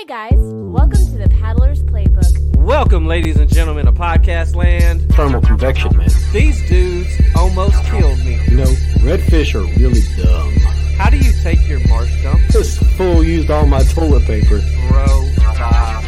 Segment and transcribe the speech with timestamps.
[0.00, 2.56] Hey guys, welcome to the Paddler's Playbook.
[2.56, 5.06] Welcome, ladies and gentlemen, to podcast land.
[5.12, 6.08] Thermal convection, man.
[6.32, 8.42] These dudes almost killed me.
[8.48, 8.72] You know,
[9.04, 10.56] redfish are really dumb.
[10.96, 12.40] How do you take your marsh dump?
[12.48, 14.62] This fool used all my toilet paper.
[14.88, 16.02] Bro, stop.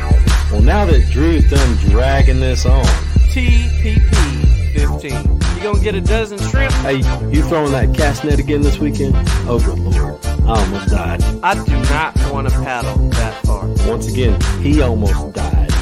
[0.50, 2.86] Well, now that Drew's done dragging this on,
[3.29, 4.00] TPP
[4.72, 5.12] 15.
[5.56, 6.72] You gonna get a dozen shrimp?
[6.77, 6.96] hey,
[7.30, 9.14] you throwing that cast net again this weekend?
[9.46, 10.24] Oh, good lord.
[10.24, 11.22] I almost died.
[11.43, 13.41] I do not want to paddle that far.
[13.86, 15.72] Once again, he almost died.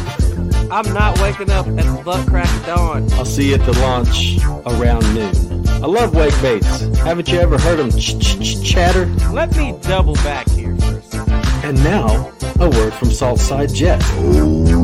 [0.70, 3.12] I'm not waking up at the butt crack of dawn.
[3.14, 5.68] I'll see you at the launch around noon.
[5.68, 6.80] I love wake baits.
[6.98, 9.06] Haven't you ever heard them ch ch ch chatter?
[9.32, 11.32] Let me double back here for a second.
[11.64, 14.80] And now, a word from Saltside Jess.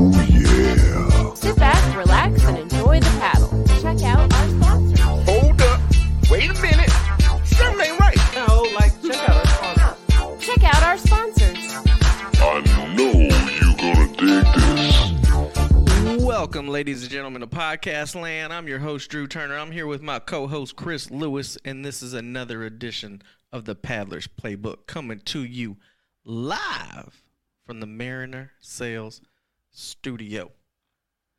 [16.77, 18.53] Ladies and gentlemen, to Podcast Land.
[18.53, 19.57] I'm your host, Drew Turner.
[19.57, 23.75] I'm here with my co host, Chris Lewis, and this is another edition of the
[23.75, 25.79] Paddler's Playbook coming to you
[26.23, 27.23] live
[27.65, 29.23] from the Mariner Sales
[29.71, 30.53] Studio.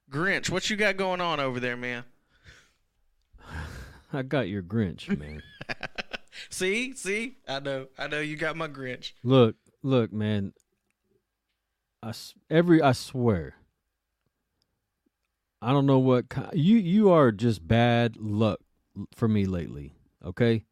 [0.10, 2.04] Grinch, what you got going on over there, man?
[4.12, 5.44] I got your Grinch, man.
[6.50, 9.12] See, see, I know, I know you got my Grinch.
[9.22, 10.54] look, look, man.
[12.02, 12.14] I,
[12.50, 13.54] every I swear.
[15.62, 18.60] I don't know what ki- you you are just bad luck
[19.16, 19.94] for me lately.
[20.24, 20.64] Okay,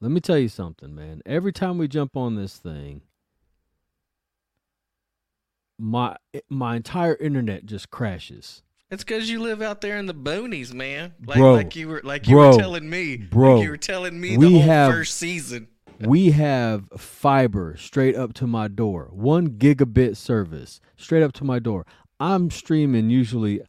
[0.00, 1.20] let me tell you something, man.
[1.26, 3.02] Every time we jump on this thing,
[5.78, 6.16] my
[6.48, 8.62] my entire internet just crashes.
[8.90, 11.14] It's because you live out there in the boonies, man.
[11.26, 11.54] Like, Bro.
[11.54, 12.52] like you were, like you Bro.
[12.52, 13.56] were telling me, Bro.
[13.56, 15.68] Like you were telling me We the whole have- first season.
[16.00, 19.08] we have fiber straight up to my door.
[19.12, 21.86] One gigabit service straight up to my door.
[22.20, 23.62] I'm streaming usually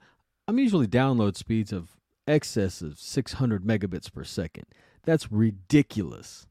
[0.48, 1.92] I'm usually download speeds of
[2.28, 4.66] excess of 600 megabits per second.
[5.04, 6.48] That's ridiculous.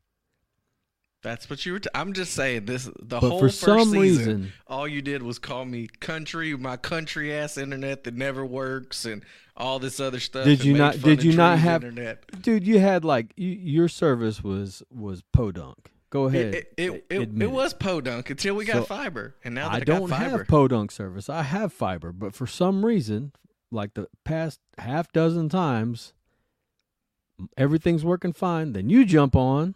[1.22, 1.78] That's what you were.
[1.81, 2.84] T- I'm just saying this.
[2.84, 4.00] The But whole for first some season,
[4.43, 9.06] reason- all you did was call me country, my country ass internet that never works,
[9.06, 9.25] and
[9.56, 10.44] all this other stuff.
[10.44, 12.43] Did you not- did you not have- internet?
[12.43, 15.91] Dude, you had like you, your service was was podunk.
[16.10, 16.54] Go ahead.
[16.54, 19.75] It, it, it, it, admit was podunk until we got So, fiber, and now that
[19.75, 21.28] I I, don't fiber, have podunk service.
[21.31, 23.33] I have fiber, but for some reason,
[23.75, 26.15] like the past half dozen times,
[27.57, 28.73] everything's working fine.
[28.73, 29.75] Then you jump on,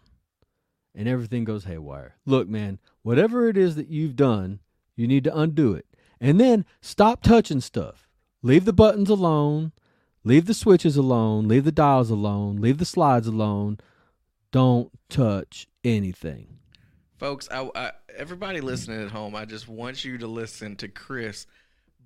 [0.94, 2.16] and everything goes haywire.
[2.24, 4.60] Look, man, whatever it is that you've done,
[4.96, 5.86] you need to undo it,
[6.20, 8.08] and then stop touching stuff.
[8.42, 9.72] Leave the buttons alone.
[10.24, 11.48] Leave the switches alone.
[11.48, 12.56] Leave the dials alone.
[12.56, 13.78] Leave the slides alone.
[14.52, 16.58] Don't touch anything.
[17.18, 17.48] folks.
[17.50, 21.46] I, I, everybody listening at home, I just want you to listen to Chris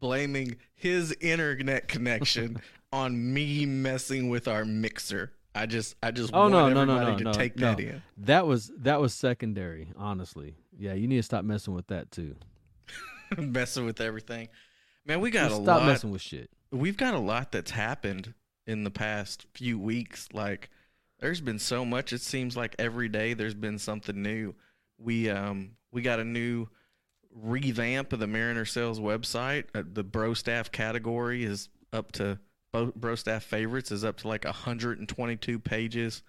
[0.02, 2.60] blaming his internet connection
[2.92, 5.32] on me messing with our mixer.
[5.54, 7.70] I just, I just Oh want no, no, no, everybody no, to no, take no.
[7.70, 8.02] that in.
[8.18, 10.56] That was that was secondary, honestly.
[10.76, 12.36] Yeah, you need to stop messing with that too.
[13.38, 14.48] messing with everything.
[15.06, 15.76] Man, we got Just a stop lot.
[15.78, 16.50] Stop messing with shit.
[16.70, 18.34] We've got a lot that's happened
[18.66, 20.28] in the past few weeks.
[20.32, 20.70] Like,
[21.20, 22.12] there's been so much.
[22.12, 24.54] It seems like every day there's been something new.
[24.98, 26.68] We um we got a new
[27.34, 29.64] revamp of the Mariner Sales website.
[29.74, 32.38] Uh, the Bro Staff category is up to
[32.72, 36.22] Bro, Bro Staff favorites is up to like 122 pages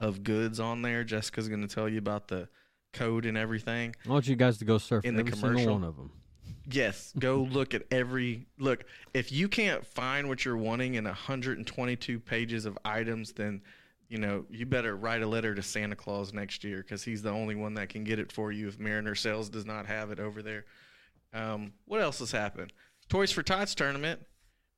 [0.00, 1.04] of goods on there.
[1.04, 2.48] Jessica's going to tell you about the
[2.92, 3.94] code and everything.
[4.06, 5.72] I want you guys to go surf In the commercial?
[5.74, 6.10] one of them.
[6.70, 8.84] Yes, go look at every look.
[9.14, 13.60] If you can't find what you're wanting in 122 pages of items, then
[14.10, 17.30] you know you better write a letter to Santa Claus next year because he's the
[17.30, 18.68] only one that can get it for you.
[18.68, 20.64] If Mariner Sales does not have it over there,
[21.32, 22.72] um, what else has happened?
[23.08, 24.20] Toys for Tots tournament.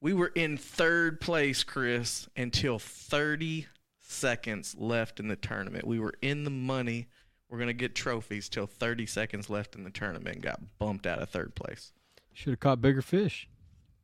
[0.00, 3.66] We were in third place, Chris, until 30
[4.00, 5.87] seconds left in the tournament.
[5.87, 7.09] We were in the money.
[7.49, 10.37] We're gonna get trophies till 30 seconds left in the tournament.
[10.37, 11.93] and Got bumped out of third place.
[12.34, 13.49] Should have caught bigger fish.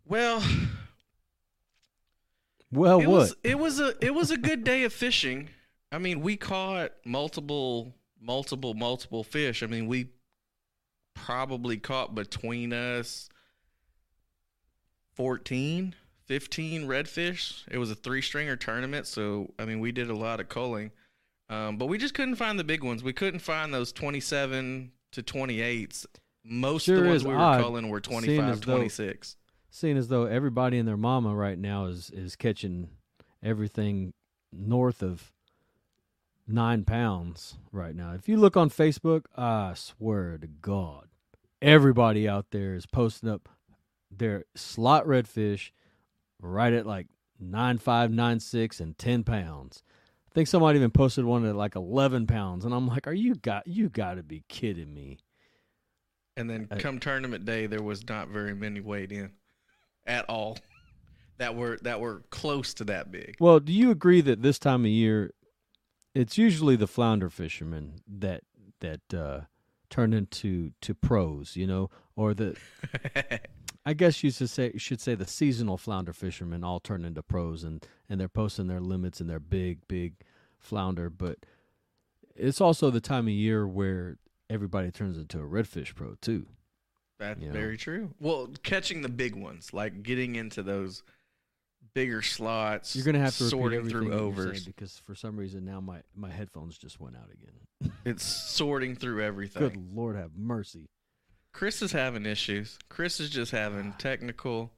[0.07, 0.43] Well,
[2.71, 3.19] Well, it what?
[3.19, 5.49] was it was a it was a good day of fishing.
[5.91, 9.63] I mean, we caught multiple multiple multiple fish.
[9.63, 10.11] I mean, we
[11.15, 13.29] probably caught between us
[15.15, 15.95] 14,
[16.27, 17.65] 15 redfish.
[17.71, 20.93] It was a three-stringer tournament, so I mean, we did a lot of culling.
[21.51, 23.03] Um, but we just couldn't find the big ones.
[23.03, 26.05] We couldn't find those 27 to 28s.
[26.45, 29.37] Most of the ones we were culling were seeing 25, as though- 26.
[29.71, 32.91] Seeing as though everybody and their mama right now is is catching
[33.43, 34.15] everything
[34.53, 35.33] north of
[36.47, 38.15] nine pounds right now.
[38.15, 41.09] If you look on Facebook, I swear to God,
[41.61, 43.49] everybody out there is posting up
[44.11, 45.71] their slot redfish
[46.41, 47.07] right at like
[47.39, 49.83] nine five, nine six, and ten pounds.
[50.31, 53.35] I think somebody even posted one at like eleven pounds, and I'm like, "Are you
[53.35, 55.19] got you got to be kidding me?"
[56.37, 59.33] And then Uh, come tournament day, there was not very many weighed in
[60.09, 60.59] at all
[61.39, 63.37] that were that were close to that big.
[63.39, 65.33] Well, do you agree that this time of year,
[66.15, 68.43] it's usually the flounder fishermen that
[68.81, 69.41] that uh,
[69.91, 72.57] turn into to pros, you know, or the
[73.87, 77.65] I guess you should say should say the seasonal flounder fishermen all turn into pros
[77.65, 80.15] and and they're posting their limits and their big big
[80.59, 81.39] flounder, but
[82.35, 84.19] it's also the time of year where
[84.51, 86.47] everybody turns into a redfish pro too.
[87.19, 87.53] That's You know.
[87.53, 88.15] very true.
[88.21, 91.03] Well, catching the big ones, like getting into those
[91.95, 92.95] bigger slots.
[92.95, 94.65] You're gonna have to sorting through overs.
[94.65, 97.93] because for some reason now my my headphones just went out again.
[98.05, 99.63] It's sorting through everything.
[99.63, 100.87] Good Lord, have mercy.
[101.53, 102.79] Chris is having issues.
[102.89, 104.73] Chris is just having technical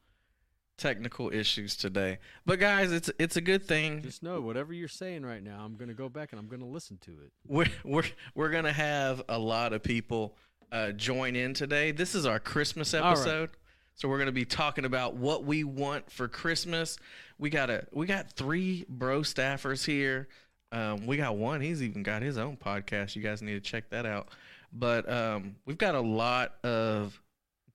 [0.78, 2.18] technical issues today.
[2.46, 4.02] But guys, it's it's a good thing.
[4.02, 6.98] Just know whatever you're saying right now, I'm gonna go back and I'm gonna listen
[7.02, 7.32] to it.
[7.46, 8.04] We're we're
[8.34, 10.36] we're gonna have a lot of people
[10.72, 11.92] uh, join in today.
[11.92, 13.04] This is our Christmas right.
[13.04, 13.50] episode.
[13.94, 16.98] So we're gonna be talking about what we want for Christmas.
[17.38, 20.28] We got a we got three bro staffers here.
[20.72, 21.60] Um, we got one.
[21.60, 23.16] He's even got his own podcast.
[23.16, 24.28] You guys need to check that out.
[24.72, 27.20] But um, we've got a lot of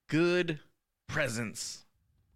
[0.08, 0.58] good
[1.08, 1.84] presents,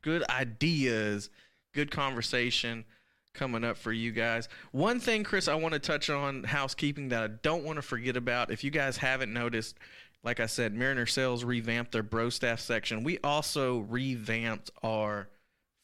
[0.02, 1.30] good ideas,
[1.72, 2.84] good conversation
[3.32, 4.48] coming up for you guys.
[4.72, 8.16] One thing, Chris, I want to touch on housekeeping that I don't want to forget
[8.16, 8.50] about.
[8.50, 9.78] If you guys haven't noticed,
[10.22, 13.04] like I said, Mariner Sales revamped their Bro Staff section.
[13.04, 15.28] We also revamped our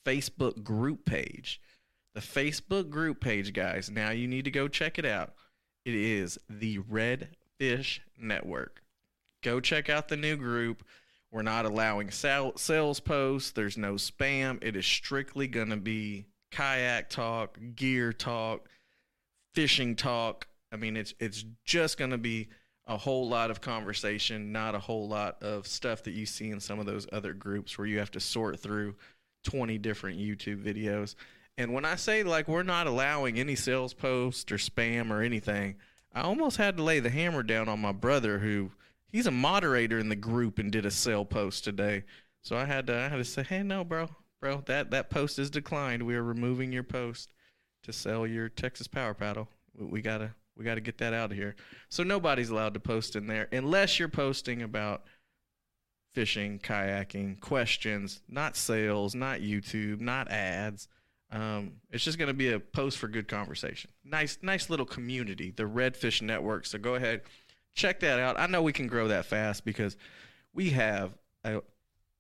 [0.07, 1.61] Facebook group page.
[2.15, 3.91] The Facebook group page, guys.
[3.91, 5.35] Now you need to go check it out.
[5.85, 7.29] It is the Red
[7.59, 8.83] Fish Network.
[9.43, 10.83] Go check out the new group.
[11.31, 13.51] We're not allowing sal- sales posts.
[13.51, 14.63] There's no spam.
[14.63, 18.69] It is strictly going to be kayak talk, gear talk,
[19.55, 20.47] fishing talk.
[20.73, 22.49] I mean, it's it's just going to be
[22.87, 26.61] a whole lot of conversation, not a whole lot of stuff that you see in
[26.61, 28.95] some of those other groups where you have to sort through
[29.45, 31.15] 20 different YouTube videos.
[31.59, 35.77] And when I say like we're not allowing any sales posts or spam or anything,
[36.15, 38.71] I almost had to lay the hammer down on my brother who
[39.09, 42.05] he's a moderator in the group and did a sale post today.
[42.43, 44.09] So I had to I had to say, "Hey, no, bro.
[44.41, 46.05] Bro, that that post is declined.
[46.05, 47.33] We are removing your post
[47.83, 49.49] to sell your Texas Power Paddle.
[49.75, 51.57] We, we got to we got to get that out of here."
[51.89, 55.03] So nobody's allowed to post in there unless you're posting about
[56.17, 60.89] fishing, kayaking, questions, not sales, not YouTube, not ads.
[61.31, 63.91] Um, it's just going to be a post for good conversation.
[64.03, 66.65] Nice, nice little community, the Redfish Network.
[66.65, 67.21] So go ahead,
[67.75, 68.41] check that out.
[68.41, 69.99] I know we can grow that fast because
[70.55, 71.13] we have
[71.45, 71.61] a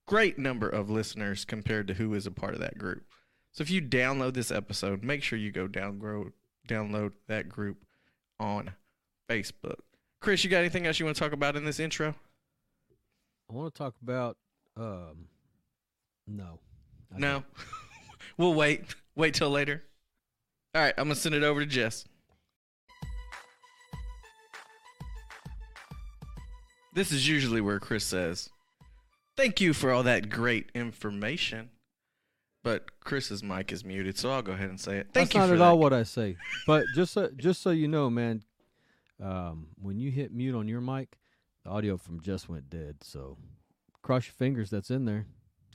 [0.06, 3.04] great number of listeners compared to who is a part of that group.
[3.52, 6.32] So if you download this episode, make sure you go down grow,
[6.68, 7.86] download that group
[8.38, 8.72] on
[9.30, 9.80] Facebook.
[10.20, 12.14] Chris, you got anything else you want to talk about in this intro?
[13.50, 14.36] I want to talk about
[14.76, 15.28] um
[16.26, 16.58] no.
[17.14, 17.44] I No.
[18.36, 18.94] we'll wait.
[19.14, 19.82] Wait till later.
[20.74, 22.04] All right, I'm going to send it over to Jess.
[26.92, 28.50] This is usually where Chris says,
[29.36, 31.70] Thank you for all that great information.
[32.66, 35.10] But Chris's mic is muted, so I'll go ahead and say it.
[35.12, 35.64] Thank That's you not for at that.
[35.66, 36.36] all what I say.
[36.66, 38.42] But just so, just so you know, man,
[39.22, 41.16] um, when you hit mute on your mic,
[41.62, 42.96] the audio from Just went dead.
[43.02, 43.38] So
[44.02, 44.68] cross your fingers.
[44.68, 45.26] That's in there.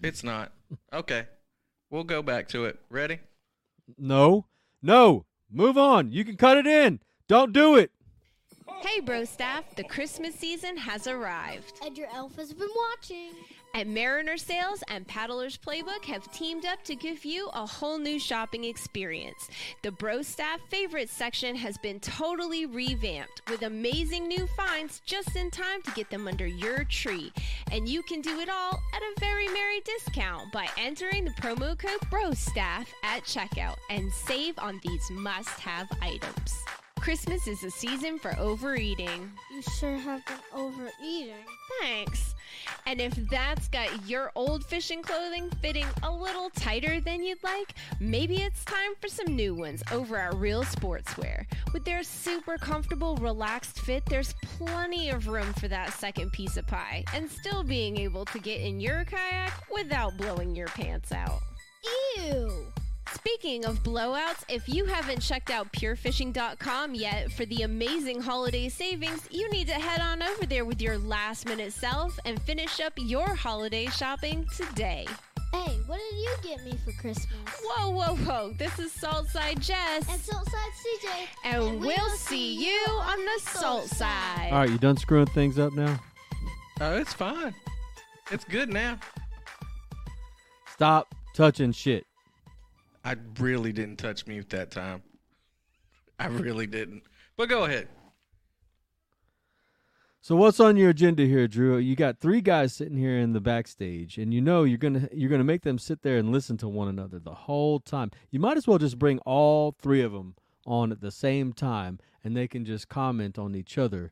[0.04, 0.52] It's not.
[0.92, 1.28] Okay.
[1.90, 2.78] We'll go back to it.
[2.90, 3.20] Ready?
[3.98, 4.48] No,
[4.82, 5.24] no.
[5.50, 6.12] Move on.
[6.12, 7.00] You can cut it in.
[7.30, 7.92] Don't do it.
[8.82, 11.74] Hey, bro staff, the Christmas season has arrived.
[11.86, 13.34] And your elf has been watching.
[13.76, 18.20] And Mariner Sales and Paddler's Playbook have teamed up to give you a whole new
[18.20, 19.50] shopping experience.
[19.84, 25.52] The Bro Staff Favorites section has been totally revamped with amazing new finds just in
[25.52, 27.32] time to get them under your tree.
[27.72, 31.78] And you can do it all at a very merry discount by entering the promo
[31.78, 36.56] code BROSTAFF at checkout and save on these must have items.
[37.02, 39.32] Christmas is a season for overeating.
[39.52, 41.34] You sure have been overeating.
[41.80, 42.36] Thanks.
[42.86, 47.74] And if that's got your old fishing clothing fitting a little tighter than you'd like,
[48.00, 51.48] maybe it's time for some new ones over at Real Sportswear.
[51.74, 56.68] With their super comfortable, relaxed fit, there's plenty of room for that second piece of
[56.68, 61.40] pie and still being able to get in your kayak without blowing your pants out.
[62.18, 62.72] Ew.
[63.10, 69.28] Speaking of blowouts, if you haven't checked out purefishing.com yet for the amazing holiday savings,
[69.30, 72.94] you need to head on over there with your last minute self and finish up
[72.98, 75.06] your holiday shopping today.
[75.52, 77.28] Hey, what did you get me for Christmas?
[77.62, 78.54] Whoa, whoa, whoa.
[78.58, 80.10] This is Saltside Jess.
[80.10, 81.28] And Saltside CJ.
[81.44, 84.50] And, we'll see you on the salt side.
[84.52, 86.00] All right, you done screwing things up now?
[86.80, 87.54] Oh, it's fine.
[88.32, 88.98] It's good now.
[90.74, 92.06] Stop touching shit.
[93.04, 95.02] I really didn't touch mute that time.
[96.20, 97.04] I really didn't.
[97.36, 97.88] But go ahead.
[100.24, 101.78] So what's on your agenda here, Drew?
[101.78, 105.32] You got three guys sitting here in the backstage, and you know you're gonna you're
[105.32, 108.12] gonna make them sit there and listen to one another the whole time.
[108.30, 110.36] You might as well just bring all three of them
[110.68, 114.12] on at the same time, and they can just comment on each other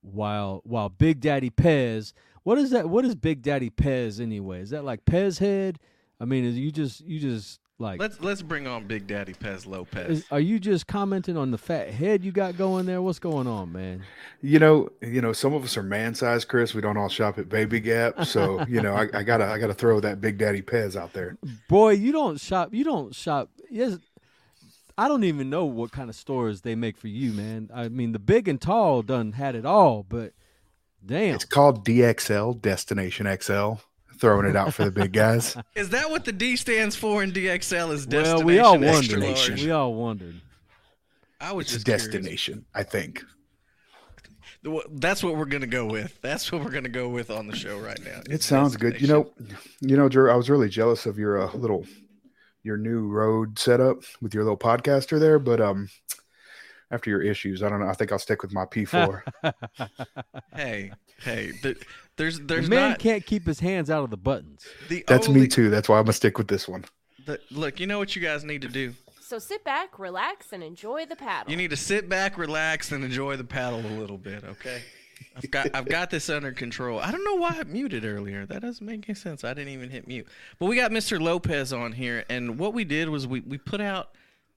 [0.00, 2.12] while while Big Daddy Pez.
[2.44, 2.88] What is that?
[2.88, 4.60] What is Big Daddy Pez anyway?
[4.60, 5.80] Is that like Pez head?
[6.20, 9.66] I mean, is you just you just like Let's let's bring on Big Daddy Pez
[9.66, 10.20] Lopez.
[10.20, 13.02] is, are you just commenting on the fat head you got going there?
[13.02, 14.02] What's going on, man?
[14.40, 16.72] You know, you know, some of us are man sized, Chris.
[16.72, 19.74] We don't all shop at Baby Gap, so you know, I, I gotta, I gotta
[19.74, 21.36] throw that Big Daddy Pez out there.
[21.68, 22.72] Boy, you don't shop.
[22.72, 23.50] You don't shop.
[23.70, 23.98] Yes,
[24.96, 27.70] I don't even know what kind of stores they make for you, man.
[27.74, 30.32] I mean, the big and tall done had it all, but
[31.04, 33.74] damn, It's called DXL, Destination XL.
[34.22, 35.56] Throwing it out for the big guys.
[35.74, 37.92] Is that what the D stands for in DXL?
[37.92, 39.58] Is destination well, we all wondered.
[39.58, 40.40] We all wondered.
[41.40, 42.04] I was It's just curious.
[42.06, 43.24] destination, I think.
[44.92, 46.20] That's what we're gonna go with.
[46.22, 48.20] That's what we're gonna go with on the show right now.
[48.30, 49.00] It sounds good.
[49.00, 49.32] You know,
[49.80, 50.30] you know, Drew.
[50.30, 51.84] I was really jealous of your uh, little,
[52.62, 55.40] your new road setup with your little podcaster there.
[55.40, 55.88] But um,
[56.92, 57.88] after your issues, I don't know.
[57.88, 59.22] I think I'll stick with my P4.
[60.54, 61.78] Hey, hey, th-
[62.16, 64.66] there's The there's man not can't keep his hands out of the buttons.
[64.88, 65.70] the That's only, me too.
[65.70, 66.84] That's why I'm gonna stick with this one.
[67.26, 68.94] the- look, you know what you guys need to do.
[69.20, 71.50] So sit back, relax, and enjoy the paddle.
[71.50, 74.44] You need to sit back, relax, and enjoy the paddle a little bit.
[74.44, 74.82] Okay.
[75.34, 76.98] I've got I've got this under control.
[76.98, 78.44] I don't know why I muted earlier.
[78.44, 79.44] That doesn't make any sense.
[79.44, 80.26] I didn't even hit mute.
[80.58, 81.18] But we got Mr.
[81.20, 84.10] Lopez on here, and what we did was we, we put out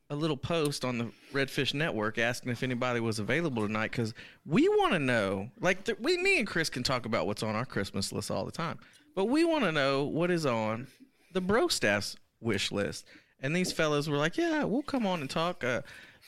[0.09, 4.13] a little post on the Redfish Network asking if anybody was available tonight because
[4.45, 5.49] we want to know.
[5.59, 8.45] Like th- we, me and Chris can talk about what's on our Christmas list all
[8.45, 8.79] the time,
[9.15, 10.87] but we want to know what is on
[11.33, 13.05] the Bro Staff's wish list.
[13.41, 15.81] And these fellas were like, "Yeah, we'll come on and talk." Uh,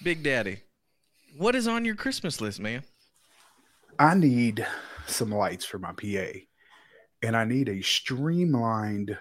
[0.04, 0.60] Big Daddy,
[1.38, 2.84] what is on your Christmas list, man?
[3.98, 4.66] I need
[5.08, 6.40] some lights for my PA,
[7.24, 9.18] and I need a streamlined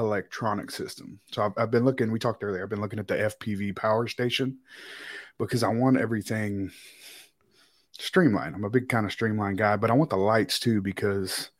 [0.00, 1.20] electronic system.
[1.32, 2.10] So I've, I've been looking.
[2.10, 2.62] We talked earlier.
[2.62, 4.58] I've been looking at the FPV power station
[5.38, 6.70] because I want everything
[7.98, 8.54] streamlined.
[8.54, 11.50] I'm a big kind of streamlined guy, but I want the lights too because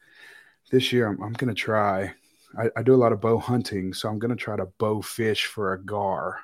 [0.70, 2.12] this year I'm, I'm going to try.
[2.58, 5.02] I, I do a lot of bow hunting, so I'm going to try to bow
[5.02, 6.40] fish for a gar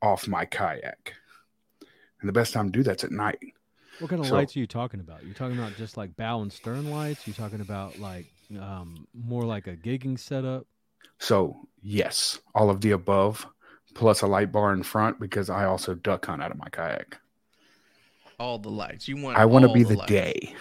[0.00, 1.14] off my kayak.
[2.20, 3.38] And the best time to do that's at night.
[3.98, 5.24] What kind of So- lights are you talking about?
[5.24, 7.26] You're talking about just like bow and stern lights?
[7.26, 8.26] You're talking about like
[8.60, 10.66] um, more like a gigging setup?
[11.18, 13.46] So, yes, all of the above,
[13.94, 17.18] plus a light bar in front because I also duck hunt out of my kayak.
[18.38, 19.08] All the lights.
[19.08, 19.38] You want?
[19.38, 20.10] I want to be the lights.
[20.10, 20.54] day.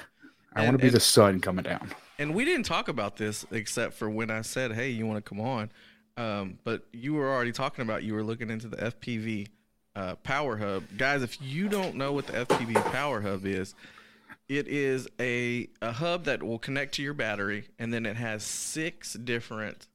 [0.56, 1.92] I want to be and- the sun coming down.
[2.18, 5.30] And we didn't talk about this except for when I said, "Hey, you want to
[5.30, 5.70] come on?"
[6.16, 9.50] Um, but you were already talking about you were looking into the FPV
[9.98, 11.24] uh, Power Hub, guys.
[11.24, 13.76] If you don't know what the FPV Power Hub is,
[14.48, 18.44] it is a a hub that will connect to your battery, and then it has
[18.44, 19.88] six different.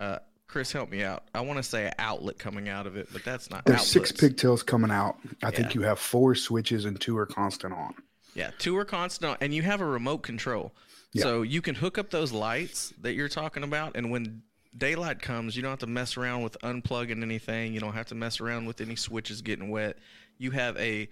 [0.00, 1.24] Uh, Chris, help me out.
[1.32, 3.64] I want to say an outlet coming out of it, but that's not.
[3.66, 4.20] There's six outlets.
[4.20, 5.16] pigtails coming out.
[5.44, 7.94] I think you have four switches and two are constant on.
[8.34, 10.72] Yeah, two are constant, on, and you have a remote control,
[11.12, 11.22] Yeah.
[11.22, 14.42] so you can hook up those lights that you're talking about, and when
[14.76, 17.72] daylight comes, you don't have to mess around with unplugging anything.
[17.74, 19.98] You don't have to mess around with any switches getting wet.
[20.38, 21.08] You have a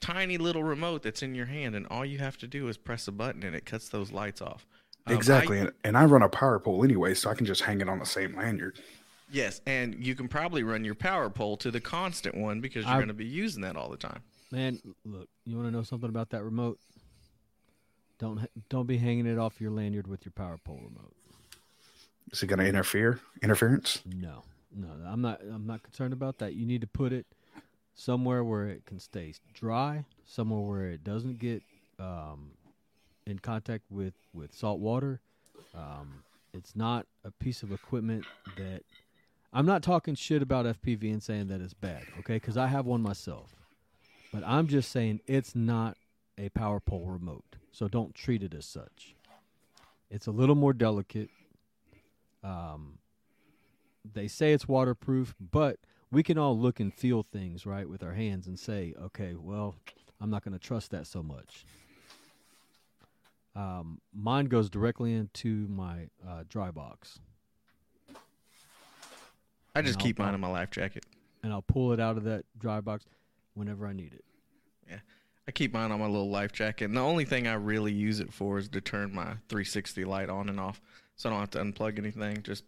[0.00, 3.08] tiny little remote that's in your hand, and all you have to do is press
[3.08, 4.66] a button, and it cuts those lights off.
[5.06, 5.58] Um, exactly.
[5.58, 7.88] I- and, and I run a power pole anyway, so I can just hang it
[7.88, 8.78] on the same lanyard.
[9.30, 12.94] yes, and you can probably run your power pole to the constant one because you're
[12.94, 14.20] I- going to be using that all the time.
[14.52, 16.78] Man, look, you want to know something about that remote?
[18.18, 21.14] Don't don't be hanging it off your lanyard with your power pole remote.
[22.32, 23.20] Is it going to interfere?
[23.42, 24.02] Interference?
[24.04, 24.42] No,
[24.74, 25.40] no, I'm not.
[25.40, 26.54] I'm not concerned about that.
[26.54, 27.26] You need to put it
[27.94, 31.62] somewhere where it can stay dry, somewhere where it doesn't get
[31.98, 32.50] um,
[33.30, 35.20] in contact with with salt water.
[35.74, 38.82] Um, it's not a piece of equipment that
[39.52, 42.34] I'm not talking shit about FPV and saying that it's bad, okay?
[42.34, 43.54] Because I have one myself,
[44.32, 45.96] but I'm just saying it's not
[46.38, 49.14] a power pole remote, so don't treat it as such.
[50.10, 51.30] It's a little more delicate.
[52.42, 52.98] Um,
[54.12, 55.78] they say it's waterproof, but
[56.10, 59.76] we can all look and feel things right with our hands and say, okay, well,
[60.20, 61.64] I'm not going to trust that so much.
[63.56, 67.18] Um, mine goes directly into my uh, dry box,
[69.74, 71.04] I just keep mine in my life jacket.
[71.42, 73.04] and I'll pull it out of that dry box
[73.54, 74.24] whenever I need it.
[74.88, 74.98] Yeah,
[75.48, 76.86] I keep mine on my little life jacket.
[76.86, 80.28] And the only thing I really use it for is to turn my 360 light
[80.28, 80.80] on and off,
[81.16, 82.42] so I don't have to unplug anything.
[82.42, 82.64] Just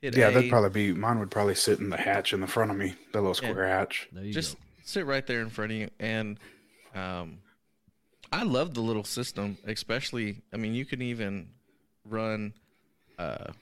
[0.00, 1.18] hit Yeah, A, that'd probably be mine.
[1.18, 3.50] Would probably sit in the hatch in the front of me, the little Yeah.
[3.50, 4.08] square hatch.
[4.12, 4.60] There you just go.
[4.84, 5.88] sit right there in front of you.
[5.98, 6.38] And
[6.94, 7.38] um,
[8.32, 10.42] I love the little system, especially.
[10.52, 11.48] I mean, you can even
[12.04, 12.52] run
[13.18, 13.52] uh,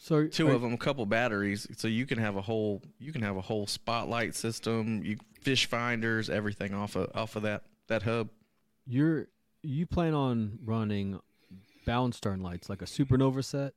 [0.00, 3.12] So two are- of them, a couple batteries, so you can have a whole you
[3.12, 7.62] can have a whole spotlight system, you fish finders, everything off of off of that
[7.88, 8.28] that hub.
[8.86, 9.28] You're
[9.62, 11.20] you plan on running
[11.86, 13.72] bow and stern lights like a supernova set.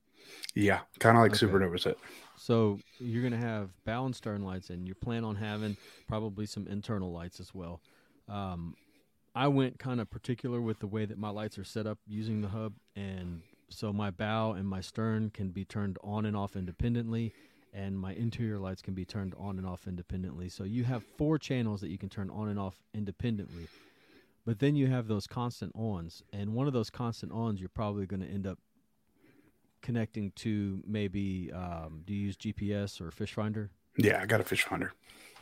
[0.56, 1.46] Yeah, kind of like Okay.
[1.46, 1.98] Supernova set.
[2.36, 5.78] So you're gonna have bow and stern lights, and you plan on having
[6.08, 7.80] probably some internal lights as well.
[8.28, 8.76] Um,
[9.38, 12.42] I went kind of particular with the way that my lights are set up using
[12.42, 16.56] the hub, and so my bow and my stern can be turned on and off
[16.56, 17.36] independently,
[17.72, 20.50] and my interior lights can be turned on and off independently.
[20.50, 23.68] So you have four channels that you can turn on and off independently.
[24.44, 28.08] But then you have those constant ons, and one of those constant ons you're probably
[28.08, 28.58] going to end up
[29.84, 33.70] connecting to maybe um, do you use GPS or fish finder?
[34.00, 34.94] Yeah, I got a fish finder.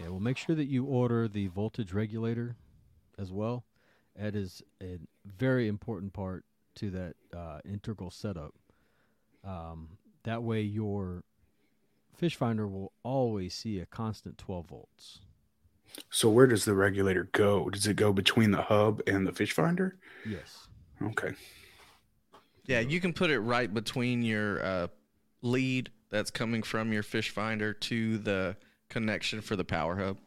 [0.02, 2.58] Yeah, well, make sure that you order the voltage regulator
[3.18, 3.64] as well.
[4.16, 6.46] That is a very important part
[6.76, 8.54] to that uh, integral setup.
[9.44, 11.24] Um, that way, your
[12.16, 15.20] fish finder will always see a constant 12 volts.
[16.10, 17.70] So where does the regulator go?
[17.70, 19.98] Does it go between the hub and the fish finder?
[20.26, 20.68] Yes.
[21.02, 21.34] Okay.
[22.66, 24.88] Yeah, you can put it right between your uh,
[25.42, 28.58] lead that's coming from your fish finder to the
[28.90, 30.18] connection for the power hub.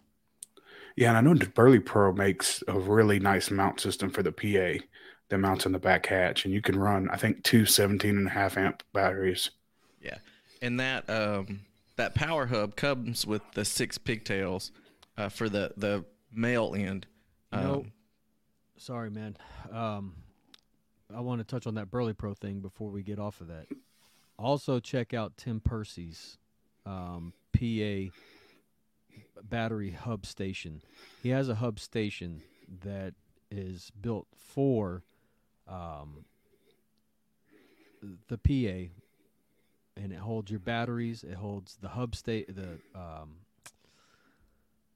[0.99, 4.85] Yeah, and I know that BerleyPro makes a really nice mount system for the PA
[5.28, 8.26] that mounts in the back hatch, and you can run, I think, two 17 and
[8.26, 9.50] a half amp batteries.
[10.02, 10.19] Yeah,
[10.61, 11.61] and that um,
[11.95, 14.73] that power hub comes with the six pigtails
[15.17, 17.06] uh, for the the male end.
[17.52, 17.93] You know, Um,
[18.76, 19.37] sorry, man.
[19.71, 20.17] Um,
[21.15, 23.67] I want to touch on that BerleyPro thing before we get off of that.
[24.37, 26.39] Also, check out Tim Percy's
[26.84, 28.13] um, PA
[29.42, 30.82] battery hub station.
[31.22, 32.42] He has a hub station
[32.84, 33.14] that
[33.50, 35.02] is built for
[35.66, 36.24] um,
[38.28, 38.92] the PA,
[39.96, 41.24] and it holds your batteries.
[41.24, 43.36] It holds the hub state, the um,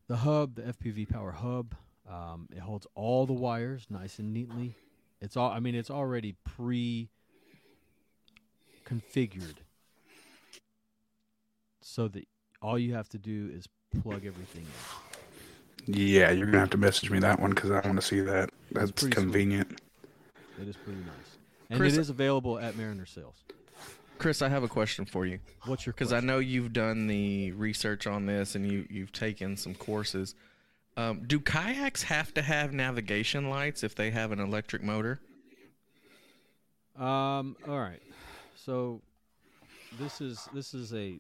[0.09, 1.75] the hub, the FPV power hub.
[2.09, 4.75] Um, it holds all the wires nice and neatly.
[5.21, 5.51] It's all.
[5.51, 7.09] I mean, it's already pre
[8.85, 9.59] configured,
[11.81, 12.27] so that
[12.61, 13.67] all you have to do is
[14.01, 14.67] plug everything
[15.87, 15.95] in.
[15.95, 18.51] Yeah, you're gonna have to message me that one because I want to see that.
[18.71, 19.15] That's pretty sweet.
[19.15, 19.81] convenient.
[20.61, 21.37] It is pretty nice,
[21.71, 23.35] and Chris- it is available at Mariner Sales.
[24.19, 25.93] Chris, I have a question for you What's your?
[25.95, 30.37] because I know you've done the research on this and you you've taken some courses.
[30.97, 35.21] Um, do kayaks have to have navigation lights if they have an electric motor?
[36.97, 37.57] Um.
[37.67, 38.03] All right.
[38.55, 39.01] So
[39.99, 41.19] this is this is a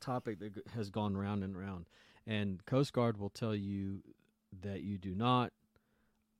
[0.00, 1.84] topic that has gone round and round,
[2.28, 4.02] and Coast Guard will tell you
[4.62, 5.52] that you do not.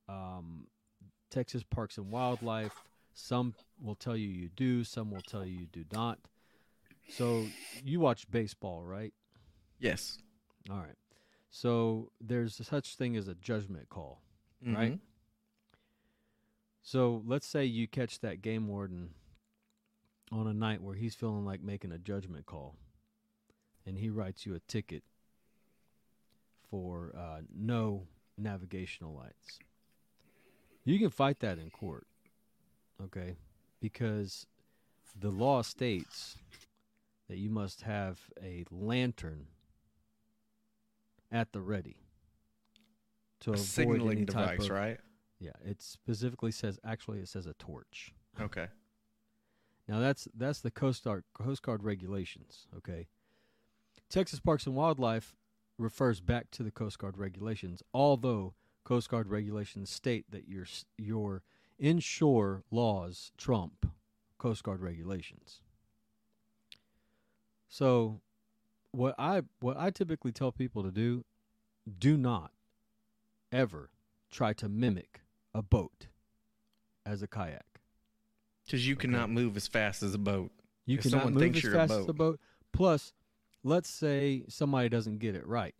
[0.09, 0.67] Um,
[1.31, 2.85] Texas Parks and Wildlife.
[3.15, 4.85] Some will tell you you do.
[4.85, 6.19] Some will tell you you do not.
[7.09, 7.47] So
[7.85, 9.15] you watch baseball, right?
[9.81, 10.19] Yes.
[10.71, 10.97] All right.
[11.51, 14.21] So there's such thing as a judgment call.
[14.65, 14.93] Right.
[14.93, 15.01] Mhm.
[16.83, 19.15] So let's say you catch that game warden
[20.31, 22.77] on a night where he's feeling like making a judgment call,
[23.87, 25.03] and he writes you a ticket
[26.71, 29.59] for uh, no navigational lights.
[30.85, 32.07] You can fight that in court,
[33.03, 33.37] okay?
[33.81, 34.47] Because
[35.19, 36.37] the law states
[37.29, 39.47] that you must have a lantern
[41.31, 41.97] at the ready
[43.41, 45.01] to A avoid signaling any type device, of- right?
[45.39, 48.13] yeah, it specifically says actually it says a torch.
[48.41, 48.69] Okay.
[49.87, 52.67] Now that's that's the Coast Guard Coast Guard regulations.
[52.77, 53.09] Okay,
[54.11, 55.35] Texas Parks and Wildlife
[55.79, 61.43] refers back to the Coast Guard regulations, although Coast Guard regulations state that your your
[61.79, 63.91] inshore laws trump
[64.39, 65.61] Coast Guard regulations.
[67.69, 68.21] So,
[68.93, 71.25] what I what I typically tell people to do,
[71.99, 72.53] do not
[73.53, 73.91] ever
[74.31, 75.23] try to mimic
[75.55, 76.09] a boat
[77.07, 77.81] as a kayak.
[78.65, 80.51] Because you cannot move as fast as a boat.
[80.85, 82.39] You If cannot someone move thinks as fast as a boat.
[82.73, 83.13] Plus,
[83.69, 85.75] let's say somebody doesn't get it right.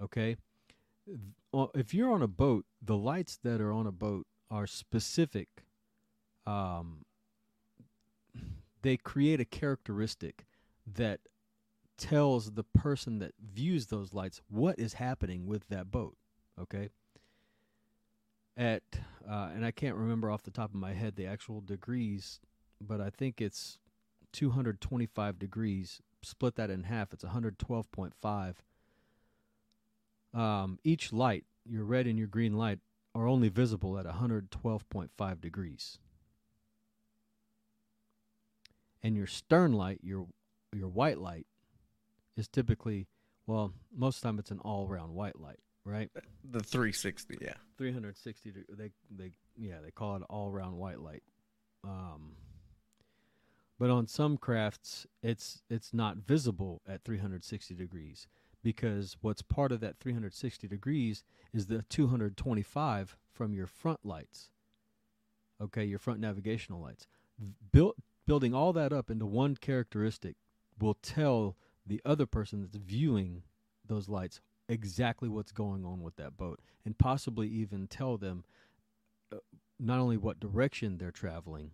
[0.00, 0.36] Okay,
[1.74, 5.48] if you're on a boat, the lights that are on a boat are specific.
[6.46, 7.04] Um,
[8.82, 10.46] they create a characteristic
[10.86, 11.20] that
[11.96, 16.16] tells the person that views those lights what is happening with that boat.
[16.60, 16.90] Okay.
[18.56, 18.82] At
[19.28, 22.40] uh, and I can't remember off the top of my head the actual degrees,
[22.80, 23.78] but I think it's
[24.32, 26.00] 225 degrees.
[26.22, 28.54] Split that in half, it's 112.5.
[30.38, 32.80] Um, each light, your red and your green light,
[33.14, 35.98] are only visible at 112.5 degrees.
[39.02, 40.26] And your stern light, your
[40.74, 41.46] your white light,
[42.36, 43.06] is typically
[43.46, 46.10] well, most of the time it's an all round white light, right?
[46.50, 47.54] The 360, yeah.
[47.78, 51.22] 360 they they yeah they call it all round white light
[51.84, 52.32] um
[53.78, 58.26] but on some crafts it's it's not visible at 360 degrees
[58.62, 64.50] because what's part of that 360 degrees is the 225 from your front lights
[65.60, 67.06] okay your front navigational lights.
[67.72, 70.36] Built building all that up into one characteristic
[70.78, 73.42] will tell the other person that's viewing
[73.86, 78.44] those lights exactly what's going on with that boat and possibly even tell them
[79.32, 79.36] uh,
[79.80, 81.70] not only what direction they're traveling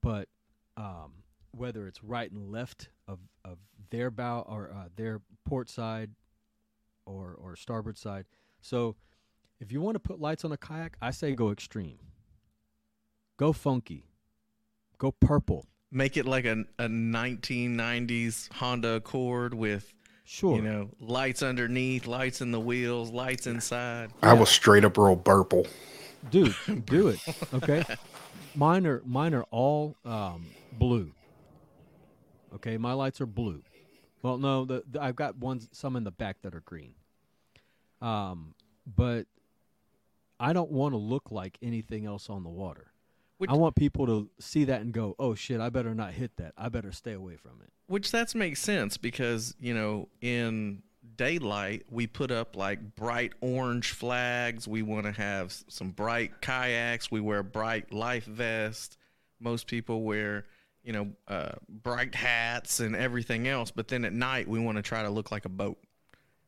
[0.00, 0.28] but
[0.76, 1.12] um,
[1.52, 3.58] whether it's right and left of, of
[3.90, 6.10] their bow or uh, their port side
[7.06, 8.26] or or starboard side.
[8.60, 8.96] So
[9.60, 11.98] if you want to put lights on a kayak i say go extreme.
[13.38, 14.06] Go funky.
[14.98, 15.66] Go purple.
[15.90, 19.92] Make it like a, a 1990s Honda Accord with,
[20.24, 20.56] sure.
[20.56, 24.10] you know, lights underneath, lights in the wheels, lights inside.
[24.22, 25.66] I will straight up roll purple.
[26.30, 26.54] dude
[26.86, 27.18] do it
[27.52, 27.84] okay
[28.54, 31.12] mine are mine are all um, blue.
[32.54, 33.62] Okay my lights are blue.
[34.22, 36.94] Well no the, the i've got ones some in the back that are green.
[38.00, 38.54] Um
[38.96, 39.26] but
[40.40, 42.92] i don't want to look like anything else on the water.
[43.38, 46.36] Which- i want people to see that and go oh shit i better not hit
[46.36, 46.52] that.
[46.56, 47.70] I better stay away from it.
[47.86, 50.82] Which that makes sense because, you know, in
[51.16, 54.66] daylight, we put up like bright orange flags.
[54.68, 57.10] We want to have some bright kayaks.
[57.10, 58.96] We wear bright life vests.
[59.40, 60.46] Most people wear,
[60.82, 63.70] you know, uh, bright hats and everything else.
[63.70, 65.78] But then at night, we want to try to look like a boat.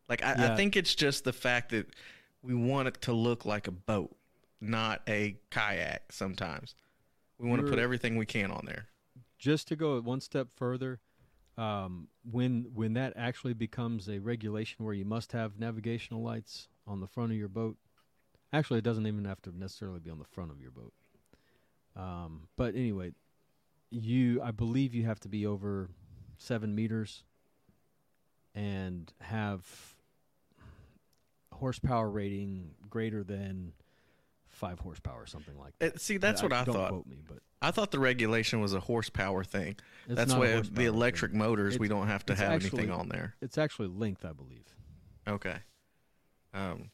[0.08, 1.86] Like, I, I think it's just the fact that
[2.42, 4.14] we want it to look like a boat,
[4.60, 6.74] not a kayak sometimes.
[7.38, 8.86] We want to put everything we can on there.
[9.38, 11.00] just to go one step further,
[11.56, 17.00] um, when when that actually becomes a regulation where you must have navigational lights on
[17.00, 17.76] the front of your boat,
[18.52, 20.92] actually, it doesn't even have to necessarily be on the front of your boat.
[21.96, 23.12] Um, but anyway,
[23.90, 25.90] you I believe you have to be over
[26.38, 27.22] seven meters
[28.54, 29.64] and have
[31.52, 33.72] horsepower rating greater than
[34.54, 36.00] five horsepower or something like that.
[36.00, 36.88] See, that's what I don't thought.
[36.90, 39.76] Quote me, but I thought the regulation was a horsepower thing.
[40.06, 40.86] It's That's not why horsepower the thing.
[40.94, 43.34] electric motors we don't have to have actually- anything on there.
[43.40, 44.64] it's actually length, I believe.
[45.26, 45.56] Okay.
[46.52, 46.90] Um,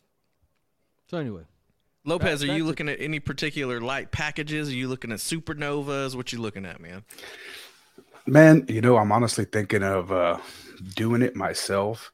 [1.11, 1.43] So anyway,
[2.05, 4.69] Lopez, That- are you that's a- looking at any particular light packages?
[4.69, 6.15] Are you looking at supernovas?
[6.15, 7.05] What you looking at, man?
[8.27, 10.39] Man, you know, I'm honestly thinking of uh,
[10.95, 12.13] doing it myself,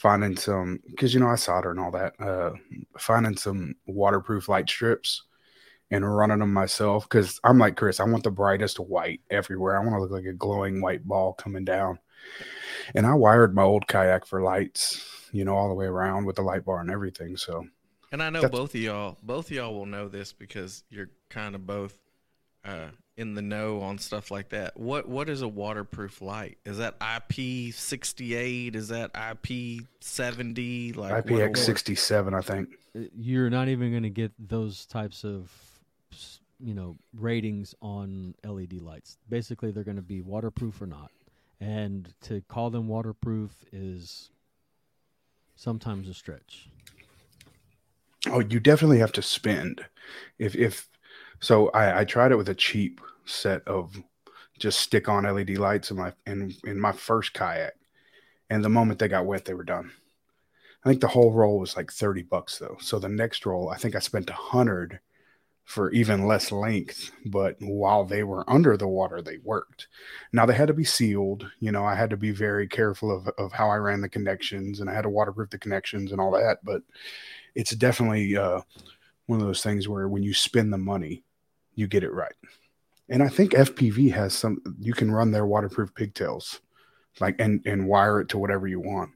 [0.00, 2.14] finding some because you know I solder and all that.
[2.18, 2.52] Uh,
[2.98, 5.24] finding some waterproof light strips
[5.90, 8.00] and running them myself because I'm like Chris.
[8.00, 9.76] I want the brightest white everywhere.
[9.76, 11.98] I want to look like a glowing white ball coming down.
[12.94, 16.36] And I wired my old kayak for lights, you know, all the way around with
[16.36, 17.36] the light bar and everything.
[17.36, 17.66] So
[18.10, 21.54] And I know both of y'all, both of y'all will know this because you're kind
[21.54, 21.98] of both
[22.64, 22.88] uh,
[23.20, 24.78] in the know on stuff like that.
[24.80, 26.56] What what is a waterproof light?
[26.64, 28.74] Is that IP sixty eight?
[28.74, 30.92] Is that IP seventy?
[30.94, 32.70] Like IPX 67, I think.
[33.14, 35.52] you're not even going to get those types of
[36.12, 39.18] s- you know ratings on LED lights.
[39.28, 41.10] Basically, they're going to be waterproof or not.
[41.60, 44.30] And to call them waterproof is
[45.56, 46.70] sometimes a stretch.
[48.28, 49.84] Oh, you definitely have to spend.
[50.38, 50.88] If if
[51.38, 54.02] so, I, I tried it with a cheap set of
[54.58, 57.74] just stick on LED lights in my in in my first kayak,
[58.50, 59.90] and the moment they got wet, they were done.
[60.84, 62.76] I think the whole roll was like thirty bucks though.
[62.80, 65.00] So the next roll, I think I spent a hundred
[65.64, 67.12] for even less length.
[67.26, 69.88] But while they were under the water, they worked.
[70.32, 71.50] Now they had to be sealed.
[71.60, 74.80] You know, I had to be very careful of of how I ran the connections,
[74.80, 76.58] and I had to waterproof the connections and all that.
[76.64, 76.82] But
[77.54, 78.60] it's definitely uh,
[79.26, 81.24] one of those things where when you spend the money,
[81.74, 82.34] you get it right.
[83.10, 84.58] And I think FPV has some.
[84.78, 86.60] You can run their waterproof pigtails
[87.20, 89.10] like and and wire it to whatever you want.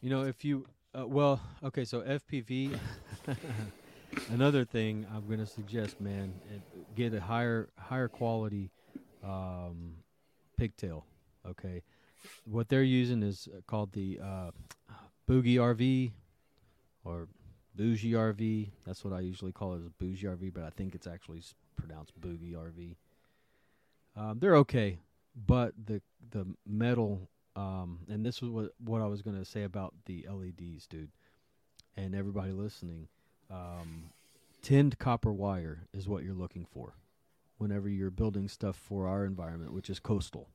[0.00, 2.78] You know, if you uh, well, okay, so FPV.
[4.30, 6.34] another thing I'm going to suggest, man,
[6.94, 8.70] get a higher higher quality
[9.24, 9.94] um,
[10.56, 11.06] pigtail.
[11.48, 11.82] Okay,
[12.44, 14.50] what they're using is uh, called the uh,
[15.28, 16.12] Boogie RV
[17.04, 17.28] or
[17.74, 18.70] Bougie RV.
[18.86, 21.42] That's what I usually call it is Bougie RV, but I think it's actually
[21.76, 22.96] pronounced Boogie RV.
[24.16, 24.98] Um, they're okay,
[25.34, 29.62] but the the metal, um, and this was what what I was going to say
[29.62, 31.10] about the LEDs, dude,
[31.96, 33.08] and everybody listening.
[33.50, 34.10] Um,
[34.62, 36.94] tinned copper wire is what you're looking for
[37.58, 40.48] whenever you're building stuff for our environment, which is coastal.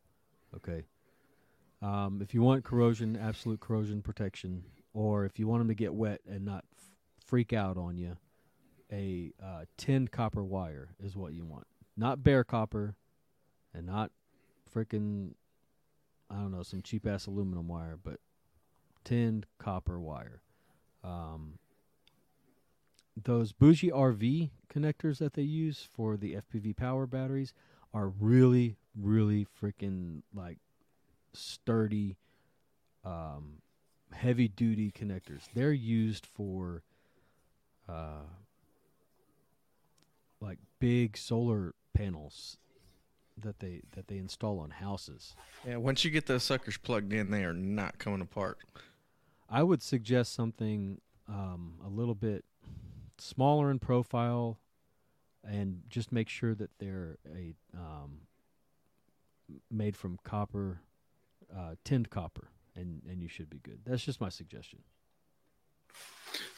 [0.56, 0.84] Okay.
[1.82, 5.94] Um, if you want corrosion, absolute corrosion protection, or if you want them to get
[5.94, 6.66] wet and not
[7.28, 8.18] freak out on you,
[8.92, 11.68] a uh, tinned copper wire is what you want.
[11.96, 12.96] Not bare copper,
[13.74, 14.12] and not
[14.74, 15.32] freaking,
[16.30, 18.20] I don't know, some cheap ass aluminum wire, but
[19.04, 20.42] tinned copper wire.
[21.04, 21.60] Um,
[23.22, 27.54] those bougie RV connectors that they use for the FPV power batteries
[27.94, 30.60] are really, really freaking like
[31.34, 32.16] sturdy,
[33.04, 33.62] um,
[34.14, 35.44] heavy duty connectors.
[35.54, 36.84] They're used for
[37.90, 38.24] uh,
[40.42, 42.58] like big solar panels
[43.38, 45.36] that they that they install on houses.
[45.66, 48.58] Yeah, once you get those suckers plugged in, they are not coming apart.
[49.50, 52.44] I would suggest something um, a little bit
[53.18, 54.60] smaller in profile,
[55.44, 58.22] and just make sure that they're a um,
[59.72, 60.82] made from copper,
[61.56, 63.80] uh, tinned copper, and and you should be good.
[63.86, 64.80] That's just my suggestion.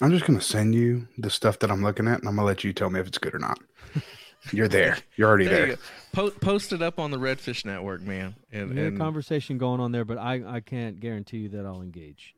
[0.02, 2.64] I'm just gonna send you the stuff that I'm looking at, and I'm gonna let
[2.64, 3.60] you tell me if it's good or not.
[4.54, 4.98] You're there.
[5.18, 5.68] You're already There there.
[5.72, 5.78] you.
[6.14, 8.36] Po- post it up on the Redfish Network, man.
[8.52, 11.66] And, We a and conversation going on there, but I I can't guarantee you that
[11.66, 12.36] I'll engage.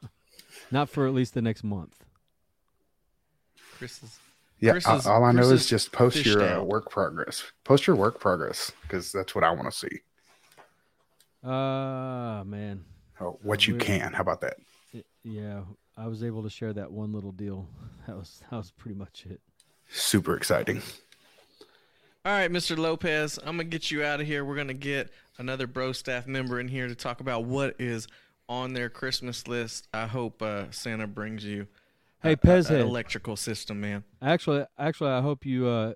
[0.70, 2.02] Not for at least the next month.
[3.76, 4.18] Chris is
[4.60, 7.44] Yeah, Chris is- all I know is is just post your uh, work progress.
[7.64, 10.00] Post your work progress because that's what I want to see.
[11.42, 12.84] Ah man,
[13.20, 14.12] Oh, what you can.
[14.14, 14.56] How about that?
[14.94, 15.60] Y- yeah,
[15.96, 17.66] I was able to share that one little deal.
[18.06, 19.40] That was that was pretty much it.
[19.88, 20.82] Super exciting.
[22.26, 22.76] All right, Mr.
[22.76, 24.44] Lopez, I'm gonna get you out of here.
[24.44, 28.06] We're gonna get another bro staff member in here to talk about what is
[28.46, 29.88] on their Christmas list.
[29.94, 31.66] I hope uh, Santa brings you
[32.22, 32.80] Hey, a- a- Pez a head.
[32.82, 34.04] electrical system, man.
[34.20, 35.94] Actually, actually, I hope you, uh,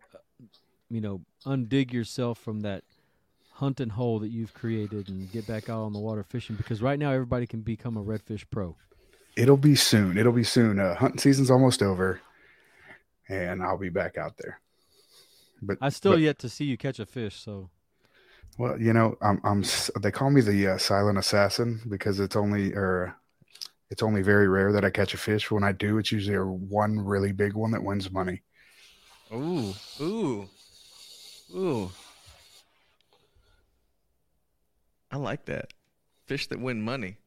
[0.88, 2.84] you know, undig yourself from that
[3.52, 6.56] hunting hole that you've created and get back out on the water fishing.
[6.56, 8.76] Because right now, everybody can become a redfish pro.
[9.38, 10.18] It'll be soon.
[10.18, 10.80] It'll be soon.
[10.80, 12.20] Uh, hunting season's almost over,
[13.28, 14.60] and I'll be back out there.
[15.62, 17.36] But I still but- yet to see you catch a fish.
[17.38, 17.70] So
[18.58, 19.62] Well, you know, I'm, I'm.
[20.00, 23.14] They call me the uh, silent assassin because it's only, or
[23.90, 25.52] it's only very rare that I catch a fish.
[25.52, 28.42] When I do, it's usually a one really big one that wins money.
[29.32, 30.48] Ooh, ooh,
[31.54, 31.92] ooh.
[35.12, 35.72] I like that.
[36.26, 37.18] Fish that win money.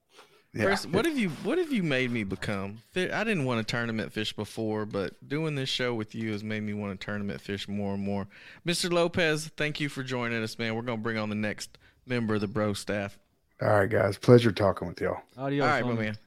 [0.54, 2.80] Yeah, Chris, what have you what have you made me become?
[2.96, 6.64] I didn't want to tournament fish before, but doing this show with you has made
[6.64, 8.28] me want to tournament fish more and more.
[8.68, 8.92] Mr.
[8.92, 10.76] Lopez, thank you for joining us, man.
[10.76, 13.18] We're gonna bring on the next member of the bro staff.
[13.62, 14.18] All right, guys.
[14.18, 15.22] Pleasure talking with y'all.
[15.38, 15.64] adios.
[15.64, 16.18] All right, my man.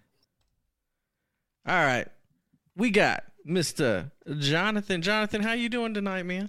[1.67, 2.09] All right,
[2.77, 4.11] we got Mr.
[4.39, 5.03] Jonathan.
[5.03, 6.49] Jonathan, how you doing tonight, man?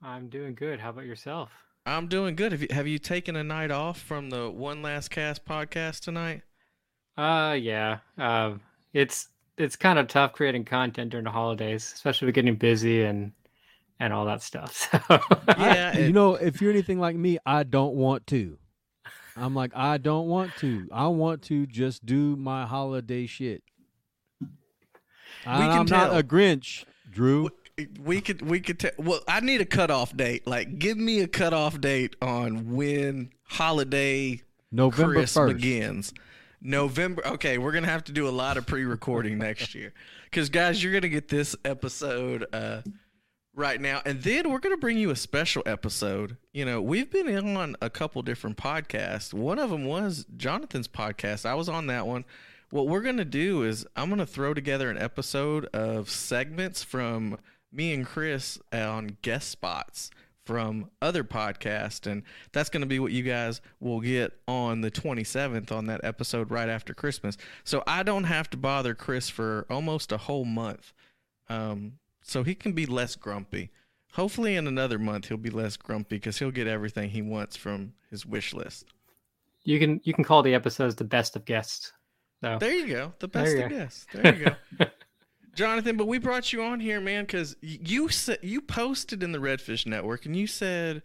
[0.00, 0.78] I'm doing good.
[0.78, 1.50] How about yourself?
[1.84, 2.52] I'm doing good.
[2.52, 6.42] Have you have you taken a night off from the One Last Cast podcast tonight?
[7.16, 7.98] Uh, yeah.
[8.18, 8.60] Um,
[8.92, 13.32] it's it's kind of tough creating content during the holidays, especially with getting busy and
[14.00, 14.88] and all that stuff.
[15.08, 15.20] So
[15.56, 18.58] Yeah, you know, if you're anything like me, I don't want to.
[19.36, 20.88] I'm like, I don't want to.
[20.92, 23.62] I want to just do my holiday shit.
[24.40, 27.50] And can I'm not a Grinch, Drew.
[28.02, 31.28] we could we could ta- well i need a cutoff date like give me a
[31.28, 34.40] cutoff date on when holiday
[34.72, 35.46] November Chris 1st.
[35.48, 36.14] begins
[36.60, 39.92] november okay we're gonna have to do a lot of pre-recording next year.
[40.24, 42.82] Because guys you're gonna get this episode uh
[43.54, 44.02] right now.
[44.04, 46.36] And then we're gonna bring you a special episode.
[46.52, 49.32] You know we've been on a couple different podcasts.
[49.32, 51.46] One of them was jonathan's podcast.
[51.46, 52.24] I was on that one.
[52.70, 56.82] What we're going to do is I'm going to throw together an episode of segments
[56.82, 57.38] from
[57.72, 60.10] me and Chris on guest spots
[60.46, 64.90] from other podcasts and that's going to be what you guys will get on the
[64.90, 67.36] 27th on that episode right after Christmas.
[67.64, 70.92] So I don't have to bother Chris for almost a whole month.
[71.48, 73.70] Um so he can be less grumpy.
[74.12, 77.92] Hopefully in another month he'll be less grumpy cuz he'll get everything he wants from
[78.10, 78.86] his wish list.
[79.64, 81.92] You can you can call the episodes the best of guests.
[82.40, 83.12] So There you go.
[83.18, 83.68] The best of go.
[83.68, 84.06] guests.
[84.12, 84.44] There you
[84.78, 84.86] go.
[85.56, 89.38] Jonathan, but we brought you on here, man, because you said you posted in the
[89.38, 91.02] Redfish Network, and you said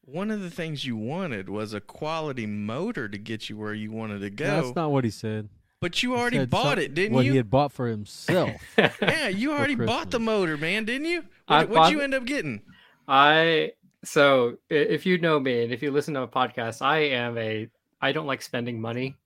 [0.00, 3.92] one of the things you wanted was a quality motor to get you where you
[3.92, 4.44] wanted to go.
[4.62, 5.48] That's not what he said.
[5.80, 7.32] but you He already bought some- it, didn't what you?
[7.32, 8.50] he had bought for himself.
[8.78, 11.24] yeah, you already bought the motor, man, didn't you?
[11.46, 12.62] What, what'd you end up getting?
[13.06, 17.36] I so if you know me and if you listen to a podcast, I am
[17.38, 17.68] a
[18.00, 19.16] I don't like spending money.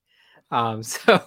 [0.51, 1.21] Um, so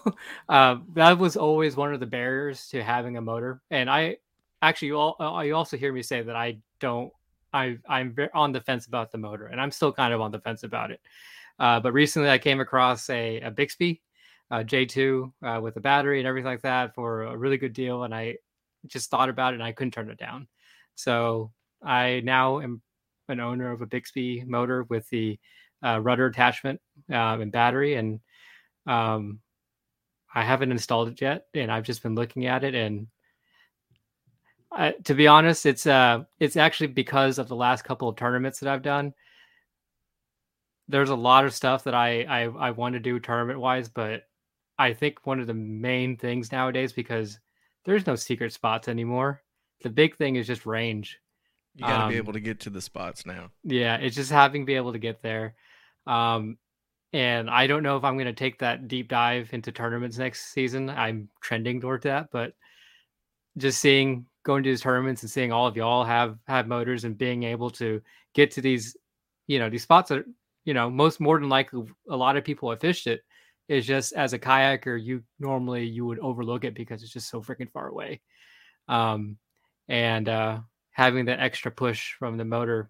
[0.50, 3.62] um, that was always one of the barriers to having a motor.
[3.72, 4.18] And I
[4.62, 7.12] actually you all uh, you also hear me say that I don't
[7.54, 10.40] I I'm on the fence about the motor, and I'm still kind of on the
[10.40, 11.02] fence about it.
[11.60, 14.02] Uh, but recently, I came across a, a Bixby
[14.50, 18.04] uh, J2 uh, with a battery and everything like that for a really good deal,
[18.04, 18.38] and I
[18.88, 20.48] just thought about it and I couldn't turn it down.
[20.96, 21.52] So
[21.84, 22.82] I now am
[23.30, 25.40] an owner of a Bixby motor with the
[25.84, 26.80] uh, rudder attachment
[27.10, 28.20] um, and battery, and
[28.88, 29.40] um,
[30.34, 32.74] I haven't installed it yet, and I've just been looking at it.
[32.76, 33.08] And
[34.72, 38.60] I, to be honest, it's uh, it's actually because of the last couple of tournaments
[38.60, 39.14] that I've done.
[40.88, 44.24] There's a lot of stuff that I I, I want to do tournament wise, but
[44.78, 47.40] I think one of the main things nowadays because
[47.86, 49.42] there's no secret spots anymore.
[49.84, 51.20] The big thing is just range.
[51.76, 53.52] You got to be Um, able to get to the spots now.
[53.64, 55.56] Yeah, it's just having to be able to get there.
[56.06, 56.58] Um,
[57.14, 60.54] and I don't know if I'm going to take that deep dive into tournaments next
[60.54, 60.90] season.
[60.90, 62.54] I'm trending toward that, but
[63.58, 67.18] just seeing going to these tournaments and seeing all of y'all have have motors and
[67.18, 68.02] being able to
[68.34, 68.96] get to these,
[69.48, 70.24] you know, these spots that
[70.64, 73.22] you know most more than likely a lot of people have fished it.
[73.68, 77.42] Is just as a kayaker, you normally you would overlook it because it's just so
[77.42, 78.22] freaking far away.
[78.90, 79.38] Um,
[79.88, 80.60] and uh,
[80.92, 82.90] having that extra push from the motor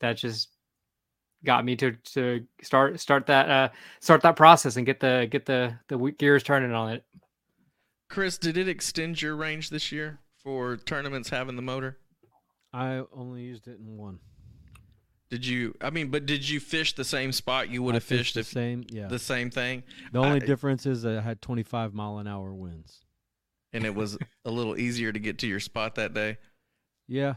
[0.00, 0.48] that just
[1.44, 3.68] got me to to start start that uh
[4.00, 7.04] start that process and get the get the the gears turning on it
[8.08, 11.96] Chris, did it extend your range this year for tournaments having the motor?
[12.72, 14.18] I only used it in one.
[15.30, 15.76] Did you?
[15.80, 18.40] I mean, but did you fish the same spot you would I have fished the
[18.40, 18.82] if same.
[18.88, 19.06] Yeah.
[19.06, 19.84] the same thing?
[20.12, 23.04] The only I- difference is that I had 25 mile an hour winds.
[23.72, 26.38] and it was a little easier to get to your spot that day.
[27.06, 27.34] Yeah.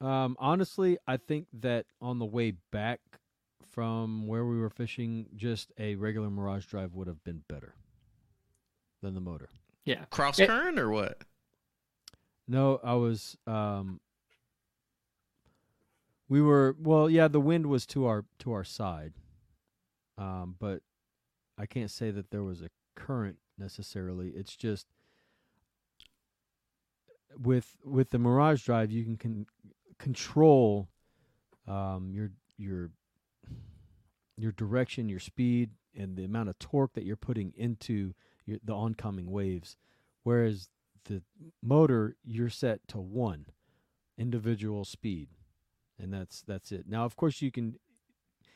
[0.00, 3.00] Um, honestly, I think that on the way back
[3.72, 7.74] from where we were fishing, just a regular Mirage drive would have been better
[9.00, 9.48] than the motor.
[9.84, 11.22] yeah Cross It- current or what?
[12.46, 13.36] No, I was.
[13.46, 14.00] Um,
[16.28, 17.28] we were well, yeah.
[17.28, 19.12] The wind was to our to our side,
[20.18, 20.82] um, but
[21.56, 24.30] I can't say that there was a current necessarily.
[24.30, 24.86] It's just
[27.38, 29.46] with with the Mirage Drive, you can con-
[29.98, 30.88] control
[31.66, 32.90] um, your your
[34.36, 38.14] your direction, your speed, and the amount of torque that you're putting into
[38.46, 39.76] your, the oncoming waves.
[40.22, 40.68] Whereas
[41.04, 41.22] the
[41.62, 43.46] motor, you're set to one
[44.16, 45.28] individual speed,
[45.98, 46.86] and that's that's it.
[46.88, 47.76] Now, of course, you can.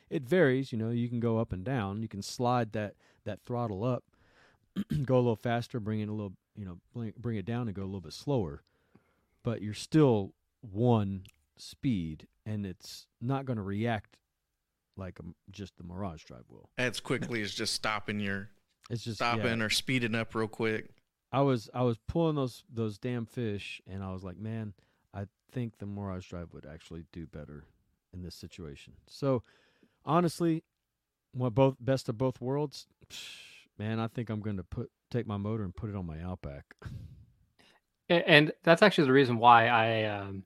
[0.09, 0.89] It varies, you know.
[0.89, 2.01] You can go up and down.
[2.01, 4.05] You can slide that that throttle up,
[5.03, 7.75] go a little faster, bring it a little, you know, bring, bring it down and
[7.75, 8.63] go a little bit slower.
[9.43, 11.23] But you're still one
[11.57, 14.17] speed, and it's not going to react
[14.97, 16.69] like a, just the Mirage Drive will.
[16.77, 18.49] As quickly as just stopping your
[18.89, 19.33] It's just yeah.
[19.33, 20.89] stopping or speeding up real quick.
[21.31, 24.73] I was I was pulling those those damn fish, and I was like, man,
[25.13, 27.65] I think the Mirage Drive would actually do better
[28.13, 28.93] in this situation.
[29.07, 29.43] So,
[30.05, 30.63] honestly,
[31.33, 32.87] what both best of both worlds,
[33.77, 36.21] man, I think I'm going to put take my motor and put it on my
[36.21, 36.65] Outback.
[38.09, 40.45] And that's actually the reason why i um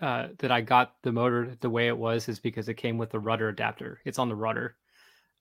[0.00, 3.10] uh that i got the motor the way it was is because it came with
[3.10, 4.00] the rudder adapter.
[4.04, 4.76] It's on the rudder.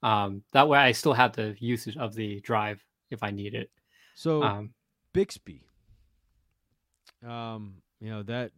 [0.03, 3.71] Um that way i still have the usage of the drive if i need it.
[4.15, 4.73] So um
[5.13, 5.63] Bixby,
[7.27, 8.51] um, you know that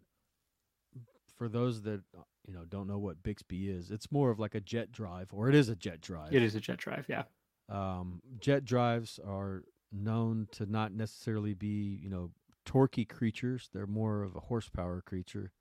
[1.37, 2.01] for those that
[2.45, 5.47] you know don't know what Bixby is, it's more of like a jet drive, or
[5.47, 6.33] it is a jet drive.
[6.33, 7.23] it is a jet drive yeah.
[7.69, 12.31] Um, jet drives are known to not necessarily be, you know,
[12.65, 13.69] torquey creatures.
[13.73, 15.51] They're more of a horsepower creature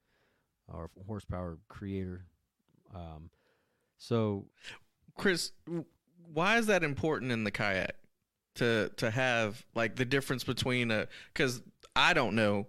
[0.73, 2.25] or horsepower creator.
[2.95, 3.31] Um,
[3.97, 4.47] so
[5.17, 5.53] Chris,
[6.33, 7.95] why is that important in the kayak
[8.57, 11.63] to to have like the difference between a because
[11.97, 12.67] I don't know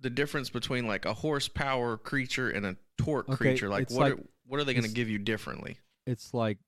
[0.00, 3.68] the difference between like a horsepower creature and a torque Okay, creature.
[3.68, 5.78] Like what like- are, what are they going to give you differently?
[6.06, 6.58] it's like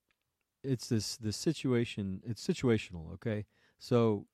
[0.65, 2.21] it's this the situation.
[2.27, 3.13] It's situational.
[3.15, 3.47] Okay,
[3.79, 4.27] so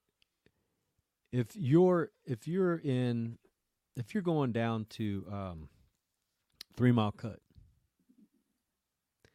[1.32, 3.38] if you're if you're in
[3.96, 5.68] if you're going down to um,
[6.76, 7.38] Three Mile Cut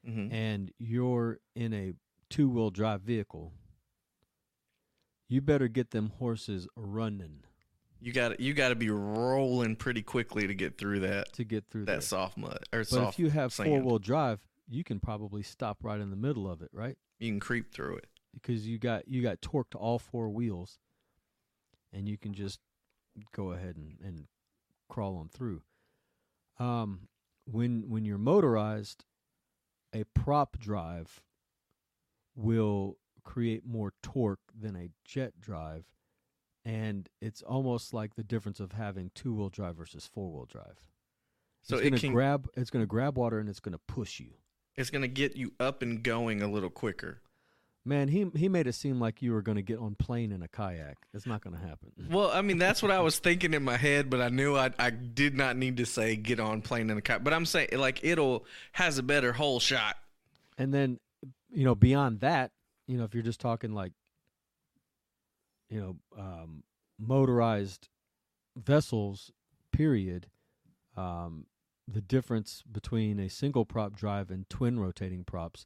[0.06, 1.94] hmm and you're in a
[2.30, 3.52] two wheel drive vehicle,
[5.28, 7.44] you better get them horses running
[8.02, 11.66] You got you got to be rolling pretty quickly to get through that to get
[11.70, 13.16] through that soft mud or But soft.
[13.16, 16.62] if you have four wheel drive, you can probably stop right in the middle of
[16.62, 16.98] it, right?
[17.20, 18.08] you can creep through it.
[18.34, 20.80] Because you got you got torque to all four wheels,
[21.92, 22.60] and you can just
[23.34, 24.28] go ahead and, and
[24.88, 25.62] crawl them through.
[26.60, 27.08] Um,
[27.52, 29.06] when when you're motorized,
[29.94, 31.22] a prop drive
[32.36, 35.86] will create more torque than a jet drive,
[36.66, 40.80] and it's almost like the difference of having two wheel drive versus four wheel drive.
[41.62, 44.34] So it's it gonna can- grab it's gonna grab water and it's gonna push you.
[44.76, 47.22] It's gonna get you up and going a little quicker.
[47.90, 50.44] Man, he he made it seem like you were going to get on plane in
[50.44, 50.98] a kayak.
[51.12, 51.92] It's not going to happen.
[52.12, 54.70] Well, I mean that's what I was thinking in my head, but I knew I
[54.78, 57.24] I did not need to say get on plane in a kayak.
[57.24, 59.96] But I'm saying like it'll has a better hole shot.
[60.56, 61.00] And then,
[61.50, 62.52] you know, beyond that,
[62.86, 63.94] you know, if you're just talking like,
[65.72, 66.62] you know, um,
[67.00, 67.90] motorized
[68.56, 69.32] vessels,
[69.72, 70.28] period,
[70.96, 71.48] um,
[71.88, 75.66] the difference between a single prop drive and twin rotating props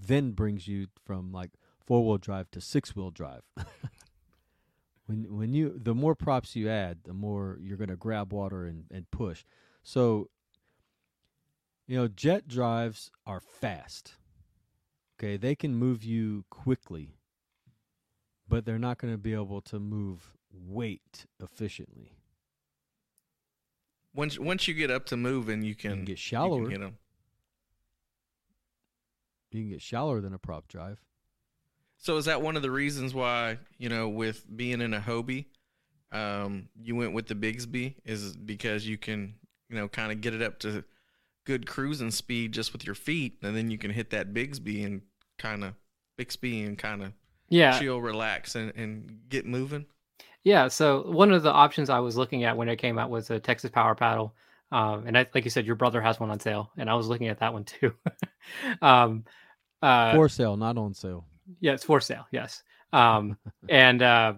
[0.00, 1.50] then brings you from like
[1.84, 3.42] four wheel drive to six wheel drive.
[5.06, 8.64] when when you the more props you add, the more you're going to grab water
[8.64, 9.44] and, and push.
[9.82, 10.28] So
[11.86, 14.14] you know, jet drives are fast.
[15.18, 17.16] Okay, they can move you quickly,
[18.46, 22.12] but they're not going to be able to move weight efficiently.
[24.14, 26.62] Once once you get up to moving, you can, You can get you shallower.
[26.62, 26.98] can hit 'em.
[29.50, 30.98] You can get shallower than a prop drive.
[31.96, 35.46] So is that one of the reasons why you know with being in a Hobie,
[36.12, 39.34] um, you went with the Bixby is because you can
[39.68, 40.84] you know kind of get it up to
[41.44, 45.02] good cruising speed just with your feet, and then you can hit that Bixby and
[45.38, 45.74] kind of
[46.16, 47.12] Bixby and kind of
[47.48, 47.78] Yeah.
[47.78, 49.86] chill, relax, and, and get moving.
[50.44, 53.30] Yeah, so one of the options I was looking at when it came out was
[53.30, 54.34] a Texas Power Paddle,
[54.70, 57.08] um, and I, like you said, your brother has one on sale, and I was
[57.08, 57.92] looking at that one too.
[58.82, 59.24] um,
[59.82, 61.24] uh, For sale, not on sale.
[61.60, 62.26] yeah, it's for sale.
[62.30, 62.62] Yes,
[62.92, 63.36] um,
[63.68, 64.34] and uh,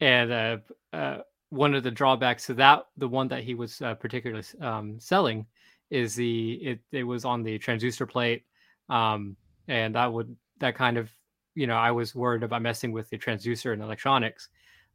[0.00, 0.56] and uh,
[0.92, 1.18] uh,
[1.50, 5.46] one of the drawbacks to that, the one that he was uh, particularly um, selling,
[5.90, 8.44] is the it it was on the transducer plate,
[8.88, 9.36] um,
[9.68, 11.10] and that would that kind of
[11.54, 14.48] you know I was worried about messing with the transducer and electronics.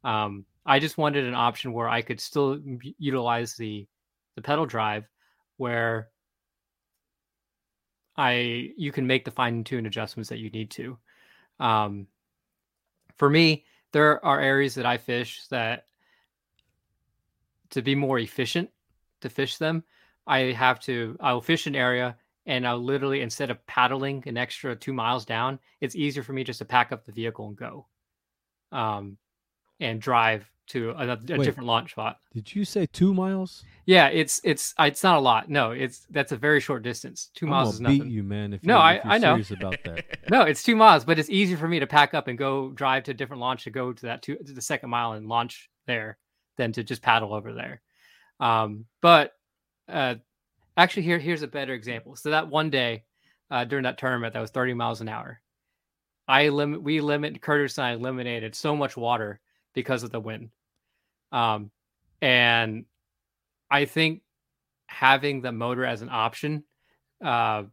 [0.04, 2.60] Um, I just wanted an option where I could still
[2.98, 3.88] utilize the
[4.36, 5.08] the pedal drive,
[5.58, 6.10] where
[8.18, 10.98] I you can make the fine tune adjustments that you need to.
[11.60, 12.08] Um,
[13.18, 15.86] for me, there are areas that I fish that
[17.72, 18.70] to be more efficient
[19.22, 19.84] to fish them,
[20.28, 22.16] I have to I'll fish an area
[22.46, 26.44] and I'll literally instead of paddling an extra two miles down, it's easier for me
[26.44, 27.88] just to pack up the vehicle and go,
[28.72, 29.18] um,
[29.80, 31.46] and drive to another a Wait.
[31.46, 32.18] different launch spot.
[32.34, 33.64] Did you say two miles?
[33.86, 35.50] Yeah, it's it's it's not a lot.
[35.50, 37.30] No, it's that's a very short distance.
[37.36, 38.00] 2 I'm miles is nothing.
[38.04, 38.54] beat you, man.
[38.54, 39.40] If no, you're, I if I know.
[39.52, 40.06] about that.
[40.30, 43.04] no, it's two miles, but it's easier for me to pack up and go drive
[43.04, 45.70] to a different launch to go to that two to the second mile and launch
[45.86, 46.18] there
[46.58, 47.82] than to just paddle over there.
[48.40, 49.34] Um, but
[49.88, 50.16] uh,
[50.76, 52.16] actually, here here's a better example.
[52.16, 53.04] So that one day
[53.52, 55.42] uh, during that tournament, that was 30 miles an hour.
[56.28, 59.40] I limit we limit Curtis and I eliminated so much water
[59.76, 60.50] because of the wind.
[61.32, 61.70] Um,
[62.22, 62.86] and
[63.70, 64.22] I think
[64.88, 66.64] having the motor as an option
[67.24, 67.64] uh,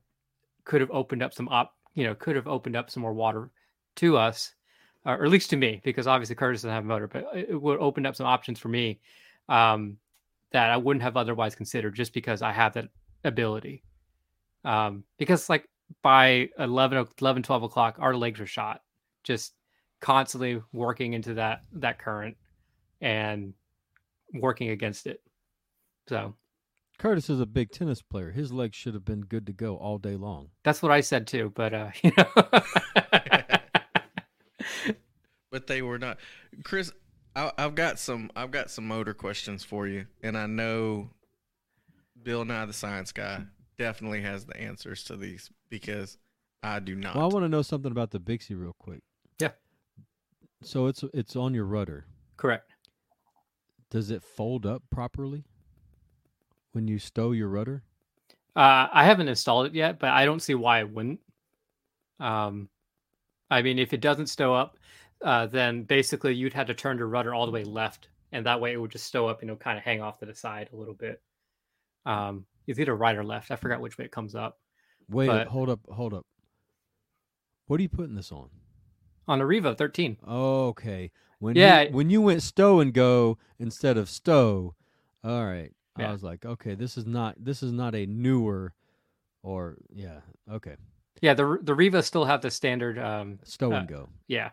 [0.65, 3.51] could have opened up some op, you know, could have opened up some more water
[3.97, 4.55] to us,
[5.07, 7.61] uh, or at least to me, because obviously Curtis doesn't have a motor, but it
[7.61, 9.01] would open up some options for me
[9.49, 9.97] um,
[10.53, 12.89] that I wouldn't have otherwise considered just because I have that
[13.25, 13.83] ability.
[14.65, 15.69] Um, because like
[16.03, 18.81] by 11, o- 11, 12 o'clock, our legs are shot,
[19.25, 19.55] just
[20.03, 22.37] constantly working into that that current
[23.01, 23.55] and
[24.35, 25.23] working against it.
[26.09, 26.35] So
[26.99, 28.33] Curtis is a big tennis player.
[28.33, 30.51] His legs should have been good to go all day long.
[30.63, 31.53] that's what I said too.
[31.55, 32.27] But uh, you know,
[35.51, 36.19] but they were not.
[36.65, 36.93] Chris,
[37.35, 38.31] I, I've got some.
[38.37, 41.11] I've got some motor questions for you, and I know
[42.21, 43.45] Bill Nye the Science Guy
[43.79, 46.19] definitely has the answers to these because
[46.63, 47.15] I do not.
[47.15, 49.03] Well, I want to know something about the Bixie real quick.
[50.63, 52.07] So it's it's on your rudder.
[52.37, 52.73] correct.
[53.91, 55.45] Does it fold up properly
[56.73, 57.83] when you stow your rudder?
[58.57, 61.21] Uh, I haven't installed it yet, but I don't see why it wouldn't.
[62.19, 62.69] Um,
[63.51, 64.79] I mean, if it doesn't stow up,
[65.23, 68.61] uh, then basically you'd have to turn your rudder all the way left, and that
[68.61, 70.71] way it would just stow up and it'll kind of hang off to the side
[70.73, 71.21] a little bit.
[72.07, 73.51] Um, it's either right or left.
[73.51, 74.59] I forgot which way it comes up.
[75.11, 76.25] Wait, But- hold up, hold up.
[77.67, 78.49] What are you putting this on?
[79.29, 80.17] On a Revo 13.
[80.27, 81.11] Okay.
[81.39, 81.83] When Yeah.
[81.83, 84.75] you, when you went stow and go instead of stow,
[85.25, 85.73] all right.
[85.97, 88.73] I was like, okay, this is not this is not a newer
[89.43, 90.21] or yeah,
[90.51, 90.77] okay.
[91.21, 94.09] Yeah, the the Revo still have the standard um Stow uh, and go.
[94.27, 94.51] Yeah.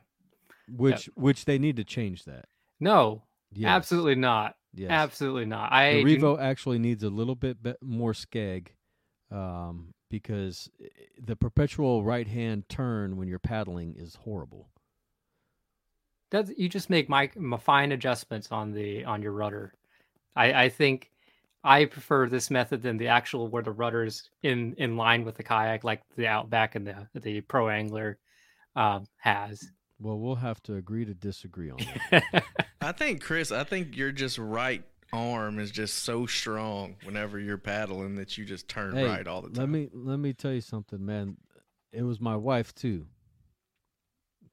[0.67, 2.45] Which which they need to change that.
[2.79, 3.23] No.
[3.51, 3.69] Yes.
[3.69, 4.55] Absolutely not.
[4.73, 4.91] Yes.
[4.91, 5.71] Absolutely not.
[5.71, 8.67] I the Revo actually needs a little bit more skeg
[9.31, 10.69] um, because
[11.17, 14.69] the perpetual right hand turn when you're paddling is horrible.
[16.31, 19.73] That's you just make my, my fine adjustments on the on your rudder.
[20.35, 21.11] I I think
[21.63, 25.43] I prefer this method than the actual where the rudder's in in line with the
[25.43, 28.17] kayak, like the Outback and the the Pro Angler
[28.75, 29.71] um, has.
[29.99, 31.79] Well, we'll have to agree to disagree on
[32.11, 32.45] that.
[32.81, 34.83] I think Chris, I think you're just right
[35.13, 39.41] arm is just so strong whenever you're paddling that you just turn hey, right all
[39.41, 39.59] the time.
[39.59, 41.37] let me let me tell you something, man.
[41.91, 43.07] It was my wife too.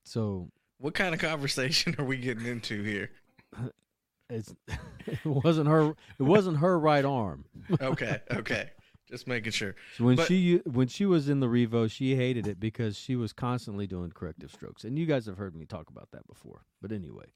[0.04, 3.10] So What kind of conversation are we getting into here?
[4.30, 4.54] it's
[5.06, 7.44] it wasn't her it wasn't her right arm.
[7.80, 8.70] Okay, okay.
[9.08, 9.76] Just making sure.
[9.96, 13.14] So when But- she when she was in the Revo, she hated it because she
[13.14, 16.62] was constantly doing corrective strokes, and you guys have heard me talk about that before.
[16.82, 17.26] But anyway,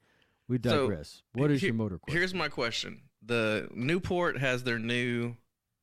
[0.48, 1.22] we So, digress.
[1.34, 2.18] what is here- your motor question?
[2.18, 3.02] Here's my question.
[3.22, 5.34] The Newport has their new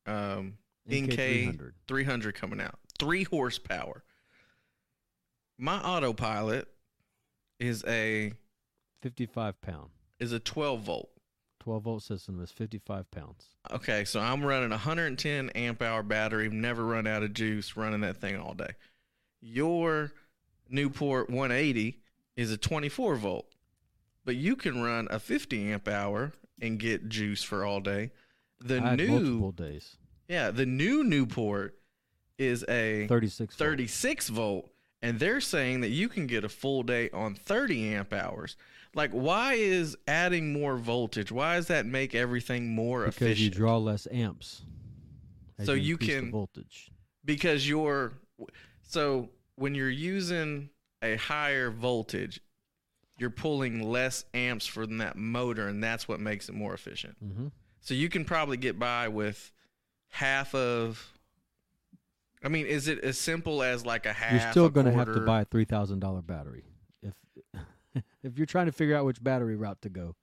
[0.06, 0.58] um,
[0.90, 1.74] NK NK 300.
[1.88, 2.80] 300 coming out.
[2.98, 4.04] Three horsepower.
[5.58, 6.68] My autopilot
[7.60, 8.34] is a
[9.02, 11.10] Fifty-five pound, is a 12 volt.
[11.60, 13.50] twelve volt system is fifty-five pounds.
[13.72, 18.02] Okay, so I'm running a 110 amp hour battery, never run out of juice, running
[18.02, 18.72] that thing all day.
[19.40, 20.14] Your
[20.70, 22.00] Newport 180
[22.36, 23.54] is a 24 volt,
[24.26, 28.12] but you can run a 50 amp hour and get juice for all day.
[28.60, 29.98] The new, multiple days.
[30.28, 31.78] yeah, the new Newport
[32.38, 33.68] is a 36 volt.
[33.70, 34.70] 36 volt,
[35.02, 38.56] and they're saying that you can get a full day on 30 amp hours.
[38.96, 41.32] Like, why is adding more voltage?
[41.32, 43.30] Why does that make everything more because efficient?
[43.38, 44.64] Because you draw less amps.
[45.64, 46.90] So you the can- voltage.
[47.26, 48.14] because you're
[48.84, 50.70] so when you're using
[51.04, 52.40] a higher voltage
[53.18, 57.16] you're pulling less amps from that motor and that's what makes it more efficient.
[57.20, 57.48] Hmm
[57.88, 59.52] so you can probably get by with
[60.10, 61.14] half of
[62.44, 65.14] i mean is it as simple as like a half You're still going to have
[65.14, 66.66] to buy a three thousand dollar battery.
[67.02, 67.14] If
[68.24, 70.16] if you're trying to figure out which battery route to go.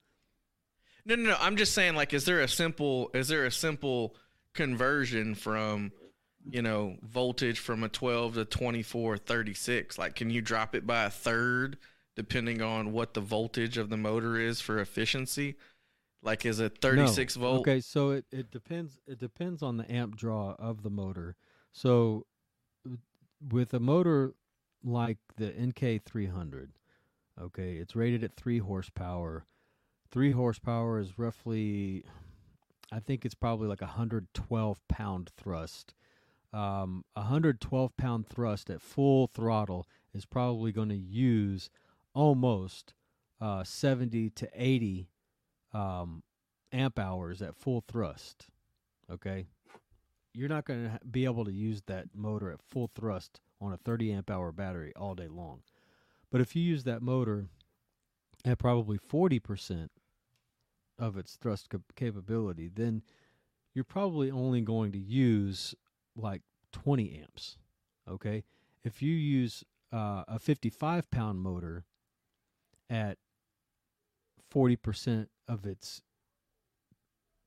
[1.07, 1.37] no no no.
[1.41, 4.15] I'm just saying like is there a simple is there a simple
[4.53, 5.91] conversion from
[6.51, 11.05] you know voltage from a 12 to 24 36 like can you drop it by
[11.05, 11.79] a third
[12.17, 15.57] depending on what the voltage of the motor is for efficiency
[16.25, 17.41] like is it 36 No.
[17.43, 21.37] volt Okay, so it, it depends it depends on the amp draw of the motor.
[21.73, 22.27] So
[23.47, 24.35] with a motor
[24.83, 26.69] like the NK300,
[27.41, 29.45] okay, it's rated at 3 horsepower.
[30.11, 32.05] 3 horsepower is roughly
[32.91, 35.95] I think it's probably like a 112 pound thrust.
[36.53, 41.69] Um, a 112 pound thrust at full throttle is probably going to use
[42.15, 42.95] almost
[43.41, 45.09] uh, 70 to 80
[45.73, 46.23] um,
[46.73, 48.49] amp hours at full thrust.
[49.11, 49.47] Okay,
[50.33, 53.77] you're not going to be able to use that motor at full thrust on a
[53.77, 55.61] 30 amp hour battery all day long.
[56.31, 57.47] But if you use that motor
[58.45, 59.89] at probably 40%
[60.99, 63.03] of its thrust cap- capability, then
[63.75, 65.75] you're probably only going to use
[66.17, 66.43] like
[66.73, 67.57] 20 amps.
[68.09, 68.45] Okay,
[68.83, 71.85] if you use uh, a 55 pound motor
[72.91, 73.19] at
[74.53, 76.03] 40% of its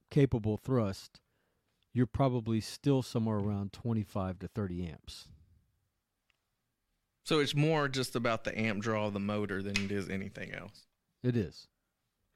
[0.10, 1.20] capable thrust,
[1.94, 5.28] you're probably still somewhere around 25 to 30 amps.
[7.24, 10.52] so it's more just about the amp draw of the motor than it is anything
[10.54, 10.86] else
[11.24, 11.68] It is.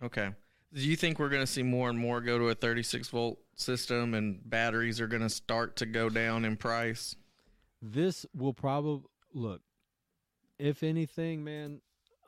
[0.04, 0.32] okay
[0.74, 3.40] do you think we're going to see more and more go to a 36 volt
[3.56, 7.16] system and batteries are going to start to go down in price
[7.82, 9.62] This will probably look.
[10.60, 11.82] If anything, man,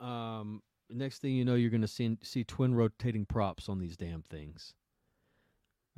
[0.04, 3.96] um, next thing you know, you're going to see see twin rotating props on these
[3.96, 4.74] damn things.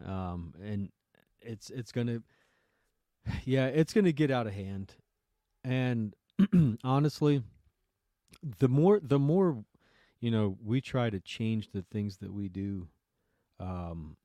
[0.05, 0.91] Um, and
[1.41, 2.23] it's it's going to,
[3.45, 4.95] yeah, it's going to get out of hand.
[5.65, 6.15] And
[6.85, 7.43] honestly,
[8.59, 9.65] the more the more,
[10.21, 12.89] you know, we try to change the things that we do,
[13.59, 14.17] um,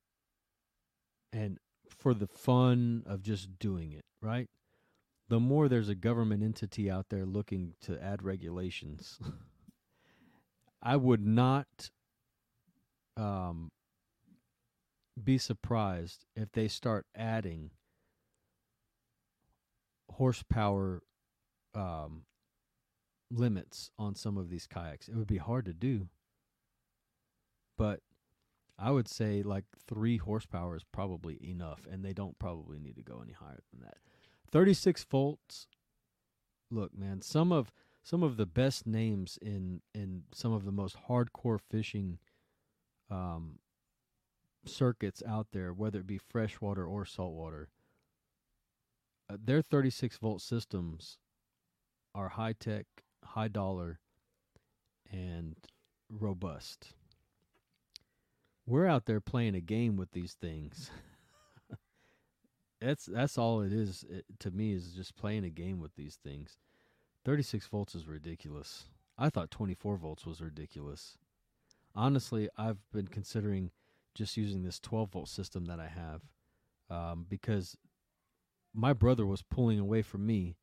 [1.33, 1.57] and
[1.89, 4.47] for the fun of just doing it, right?
[5.31, 9.17] the more there's a government entity out there looking to add regulations,
[10.81, 11.91] I would not
[13.17, 13.71] um,
[15.21, 17.71] be surprised if they start adding
[20.11, 21.03] horsepower
[21.75, 22.23] um,
[23.29, 25.07] limits on some of these kayaks.
[25.07, 26.09] It would be hard to do,
[27.77, 28.01] but
[28.77, 33.03] I would say like three horsepower is probably enough, and they don't probably need to
[33.03, 33.97] go any higher than that.
[34.51, 35.67] 36 volts.
[36.69, 37.71] Look, man, some of
[38.03, 42.19] some of the best names in in some of the most hardcore fishing
[43.09, 43.59] um,
[44.65, 47.69] circuits out there, whether it be freshwater or saltwater,
[49.29, 51.17] uh, their 36 volt systems
[52.13, 52.85] are high tech,
[53.23, 53.99] high dollar,
[55.11, 55.55] and
[56.09, 56.93] robust.
[58.65, 60.91] We're out there playing a game with these things.
[62.81, 66.17] that's that's all it is it, to me is just playing a game with these
[66.23, 66.57] things.
[67.25, 68.85] 36 volts is ridiculous.
[69.17, 71.17] I thought 24 volts was ridiculous.
[71.95, 73.71] Honestly, I've been considering
[74.15, 76.21] just using this 12 volt system that I have
[76.89, 77.77] um, because
[78.73, 80.55] my brother was pulling away from me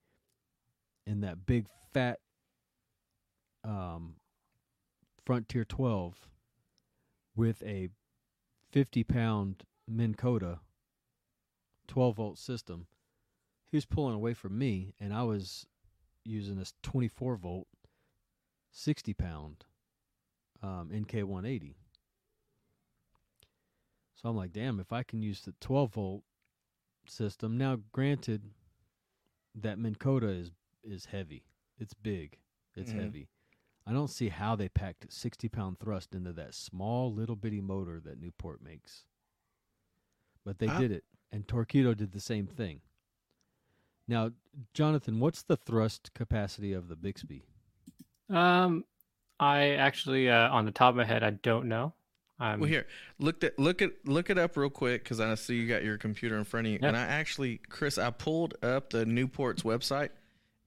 [1.06, 2.18] in that big fat
[3.64, 4.14] um,
[5.24, 6.28] Frontier 12
[7.36, 7.88] with a
[8.72, 10.60] 50 pound Minn Kota
[11.86, 12.86] 12 volt system.
[13.70, 15.66] He was pulling away from me, and I was
[16.28, 17.66] using this 24 volt
[18.70, 19.64] 60 pound
[20.62, 21.74] um, NK180.
[24.14, 26.22] So I'm like, damn, if I can use the 12 volt
[27.06, 27.56] system.
[27.56, 28.42] Now, granted,
[29.54, 30.50] that Minn Kota is
[30.84, 31.44] is heavy.
[31.78, 32.38] It's big.
[32.74, 33.00] It's Mhm.
[33.02, 33.28] heavy.
[33.86, 38.00] I don't see how they packed 60 pound thrust into that small little bitty motor
[38.00, 39.06] that Newport makes.
[40.44, 42.82] But they I- did it, and Torqeedo did the same thing.
[44.08, 44.30] Now,
[44.74, 47.44] Jonathan, what's the thrust capacity of the Bixby?
[48.30, 48.84] Um,
[49.38, 51.92] I actually, uh, on the top of my head, I don't know.
[52.40, 52.86] Um, Well, here,
[53.18, 55.98] look at look at look it up real quick because I see you got your
[55.98, 56.88] computer in front of you, Yep.
[56.88, 60.10] and I actually, Chris, I pulled up the Newport's website,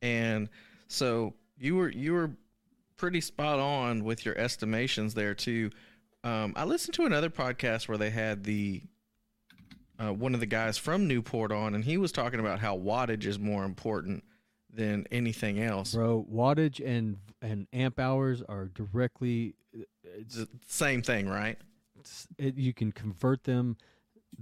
[0.02, 0.50] and
[0.88, 2.32] so you were you were
[2.98, 5.70] pretty spot on with your estimations there too.
[6.24, 8.82] Um, I listened to another podcast where they had the
[10.02, 13.26] uh, one of the guys from Newport on, and he was talking about how wattage
[13.26, 14.24] is more important
[14.74, 15.94] than anything else.
[15.94, 19.56] Bro, wattage and and amp hours are directly
[20.04, 21.58] It's the same thing, right?
[22.40, 23.78] it, you can convert them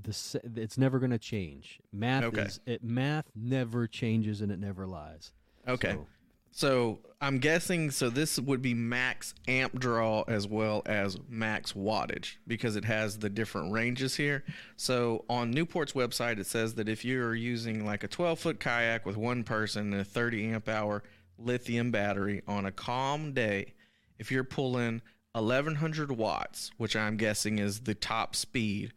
[0.02, 1.80] the it's never going to change.
[1.92, 2.44] Math Okay.
[2.44, 5.34] is it math never changes and it never lies.
[5.68, 5.92] Okay.
[5.94, 6.08] So,
[6.52, 12.38] So I'm guessing so this would be max amp draw as well as max wattage
[12.48, 14.44] because it has the different ranges here.
[14.76, 19.06] So on Newport's website it says that if you're using like a 12 foot kayak
[19.06, 21.04] with one person and a 30 amp hour
[21.38, 23.74] lithium battery on a calm day,
[24.18, 25.02] if you're pulling
[25.34, 28.94] 1100 watts, which I'm guessing is the top speed,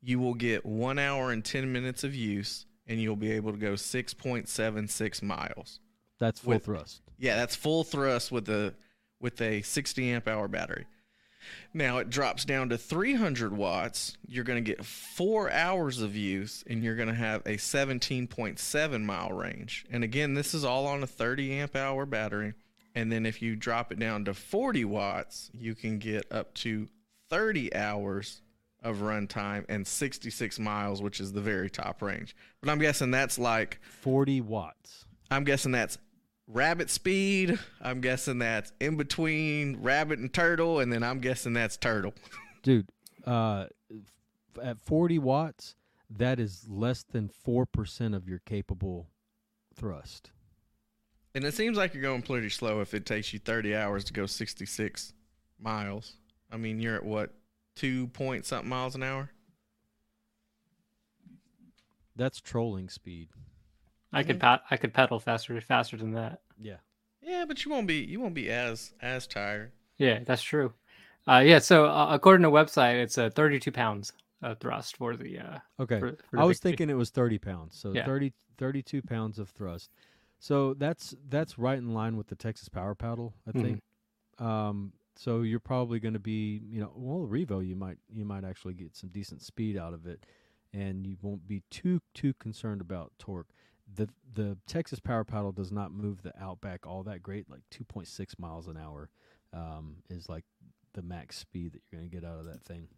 [0.00, 3.58] you will get one hour and 10 minutes of use and you'll be able to
[3.58, 5.80] go 6.76 miles.
[6.22, 7.02] That's full With- thrust.
[7.18, 8.74] Yeah, that's full thrust with a
[9.20, 10.86] with a 60 amp hour battery.
[11.74, 14.16] Now it drops down to 300 watts.
[14.26, 19.02] You're going to get four hours of use, and you're going to have a 17.7
[19.04, 19.84] mile range.
[19.90, 22.54] And again, this is all on a 30 amp hour battery.
[22.94, 26.88] And then if you drop it down to 40 watts, you can get up to
[27.30, 28.42] 30 hours
[28.82, 32.36] of runtime and 66 miles, which is the very top range.
[32.60, 35.06] But I'm guessing that's like 40 watts.
[35.30, 35.98] I'm guessing that's
[36.52, 37.58] rabbit speed.
[37.80, 42.14] I'm guessing that's in between rabbit and turtle, and then I'm guessing that's turtle.
[42.62, 42.88] Dude,
[43.26, 43.66] uh
[44.62, 45.76] at 40 watts,
[46.10, 49.08] that is less than 4% of your capable
[49.74, 50.30] thrust.
[51.34, 54.12] And it seems like you're going pretty slow if it takes you 30 hours to
[54.12, 55.14] go 66
[55.58, 56.16] miles.
[56.50, 57.30] I mean, you're at what,
[57.74, 59.30] two point something miles an hour?
[62.14, 63.30] That's trolling speed.
[64.12, 66.40] I could pat, I could pedal faster, faster than that.
[66.60, 66.76] Yeah.
[67.22, 69.72] Yeah, but you won't be you won't be as as tired.
[69.96, 70.72] Yeah, that's true.
[71.26, 75.16] Uh, yeah, so uh, according to the website, it's uh, 32 pounds uh, thrust for
[75.16, 75.38] the.
[75.38, 76.00] Uh, Okay.
[76.00, 77.76] for- for I was thinking it was 30 pounds.
[77.78, 78.04] So Yeah.
[78.04, 79.90] thirty, thirty-two 30 32 pounds of thrust.
[80.40, 83.62] So that's that's right in line with the Texas Power Paddle, I Mhm.
[83.62, 83.82] think.
[84.38, 88.44] Um so you're probably going to be, you know, well Revo you might you might
[88.44, 90.24] actually get some decent speed out of it
[90.72, 93.50] and you won't be too too concerned about torque.
[93.94, 98.38] The the Texas Power Paddle does not move the Outback all that great like 2.6
[98.38, 99.10] miles an hour
[99.52, 100.44] um is like
[100.94, 102.88] the max speed that you're going to get out of that thing.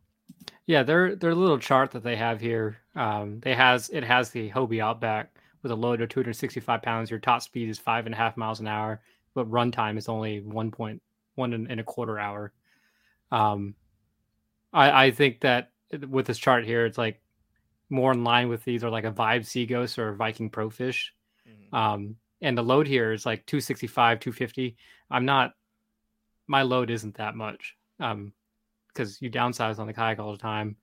[0.67, 4.51] Yeah, their their little chart that they have here, um, they has it has the
[4.51, 7.11] Hobie Outback with a load of 265 pounds.
[7.11, 9.03] Your top speed is five and a half miles an hour,
[9.35, 11.03] but runtime is only one point
[11.35, 12.53] one and a quarter hour.
[13.31, 13.75] Um,
[14.73, 15.71] I I think that
[16.09, 17.21] with this chart here, it's like
[17.91, 21.13] more in line with either like a Vibe Sea Ghost or a Viking Pro Fish.
[21.73, 24.77] Um, and the load here is like 265, 250.
[25.11, 25.53] I'm not,
[26.47, 27.77] my load isn't that much.
[28.01, 28.33] Um,
[28.89, 30.77] because you downsize on the kayak all the time,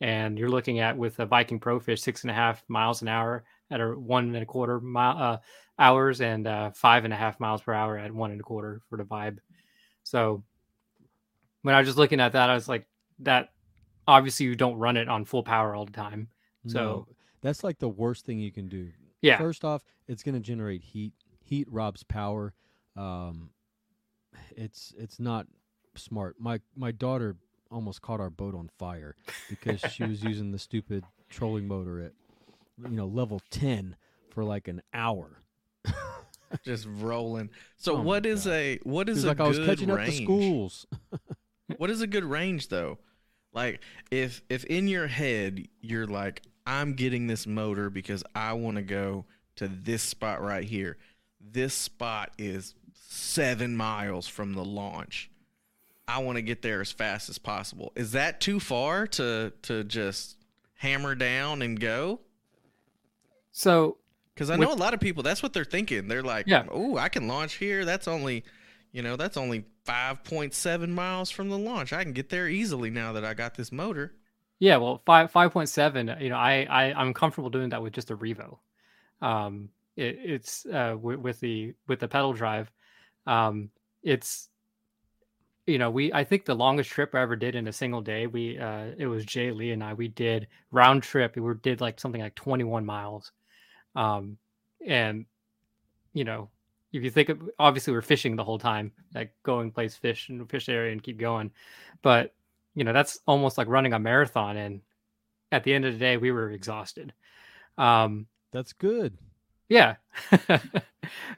[0.00, 3.08] and you're looking at with a Viking Pro Fish six and a half miles an
[3.08, 5.38] hour at a one and a quarter mile uh,
[5.78, 8.80] hours and uh, five and a half miles per hour at one and a quarter
[8.88, 9.38] for the vibe.
[10.02, 10.42] So
[11.62, 12.86] when I was just looking at that, I was like,
[13.20, 13.50] that
[14.06, 16.28] obviously you don't run it on full power all the time.
[16.66, 17.08] So No,
[17.40, 18.90] that's like the worst thing you can do.
[19.22, 19.38] Yeah.
[19.38, 21.12] First off, it's going to generate heat.
[21.40, 22.54] Heat robs power.
[22.96, 23.50] Um,
[24.56, 25.46] it's it's not
[25.94, 26.36] smart.
[26.38, 27.36] My my daughter
[27.70, 29.14] almost caught our boat on fire
[29.50, 32.12] because she was using the stupid trolling motor at
[32.82, 33.96] you know level ten
[34.30, 35.42] for like an hour.
[36.64, 37.50] just rolling.
[37.76, 38.52] So Oh what is God.
[38.52, 40.22] a what is a like good I was catching up range?
[40.22, 40.86] schools.
[41.76, 42.98] what is a good range though?
[43.52, 48.76] Like if if in your head you're like I'm getting this motor because I want
[48.76, 50.96] to go to this spot right here.
[51.40, 55.30] This spot is 7 miles from the launch.
[56.08, 57.92] I want to get there as fast as possible.
[57.96, 60.36] Is that too far to to just
[60.76, 62.20] hammer down and go?
[63.52, 63.98] so
[64.34, 66.08] Because I With- know a lot of people, that's what they're thinking.
[66.08, 66.66] They're like, Yeah.
[66.70, 67.84] oh, I can launch here.
[67.84, 68.42] That's only,
[68.90, 71.92] you know, that's only 5.7 miles from the launch.
[71.92, 74.12] I can get there easily now that I got this motor.
[74.58, 76.14] Yeah, well, five five point seven.
[76.20, 78.58] You know, I, I I'm comfortable doing that with just a Revo.
[79.22, 82.70] Um, it, it's uh with, with the with the pedal drive.
[83.26, 83.70] Um,
[84.02, 84.50] it's
[85.66, 88.26] you know we I think the longest trip I ever did in a single day
[88.26, 91.98] we uh it was Jay Lee and I we did round trip we did like
[92.00, 93.32] something like 21 miles,
[93.96, 94.38] um,
[94.86, 95.26] and
[96.14, 96.50] you know
[96.92, 100.48] if you think of, obviously we're fishing the whole time like going place fish and
[100.50, 101.50] fish area and keep going,
[102.02, 102.34] but
[102.74, 104.80] you know that's almost like running a marathon and
[105.52, 107.12] at the end of the day we were exhausted.
[107.78, 109.16] Um That's good.
[109.68, 109.96] yeah.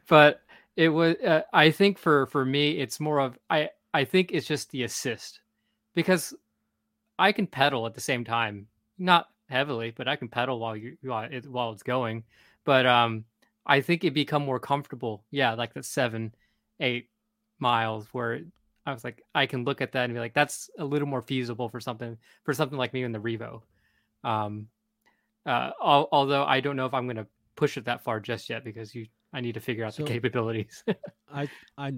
[0.09, 0.41] But
[0.77, 4.47] it was uh, i think for for me it's more of i i think it's
[4.47, 5.41] just the assist
[5.95, 6.35] because
[7.19, 8.67] i can pedal at the same time
[8.99, 12.23] not heavily but i can pedal while you while, it, while it's going.
[12.65, 13.25] But um
[13.65, 16.35] i think it become more comfortable yeah like the seven
[16.81, 17.09] eight
[17.59, 18.43] miles where
[18.87, 21.23] i was like i can look at that and be like that's a little more
[21.23, 23.61] feasible for something for something like me in the revo
[24.25, 24.69] um
[25.45, 27.27] uh al- although i don't know if i'm going to
[27.57, 30.09] push it that far just yet because you i need to figure out So- the
[30.09, 30.85] capabilities
[31.33, 31.95] I I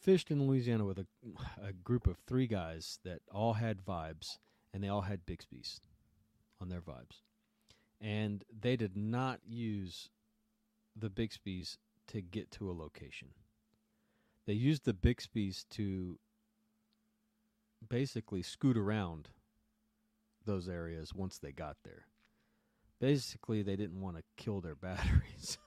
[0.00, 1.06] fished in Louisiana with a
[1.64, 4.38] a group of three guys that all had vibes
[4.74, 5.80] and they all had Bixby's
[6.60, 7.20] on their vibes.
[8.00, 10.08] And they did not use
[10.96, 11.78] the Bixby's
[12.08, 13.28] to get to a location.
[14.46, 16.18] They used the Bixby's to
[17.88, 19.28] basically scoot around
[20.44, 22.06] those areas once they got there.
[23.00, 25.58] Basically, they didn't want to kill their batteries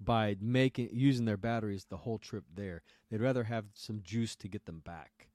[0.00, 2.82] by making using their batteries the whole trip there.
[3.10, 5.28] They'd rather have some juice to get them back.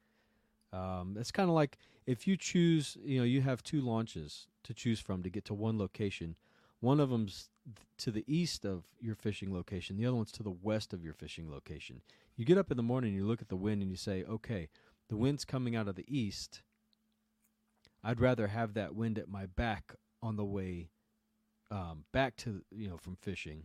[0.71, 4.73] Um, it's kind of like if you choose, you know, you have two launches to
[4.73, 6.35] choose from to get to one location.
[6.79, 9.97] One of them's th- to the east of your fishing location.
[9.97, 12.01] The other one's to the west of your fishing location.
[12.39, 14.69] You get up in the morning, you look at the wind, and you say, "Okay,
[15.09, 16.61] the wind's coming out of the east.
[18.01, 20.89] I'd rather have that wind at my back on the way
[21.69, 23.63] um, back to you know from fishing,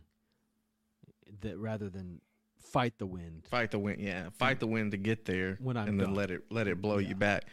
[1.39, 2.19] that rather than
[2.59, 3.47] fight the wind.
[3.49, 4.27] Fight the wind, yeah.
[4.37, 6.97] Fight the wind to get there, When I'm and then let it let it blow
[6.97, 7.07] Yeah.
[7.07, 7.45] you back.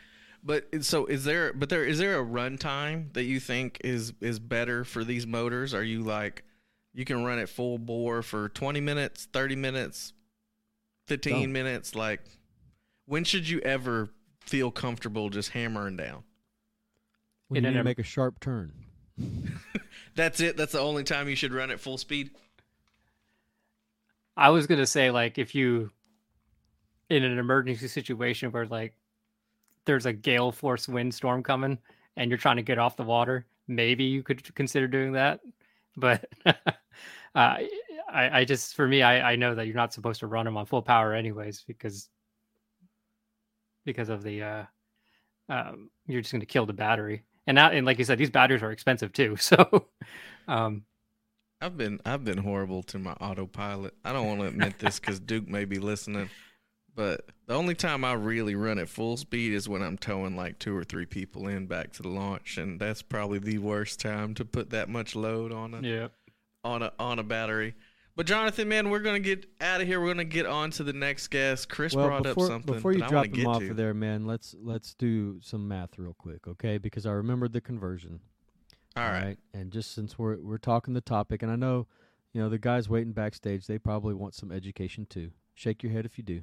[0.42, 1.52] But so is there?
[1.52, 5.24] But there is there a run time that you think is is better for these
[5.24, 5.72] motors?
[5.72, 6.42] Are you like
[6.92, 10.14] you can run it full bore for twenty minutes, thirty minutes,
[11.12, 11.52] fifteen Don't.
[11.52, 11.94] minutes?
[11.94, 12.20] Like
[13.06, 14.08] when should you ever
[14.40, 16.24] feel comfortable just hammering down?
[17.48, 18.72] When In you need to make a sharp turn.
[20.14, 20.56] That's it.
[20.56, 22.30] That's the only time you should run at full speed.
[24.36, 25.90] I was gonna say like if you
[27.10, 28.94] in an emergency situation where like
[29.84, 31.78] there's a gale force windstorm coming
[32.16, 35.40] and you're trying to get off the water, maybe you could consider doing that.
[35.96, 36.26] But
[37.34, 37.56] uh,
[38.12, 40.56] I, I just for me, I, I know that you're not supposed to run them
[40.56, 42.08] on full power anyways because
[43.84, 44.64] because of the uh,
[45.48, 47.24] um, you're just gonna kill the battery.
[47.46, 49.36] And now, and like you said, these batteries are expensive too.
[49.40, 49.86] So,
[50.46, 50.84] um,
[51.60, 53.94] I've been I've been horrible to my autopilot.
[54.04, 56.28] I don't want to admit this because Duke may be listening,
[56.94, 60.58] but the only time I really run at full speed is when I'm towing like
[60.58, 64.34] two or three people in back to the launch, and that's probably the worst time
[64.34, 66.08] to put that much load on a yeah.
[66.64, 67.74] on a on a battery.
[68.14, 70.00] But Jonathan, man, we're gonna get out of here.
[70.00, 71.68] We're gonna get on to the next guest.
[71.68, 74.54] Chris well, brought before, up something before you drop him off of there, man, let's
[74.60, 76.76] let's do some math real quick, okay?
[76.76, 78.20] Because I remembered the conversion.
[78.96, 79.38] All right.
[79.54, 81.86] And just since we're we're talking the topic, and I know,
[82.32, 85.30] you know, the guys waiting backstage, they probably want some education too.
[85.54, 86.42] Shake your head if you do.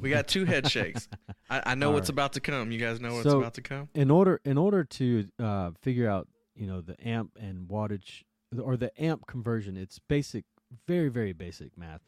[0.00, 1.08] We got two head shakes.
[1.50, 2.14] I, I know All what's right.
[2.14, 2.72] about to come.
[2.72, 3.88] You guys know what's So, about to come.
[3.94, 8.22] In order in order to uh, figure out, you know, the amp and wattage
[8.60, 10.44] or the amp conversion, it's basic,
[10.86, 12.02] very very basic math.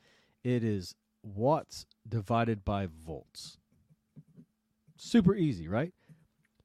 [0.44, 3.58] It is watts divided by volts.
[4.96, 5.92] Super easy, right?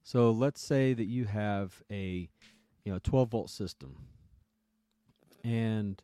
[0.04, 2.30] So let's say that you have a,
[2.84, 3.95] you know, 12 volt system,
[5.43, 6.02] and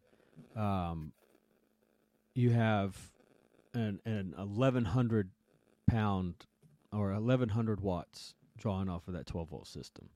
[0.55, 1.13] um,
[2.35, 2.95] you have
[3.73, 5.29] an an 1100
[5.87, 6.35] pound
[6.91, 10.09] or 1100 watts drawing off of that 12 volt system.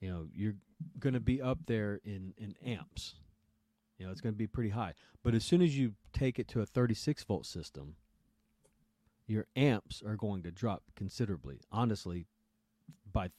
[0.00, 0.56] You know, you're
[0.98, 3.14] going to be up there in in amps.
[4.04, 4.92] You know, it's going to be pretty high.
[5.22, 7.94] But as soon as you take it to a 36 volt system,
[9.26, 11.60] your amps are going to drop considerably.
[11.72, 12.26] Honestly,
[13.10, 13.32] by th-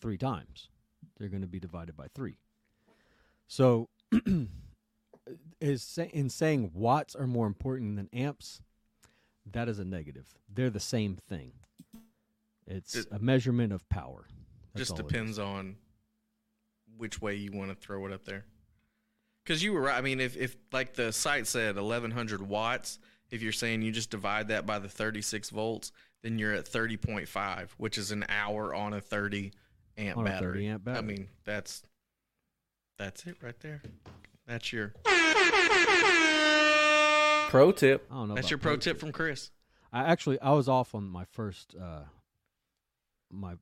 [0.00, 0.70] three times.
[1.18, 2.38] They're going to be divided by three.
[3.46, 3.90] So,
[5.60, 8.62] is sa- in saying watts are more important than amps,
[9.52, 10.34] that is a negative.
[10.48, 11.52] They're the same thing.
[12.66, 14.24] It's It- a measurement of power.
[14.72, 15.12] That's Just all it is.
[15.12, 15.76] depends on
[16.96, 18.46] which way you want to throw it up there.
[19.44, 19.96] Because you were right.
[19.96, 22.98] I mean, if, if like the site said 1100 watts,
[23.30, 25.92] if you're saying you just divide that by the 36 volts,
[26.22, 29.52] then you're at 30.5, which is an hour on a 30
[29.98, 30.52] amp On a battery.
[30.52, 30.98] 30 amp battery.
[30.98, 31.82] I mean, that's
[32.98, 33.82] that's it right there.
[34.46, 34.94] That's your
[37.50, 38.06] Pro tip.
[38.10, 38.34] I don't know.
[38.34, 39.50] that's your pro tip from Chris.
[39.92, 42.00] I actually I was off on my first uh
[43.30, 43.54] my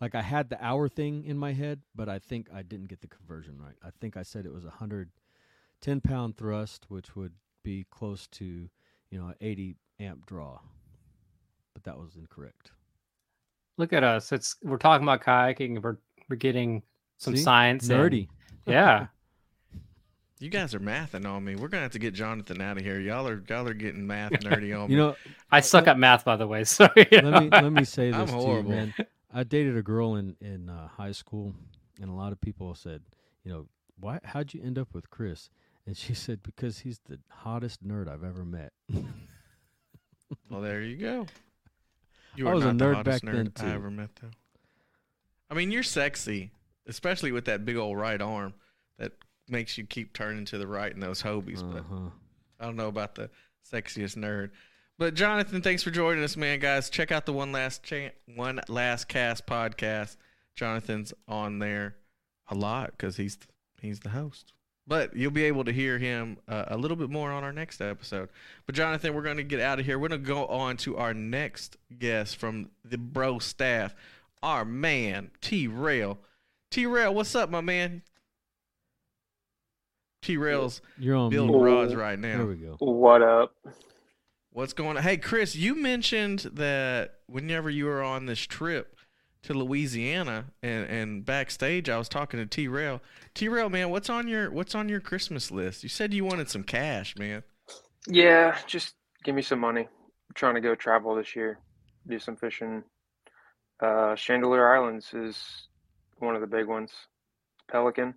[0.00, 3.00] like I had the hour thing in my head, but I think I didn't get
[3.00, 3.76] the conversion right.
[3.84, 5.10] I think I said it was a hundred
[5.80, 7.32] ten pound thrust, which would
[7.62, 8.68] be close to,
[9.10, 10.58] you know, an eighty amp draw.
[11.72, 12.72] But that was incorrect.
[13.76, 14.30] Look at us.
[14.32, 15.82] It's we're talking about kayaking.
[15.82, 15.96] We're
[16.28, 16.82] we're getting
[17.18, 17.42] some See?
[17.42, 17.88] science.
[17.88, 18.28] and- Nerdy.
[18.66, 19.06] yeah.
[20.40, 21.54] You guys are mathing on me.
[21.54, 23.00] We're gonna have to get Jonathan out of here.
[23.00, 24.94] Y'all are y'all are getting math nerdy on me.
[24.94, 25.16] You know,
[25.50, 26.64] I suck uh, at math, by the way.
[26.64, 28.94] So you let me let me say this I'm to you, man.
[29.34, 31.54] I dated a girl in in uh, high school,
[32.00, 33.02] and a lot of people said,
[33.42, 33.66] you know,
[33.98, 34.20] why?
[34.24, 35.50] How'd you end up with Chris?
[35.86, 38.72] And she said, because he's the hottest nerd I've ever met.
[40.50, 41.26] Well, there you go.
[42.34, 43.66] You I was a nerd back nerd then, I too.
[43.68, 44.30] ever met, though.
[45.50, 46.50] I mean, you're sexy,
[46.88, 48.54] especially with that big old right arm
[48.98, 49.12] that
[49.48, 51.60] makes you keep turning to the right in those Hobies.
[51.62, 52.08] But Uh-huh.
[52.58, 53.30] I don't know about the
[53.70, 54.50] sexiest nerd.
[54.98, 56.88] But Jonathan, thanks for joining us, man, guys.
[56.88, 60.16] Check out the one last chan one last cast podcast.
[60.54, 61.96] Jonathan's on there
[62.48, 63.36] a lot because he's
[63.80, 64.52] he's the host.
[64.86, 67.80] But you'll be able to hear him uh, a little bit more on our next
[67.80, 68.28] episode.
[68.66, 69.98] But Jonathan, we're going to get out of here.
[69.98, 73.94] We're going to go on to our next guest from the Bro staff,
[74.42, 76.18] our man T Rail.
[76.70, 78.02] T Rail, what's up, my man?
[80.22, 82.38] T Rail's You're on building rods right now.
[82.38, 82.76] There we go.
[82.78, 83.54] What up?
[84.54, 85.02] What's going on?
[85.02, 88.96] Hey, Chris, you mentioned that whenever you were on this trip
[89.42, 93.02] to Louisiana and, and backstage, I was talking to T Rail.
[93.34, 95.82] T Rail, man, what's on your what's on your Christmas list?
[95.82, 97.42] You said you wanted some cash, man.
[98.06, 98.94] Yeah, just
[99.24, 99.80] give me some money.
[99.80, 101.58] I'm trying to go travel this year,
[102.06, 102.84] do some fishing.
[103.80, 105.66] Uh, Chandeleur Islands is
[106.18, 106.92] one of the big ones.
[107.68, 108.14] Pelican.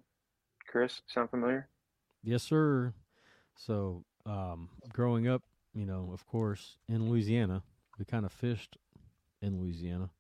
[0.68, 1.68] Chris, sound familiar?
[2.24, 2.94] Yes, sir.
[3.56, 5.42] So, um, growing up,
[5.78, 7.64] you know, of course, in Louisiana,
[8.00, 8.78] we kind of fished
[9.42, 10.12] in Louisiana,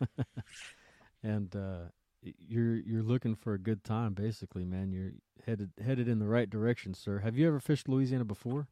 [1.22, 1.84] and uh,
[2.24, 4.92] y- you're you're looking for a good time, basically, man.
[4.92, 5.12] You're
[5.46, 7.20] headed headed in the right direction, sir.
[7.20, 8.68] Have you ever fished Louisiana before?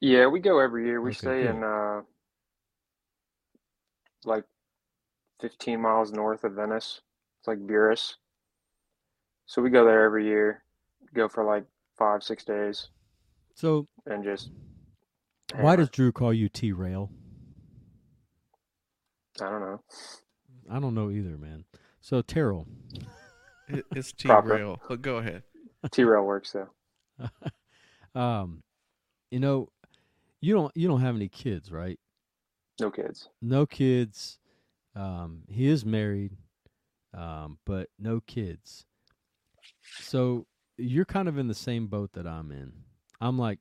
[0.00, 1.00] Yeah, we go every year.
[1.02, 2.02] We Okay, stay in uh,
[4.24, 4.44] like
[5.40, 7.00] 15 miles north of Venice.
[7.40, 8.16] It's like Buras.
[9.46, 10.62] So we go there every year.
[11.14, 11.64] Go for like
[11.96, 12.90] five, six days
[13.54, 14.50] So, and just
[15.54, 17.10] why does Drew call you T Rail?
[19.40, 19.80] I don't know.
[20.70, 21.64] I don't know either, man.
[22.00, 22.66] So, Terrell,
[23.68, 24.48] It, it's T Proper.
[24.48, 24.80] Rail.
[24.88, 25.42] But go ahead.
[25.92, 27.30] T rail works though.
[28.20, 28.62] um,
[29.30, 29.68] you know,
[30.40, 31.98] you don't you don't have any kids, right?
[32.80, 33.28] No kids.
[33.40, 34.38] no kids.
[34.94, 36.32] Um, he is married,
[37.14, 38.86] um, but no kids.
[40.00, 42.72] So you're kind of in the same boat that I'm in.
[43.20, 43.58] I'm like,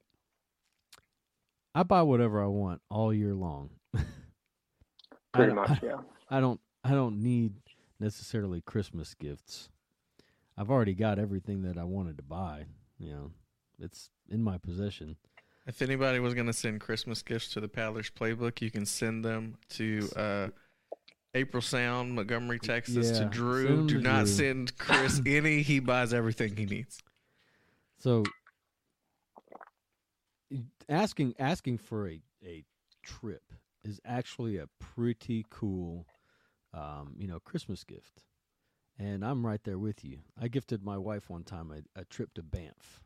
[1.75, 3.69] I buy whatever I want all year long.
[3.95, 3.99] I
[5.33, 5.97] Pretty don't- much, yeah.
[6.29, 6.59] I don't.
[6.83, 7.53] I don't need
[7.99, 9.69] necessarily Christmas gifts.
[10.57, 12.65] I've already got everything that I wanted to buy.
[12.97, 13.31] You know,
[13.79, 15.17] it's in my possession.
[15.67, 19.25] If anybody was going to send Christmas gifts to the Paddlers Playbook, you can send
[19.25, 20.47] them to uh,
[21.33, 23.87] April Sound, Montgomery, Texas, Yeah, to Drew.
[23.87, 24.33] Do to not Drew.
[24.33, 25.63] send Chris any.
[25.63, 26.99] He buys everything he needs.
[27.97, 28.23] So
[30.89, 32.63] asking asking for a, a
[33.03, 36.07] trip is actually a pretty cool
[36.73, 38.23] um, you know, Christmas gift.
[38.97, 40.19] And I'm right there with you.
[40.39, 43.01] I gifted my wife one time a, a trip to Banff.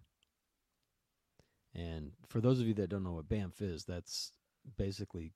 [1.76, 4.32] And for those of you that don't know what Banff is, that's
[4.78, 5.34] basically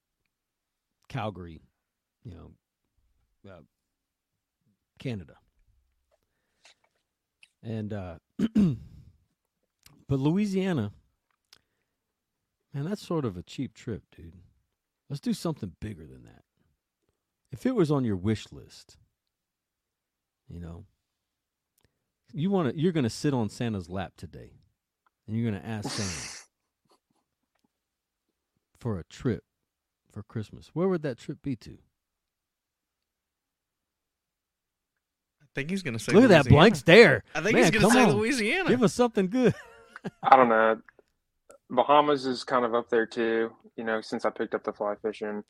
[1.10, 1.62] Calgary,
[2.24, 2.52] you know,
[3.50, 3.62] uh,
[5.00, 5.36] Canada.
[7.62, 8.16] And uh
[10.08, 10.92] but Louisiana
[12.74, 14.34] man, that's sort of a cheap trip, dude.
[15.10, 16.44] Let's do something bigger than that.
[17.52, 18.98] If it was on your wish list,
[20.48, 20.86] you know,
[22.32, 24.54] you want to you're going to sit on Santa's lap today
[25.28, 26.48] and you're going to ask Santa
[28.80, 29.44] for a trip
[30.12, 30.72] for Christmas.
[30.74, 31.78] Where would that trip be to?
[35.42, 36.14] I think he's going to say.
[36.14, 37.24] Look at that blank stare.
[37.36, 38.12] I think Man, he's going to say on.
[38.14, 38.70] Louisiana.
[38.70, 39.54] Give us something good.
[40.24, 40.80] I don't know.
[41.70, 43.52] Bahamas is kind of up there too.
[43.76, 45.44] You know, since I picked up the fly fishing,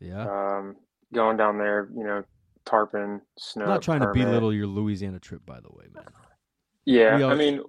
[0.00, 0.22] Yeah.
[0.28, 0.76] um,
[1.12, 2.24] going down there, you know,
[2.64, 3.64] tarpon, snow.
[3.64, 6.04] I'm not trying to belittle your Louisiana trip, by the way, man.
[6.84, 7.62] Yeah, all- I mean,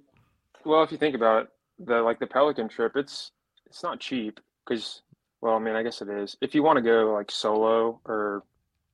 [0.65, 3.31] well, if you think about it, the like the Pelican trip, it's
[3.65, 5.01] it's not cheap because,
[5.41, 6.37] well, I mean, I guess it is.
[6.41, 8.43] If you want to go like solo or,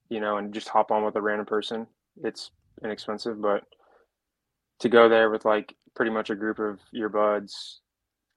[0.10, 1.86] you know, and just hop on with a random person,
[2.24, 2.52] it's
[2.84, 3.42] inexpensive.
[3.42, 3.64] But
[4.80, 7.81] to go there with like pretty much a group of your buds,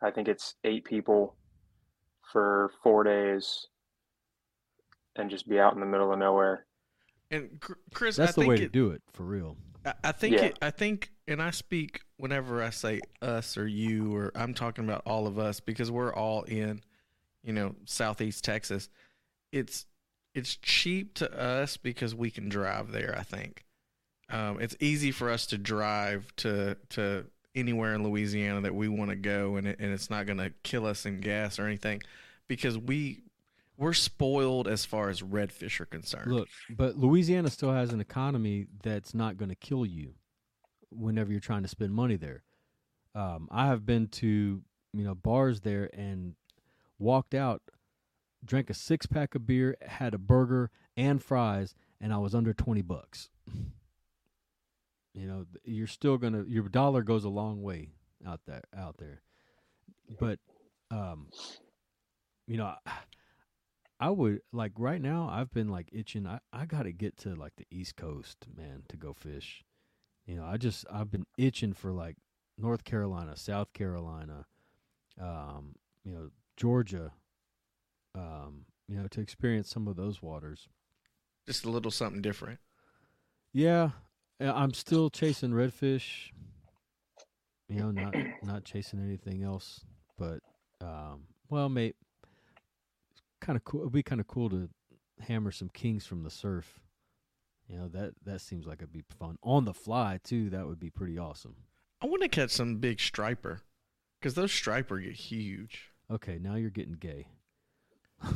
[0.04, 1.34] I think it's eight people
[2.32, 3.66] for four days,
[5.16, 6.66] and just be out in the middle of nowhere.
[7.30, 7.60] And
[7.92, 9.56] Chris, That's I the think way it, to do it, for real.
[9.84, 10.44] I, I think Yeah.
[10.46, 14.84] it, I think, and I speak whenever I say us or you or I'm talking
[14.84, 16.82] about all of us because we're all in,
[17.42, 18.88] you know, Southeast Texas.
[19.52, 19.86] It's
[20.34, 23.14] it's cheap to us because we can drive there.
[23.16, 23.64] I think
[24.28, 29.10] um, it's easy for us to drive to to anywhere in Louisiana that we want
[29.10, 32.02] to go, and it, and it's not going to kill us in gas or anything
[32.48, 33.22] because we
[33.76, 36.32] we're spoiled as far as redfish are concerned.
[36.32, 40.14] Look, but Louisiana still has an economy that's not going to kill you
[40.90, 42.44] whenever you're trying to spend money there.
[43.14, 46.34] Um, I have been to you know bars there and
[46.98, 47.62] walked out,
[48.44, 52.52] drank a six pack of beer, had a burger and fries, and I was under
[52.52, 53.28] twenty bucks.
[55.14, 57.90] You know, you're still gonna your dollar goes a long way
[58.26, 59.22] out there out there,
[60.18, 60.38] but
[60.90, 61.28] um,
[62.46, 62.74] you know.
[62.86, 62.92] I,
[64.00, 65.28] I would like right now.
[65.30, 66.26] I've been like itching.
[66.26, 69.64] I I got to get to like the East Coast, man, to go fish.
[70.26, 72.16] You know, I just I've been itching for like
[72.58, 74.46] North Carolina, South Carolina,
[75.20, 77.12] um, you know, Georgia,
[78.14, 80.68] um, you know, to experience some of those waters.
[81.46, 82.58] Just a little something different.
[83.52, 83.90] Yeah,
[84.40, 86.30] I'm still chasing redfish.
[87.68, 89.80] You know, not not chasing anything else.
[90.18, 90.40] But
[90.80, 91.96] um, well, mate,
[93.40, 93.82] kind of cool.
[93.82, 94.68] It'd be kind of cool to
[95.20, 96.80] hammer some kings from the surf.
[97.68, 100.50] You know that that seems like it'd be fun on the fly too.
[100.50, 101.56] That would be pretty awesome.
[102.02, 103.62] I want to catch some big striper
[104.20, 105.90] because those striper get huge.
[106.10, 107.28] Okay, now you're getting gay.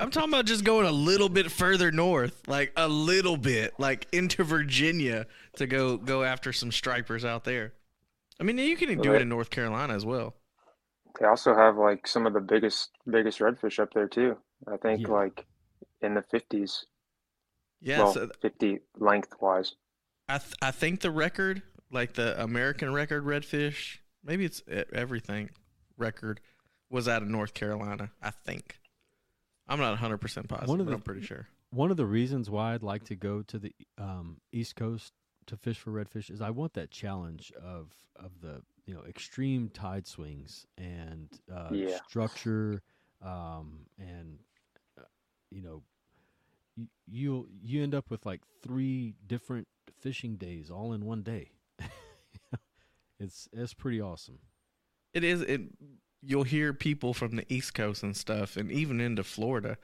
[0.00, 4.06] I'm talking about just going a little bit further north, like a little bit, like
[4.12, 5.26] into Virginia
[5.56, 7.72] to go go after some stripers out there.
[8.40, 10.34] I mean, you can do it in North Carolina as well.
[11.18, 14.36] They also have like some of the biggest biggest redfish up there too.
[14.70, 15.08] I think Yeah.
[15.14, 15.46] like
[16.02, 16.84] in the fifties.
[17.80, 19.74] Yeah, well, so fifty lengthwise.
[20.28, 24.62] I th- I think the record, like the American record redfish, maybe it's
[24.92, 25.50] everything
[25.96, 26.40] record,
[26.90, 28.10] was out of North Carolina.
[28.22, 28.78] I think.
[29.68, 31.48] I'm not 100 percent positive, One of but the- I'm pretty sure.
[31.70, 35.12] One of the reasons why I'd like to go to the um, East Coast
[35.46, 39.68] to fish for redfish is I want that challenge of of the you know extreme
[39.68, 41.98] tide swings and uh, Yeah.
[42.08, 42.82] structure
[43.22, 44.38] um, and
[44.98, 45.02] uh,
[45.50, 45.82] you know
[46.76, 49.66] you you you end up with like three different
[50.00, 51.50] fishing days all in one day.
[53.18, 54.38] it's it's pretty awesome.
[55.14, 55.40] It is.
[55.42, 55.62] It.
[56.26, 59.78] You'll hear people from the East Coast and stuff, and even into Florida,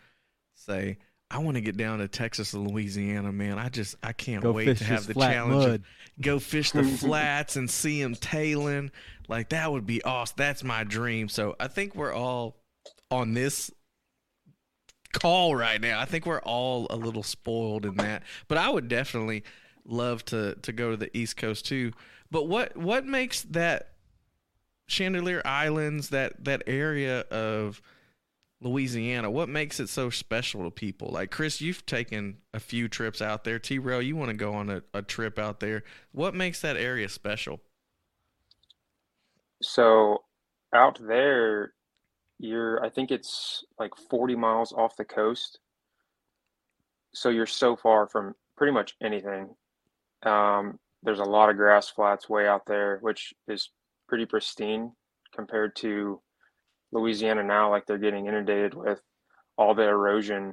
[0.55, 0.99] say,
[1.31, 3.59] "I want to get down to Texas and Louisiana, man.
[3.59, 5.67] I just I can't Go wait to have the challenge.
[5.67, 5.83] Mud.
[6.21, 8.91] go fish the flats and see them tailing.
[9.29, 10.35] Like that would be awesome.
[10.37, 11.29] That's my dream.
[11.29, 12.57] So I think we're all
[13.11, 13.71] on this
[15.13, 16.01] call right now.
[16.01, 18.23] I think we're all a little spoiled in that.
[18.49, 19.45] But I would definitely
[19.85, 21.93] love to to go to the East Coast too.
[22.31, 23.92] But what what makes that
[24.89, 27.81] Chandeleur Islands, that that area of
[28.63, 31.09] Louisiana, what makes it so special to people?
[31.09, 33.59] Like Chris, you've taken a few trips out there.
[33.59, 35.83] T Rail, you want to go on a, a trip out there.
[36.13, 37.61] What makes that area special?
[39.61, 40.23] So
[40.73, 41.73] out there,
[42.39, 45.59] you're I think it's like 40 miles off the coast.
[47.15, 49.55] So you're so far from pretty much anything.
[50.23, 53.71] Um, there's a lot of grass flats way out there, which is
[54.13, 54.93] pretty pristine
[55.35, 56.21] compared to
[56.93, 57.71] Louisiana now.
[57.71, 59.01] Like they're getting inundated with
[59.57, 60.53] all the erosion,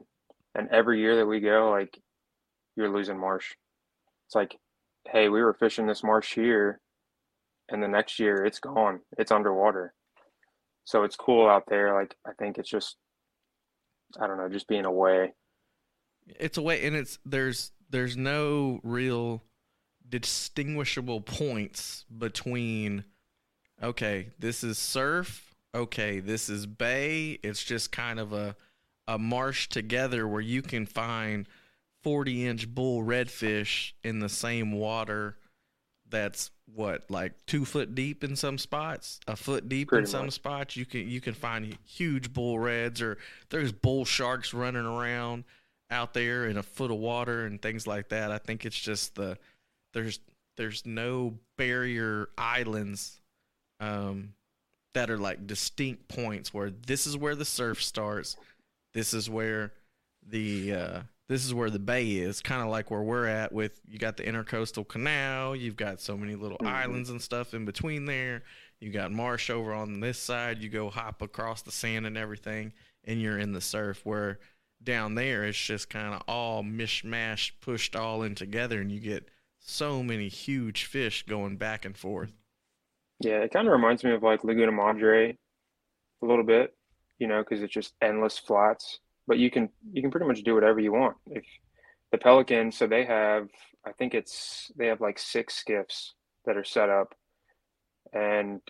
[0.55, 1.99] and every year that we go, like
[2.78, 3.55] you're losing marsh.
[4.28, 4.57] It's like,
[5.12, 6.80] hey, we were fishing this marsh here,
[7.68, 9.01] and the next year it's gone.
[9.18, 9.93] It's underwater.
[10.86, 11.93] So it's cool out there.
[11.93, 12.95] Like I think it's just,
[14.22, 15.34] I don't know, just being away.
[16.28, 19.43] It's away, and it's there's there's no real
[20.07, 23.03] distinguishable points between
[23.82, 27.39] okay, this is surf, okay, this is bay.
[27.43, 28.55] It's just kind of a
[29.09, 31.47] a marsh together where you can find
[32.03, 35.36] 40 inch bull redfish in the same water
[36.11, 40.25] that's what like two foot deep in some spots a foot deep Pretty in some
[40.27, 40.36] much.
[40.36, 43.17] spots you can you can find huge bull reds or
[43.49, 45.43] there's bull sharks running around
[45.89, 49.15] out there in a foot of water and things like that i think it's just
[49.15, 49.38] the
[49.93, 50.19] there's
[50.55, 53.19] there's no barrier islands
[53.80, 54.34] um
[54.93, 58.36] that are like distinct points where this is where the surf starts
[58.93, 59.71] this is where
[60.27, 63.80] the uh this is where the bay is kind of like where we're at with
[63.88, 68.05] you got the intercoastal canal you've got so many little islands and stuff in between
[68.05, 68.43] there
[68.80, 72.73] you got marsh over on this side you go hop across the sand and everything
[73.05, 74.39] and you're in the surf where
[74.84, 79.30] down there it's just kind of all mishmash pushed all in together and you get
[79.59, 82.34] so many huge fish going back and forth
[83.20, 85.38] Yeah, it kind of reminds me of like Laguna Madre
[86.22, 86.76] a little bit,
[87.17, 88.99] you know, because it's just endless flats.
[89.28, 91.17] But you can you can pretty much do whatever you want.
[91.28, 91.43] If
[92.11, 93.49] the Pelican, so they have,
[93.86, 96.13] I think it's they have like six skiffs
[96.45, 97.13] that are set up,
[98.13, 98.61] and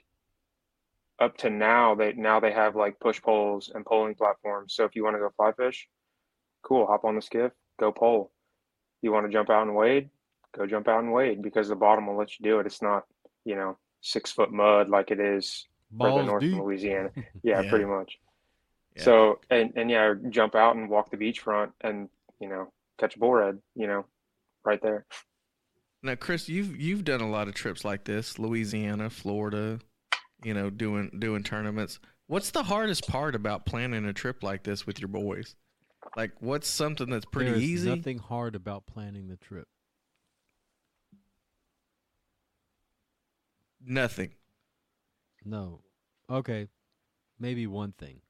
[1.20, 4.74] up to now they now they have like push poles and poling platforms.
[4.74, 5.88] So if you want to go fly fish,
[6.64, 8.32] cool, hop on the skiff, go pole.
[9.02, 10.10] You want to jump out and wade,
[10.58, 12.66] go jump out and wade because the bottom will let you do it.
[12.66, 13.04] It's not,
[13.45, 16.54] you know, six foot mud like it is further Balls north deep.
[16.54, 17.10] in Louisiana.
[17.43, 17.70] Yeah, Yeah.
[17.70, 18.20] pretty much.
[18.95, 19.04] Yeah.
[19.04, 23.20] So and and yeah, jump out and walk the beachfront and you know catch a
[23.20, 24.06] bull red, you know,
[24.66, 25.06] right there.
[26.02, 29.80] Now, Chris, you've you've done a lot of trips like this, Louisiana, Florida,
[30.43, 32.00] you know, doing doing tournaments.
[32.28, 35.56] What's the hardest part about planning a trip like this with your boys?
[36.16, 37.89] Like, what's something that's pretty There's easy?
[37.95, 39.68] Nothing hard about planning the trip.
[43.90, 44.36] Nothing.
[45.44, 45.82] No.
[46.30, 46.68] Okay.
[47.40, 48.22] Maybe one thing.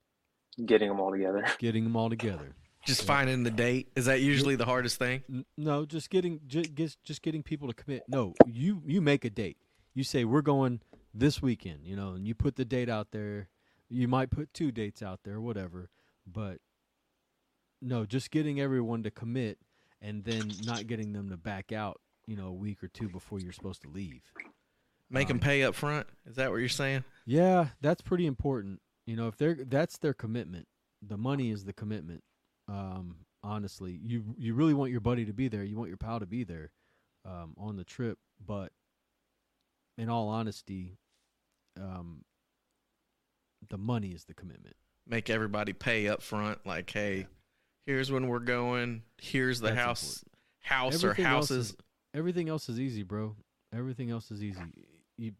[0.65, 1.45] Getting them all together.
[1.59, 2.55] Getting them all together.
[2.85, 5.21] Just finding the date is that usually the hardest thing?
[5.57, 8.03] No, just getting just, just getting people to commit.
[8.07, 9.57] No, you you make a date.
[9.93, 10.79] You say we're going
[11.13, 13.49] this weekend, you know, and you put the date out there.
[13.89, 15.89] You might put two dates out there, whatever.
[16.25, 16.59] But
[17.81, 19.57] no, just getting everyone to commit
[20.01, 23.41] and then not getting them to back out, you know, a week or two before
[23.41, 24.21] you're supposed to leave.
[25.09, 26.07] Make them pay up front.
[26.27, 27.03] Is that what you're saying?
[27.25, 28.79] Yeah, that's pretty important.
[29.07, 30.67] You know, if they're that's their commitment.
[31.01, 32.21] The money is the commitment.
[32.67, 35.63] Um, honestly, you you really want your buddy to be there.
[35.63, 36.71] You want your pal to be there
[37.25, 38.17] um, on the trip.
[38.45, 38.71] But
[39.97, 40.97] in all honesty,
[41.79, 42.23] um,
[43.69, 44.75] the money is the commitment.
[45.07, 46.59] Make everybody pay up front.
[46.65, 47.27] Like, hey,
[47.85, 49.03] here's when we're going.
[49.17, 50.25] Here's the That's house,
[50.59, 51.69] house Everything or else houses.
[51.71, 51.77] is-
[52.13, 53.35] everything else is easy, bro.
[53.73, 54.59] Everything else is easy.
[55.19, 55.33] You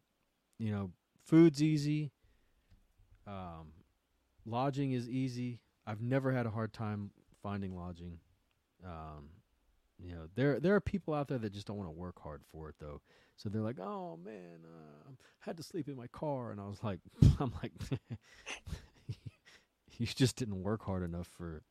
[0.58, 0.92] you know,
[1.26, 2.12] food's easy.
[3.26, 3.72] Um,
[4.46, 5.62] lodging is easy.
[5.88, 7.12] I've never had a hard time
[7.42, 8.20] finding lodging.
[8.86, 9.30] Um,
[9.98, 12.42] you know, there there are people out there that just don't want to work hard
[12.52, 13.02] for it though.
[13.38, 16.84] So they're like, "Oh man, uh, had to sleep in my car," and I was
[16.84, 17.00] like,
[17.40, 17.72] "I'm like,
[19.98, 21.64] you just didn't work hard enough for,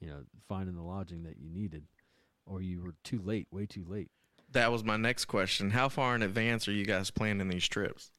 [0.00, 1.84] you know, finding the lodging that you needed,
[2.44, 4.10] or you were too late, way too late."
[4.54, 5.70] That was my next question.
[5.70, 8.12] How far in advance are you guys planning these trips?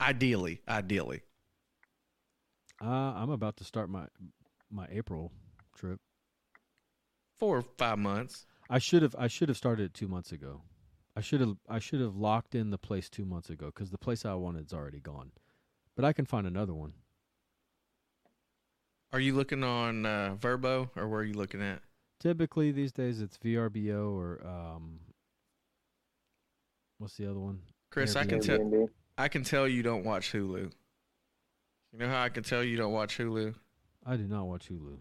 [0.00, 1.22] Ideally, ideally.
[2.80, 4.06] Uh, I'm about to start my
[4.70, 5.32] my April
[5.76, 5.98] trip.
[7.36, 8.46] Four or five months.
[8.70, 10.62] I should have I should have started it two months ago.
[11.16, 13.98] I should have I should have locked in the place two months ago because the
[13.98, 15.32] place I wanted is already gone.
[15.96, 16.92] But I can find another one.
[19.12, 21.82] Are you looking on uh, Verbo or where are you looking at?
[22.20, 25.00] Typically these days it's VRBO or um.
[26.98, 27.60] What's the other one?
[27.90, 30.70] Chris, I can tell I can tell you don't watch Hulu.
[31.92, 33.54] You know how I can tell you don't watch Hulu?
[34.06, 34.96] I do not watch Hulu.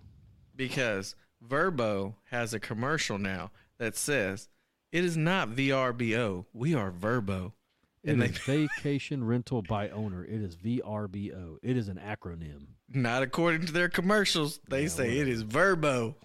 [0.55, 4.47] Because Verbo has a commercial now that says
[4.91, 6.45] it is not VRBO.
[6.53, 7.53] We are Verbo.
[8.01, 10.23] It And is they vacation rental by owner.
[10.23, 11.57] It is VRBO.
[11.61, 12.67] It is an acronym.
[12.87, 14.61] not according to their commercials.
[14.69, 15.29] They Yeah, say it whatever.
[15.31, 16.15] is Verbo.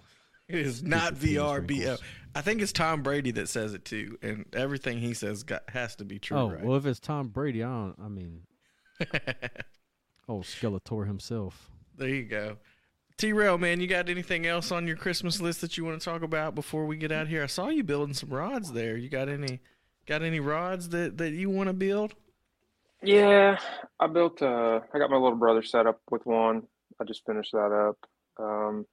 [0.49, 1.99] It is not the peas VRBO.
[2.35, 5.97] I think it's Tom Brady that says it too, and everything he says got, has
[5.97, 6.37] to be true.
[6.37, 6.65] oh right?
[6.65, 7.97] well, if it's Tom Brady, I don't.
[8.05, 8.43] I mean,
[10.29, 11.71] oh Skeletor himself.
[11.97, 12.57] There you go.
[13.16, 16.05] T Rail, man, you got anything else on your Christmas list that you want to
[16.05, 17.45] talk about before we get out here?
[17.45, 18.97] I saw you building some rods there.
[18.97, 19.61] You got any
[20.07, 22.15] got any rods that, that you want to build?
[23.03, 23.59] Yeah,
[24.01, 24.43] I built.
[24.43, 26.65] Uh, I got my little brother set up with one.
[27.01, 27.99] I just finished that up.
[28.43, 28.87] Um,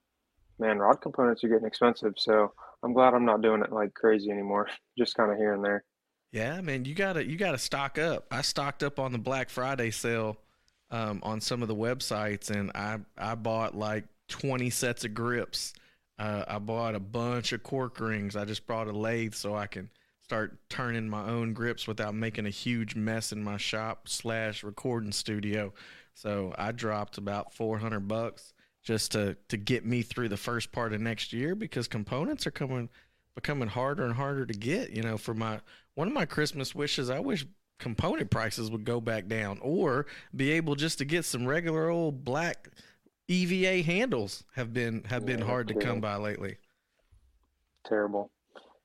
[0.62, 4.30] man, rod components are getting expensive, so I'm glad I'm not doing it like crazy
[4.32, 4.70] anymore.
[4.98, 5.84] Just kind of here and there.
[6.32, 8.28] Yeah, man, you gotta you gotta stock up.
[8.32, 10.38] I stocked up on the Black Friday sale
[10.90, 15.74] um, on some of the websites, and I I bought like twenty sets of grips.
[16.18, 18.36] Uh, I bought a bunch of cork rings.
[18.36, 19.90] I just brought a lathe so I can
[20.22, 25.12] start turning my own grips without making a huge mess in my shop slash recording
[25.12, 25.74] studio.
[26.14, 30.72] So I dropped about four hundred bucks just to to get me through the first
[30.72, 32.90] part of next year because components are coming
[33.36, 34.92] becoming harder and harder to get.
[34.92, 35.62] You know, for my
[35.96, 37.46] one of my Christmas wishes, I wish
[37.80, 40.06] component prices would go back down or
[40.36, 42.70] be able just to get some regular old black
[43.28, 46.58] EVA handles have been have been Yeah, hard to come by lately.
[47.86, 48.32] Terrible.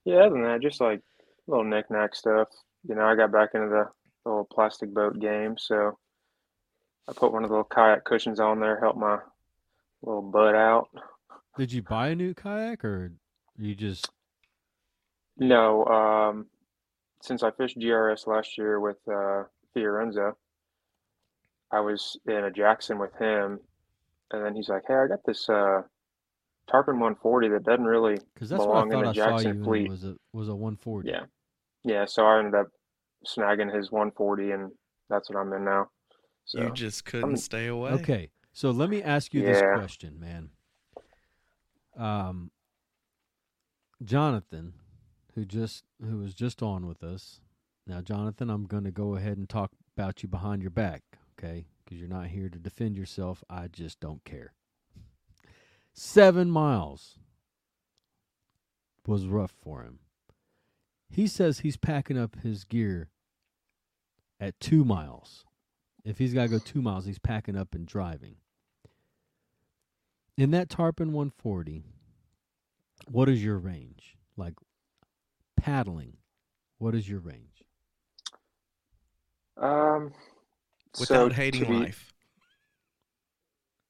[0.05, 1.03] Yeah, other than that, just like
[1.47, 2.49] little knick-knack stuff.
[2.89, 3.89] You know, I got back into the
[4.25, 5.99] little plastic boat game, so
[7.09, 9.19] I put one of the little kayak cushions on there, help my
[10.03, 10.89] little butt out.
[11.57, 13.13] Did you buy a new kayak or
[13.59, 14.11] you just?
[15.39, 16.47] No, um,
[17.23, 19.45] since I fished GRS last year with uh,
[19.75, 20.35] Fiorenzo,
[21.71, 23.61] I was in a Jackson with him,
[24.31, 25.83] and then he's like, "Hey, I got this uh,
[26.71, 29.37] Tarpon 140 that doesn't really Because that's what I belong in thought the I saw
[29.39, 31.09] you Jackson fleet." was a was a 140.
[31.09, 31.21] Yeah,
[31.85, 32.05] yeah.
[32.07, 32.69] So I ended up
[33.27, 34.71] snagging his 140, and
[35.11, 35.89] that's what I'm in now.
[36.45, 37.91] So You just couldn't I'm- stay away.
[37.93, 40.49] Okay, so let me ask you this question, man.
[41.95, 42.51] Um,
[44.03, 44.73] Jonathan,
[45.35, 47.43] who just who was just on with us.
[47.87, 51.03] Now, Jonathan, I'm going to go ahead and talk about you behind your back,
[51.39, 51.67] okay?
[51.85, 53.45] Because you're not here to defend yourself.
[53.51, 54.55] I just don't care.
[55.93, 57.19] Seven miles
[59.07, 59.99] was rough for him.
[61.11, 63.11] He says he's packing up his gear
[64.41, 65.45] at two miles.
[66.07, 68.37] If he's got to go two miles, he's packing up and driving.
[70.39, 71.85] In that Tarpon 140,
[73.09, 74.17] what is your range?
[74.37, 74.55] Like
[75.57, 76.19] paddling,
[76.79, 77.65] what is your range?
[79.57, 80.13] Um,
[81.01, 82.13] Without so hating be, life.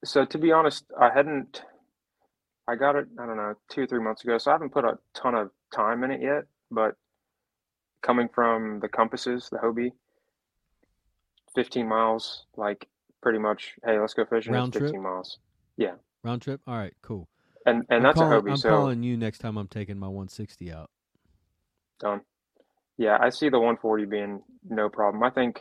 [0.05, 1.63] So to be honest, I hadn't.
[2.69, 3.07] I got it.
[3.19, 4.39] I don't know, two or three months ago.
[4.39, 6.45] So I haven't put a ton of time in it yet.
[6.71, 6.95] But
[8.03, 9.91] coming from the compasses, the Hobie,
[11.57, 12.87] fifteen miles, like
[13.21, 13.75] pretty much.
[13.85, 14.53] Hey, let's go fishing.
[14.53, 14.89] Round it's trip?
[14.91, 15.39] fifteen miles.
[15.77, 15.95] Yeah,
[16.27, 16.61] Round trip?
[16.67, 17.29] All right, cool.
[17.65, 18.51] and and I'm that's calling, a Hobie.
[18.51, 20.91] I'm so calling you next time I'm taking my 160 out.
[22.01, 22.23] done.
[22.99, 25.23] Yeah, I see the 140 being no problem.
[25.23, 25.61] I think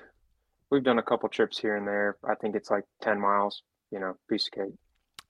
[0.71, 2.17] we've done a couple trips here and there.
[2.23, 3.61] I think it's like 10 miles.
[3.91, 4.73] You know, piece of cake.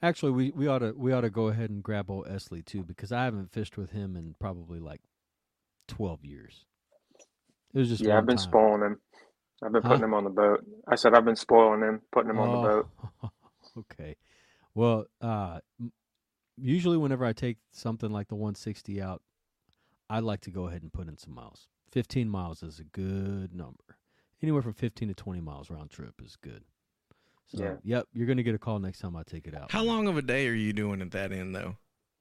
[0.01, 2.83] Actually, we, we ought to we ought to go ahead and grab old Esley too
[2.83, 5.01] because I haven't fished with him in probably like
[5.87, 6.65] 12 years.
[7.73, 8.37] It was just Yeah, I've been time.
[8.37, 9.01] spoiling him.
[9.63, 9.89] I've been Huh?
[9.89, 10.65] putting him on the boat.
[10.87, 12.61] I said I've been spoiling him, putting him on the oh.
[12.61, 12.89] boat.
[13.23, 13.29] Oh,
[13.79, 14.15] okay.
[14.75, 15.61] Well, uh,
[16.57, 19.21] usually whenever I take something like the 160 out,
[20.09, 21.67] I like to go ahead and put in some miles.
[21.91, 23.97] 15 miles is a good number.
[24.43, 26.63] Anywhere from 15 to 20 miles round trip is good.
[27.47, 27.75] So, Yeah.
[27.83, 29.71] yep, you're going to get a call next time I take it out.
[29.71, 31.77] How long of a day are you doing at that end though?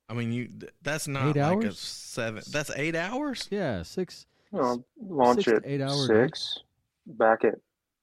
[0.09, 0.51] I mean, you
[0.83, 2.43] that's not Eight like a seven.
[2.53, 3.49] That's eight hours.
[3.51, 4.27] Yeah, six.
[4.53, 6.25] You know, launch six to at eight hour day.
[6.25, 6.59] six,
[7.07, 7.55] back at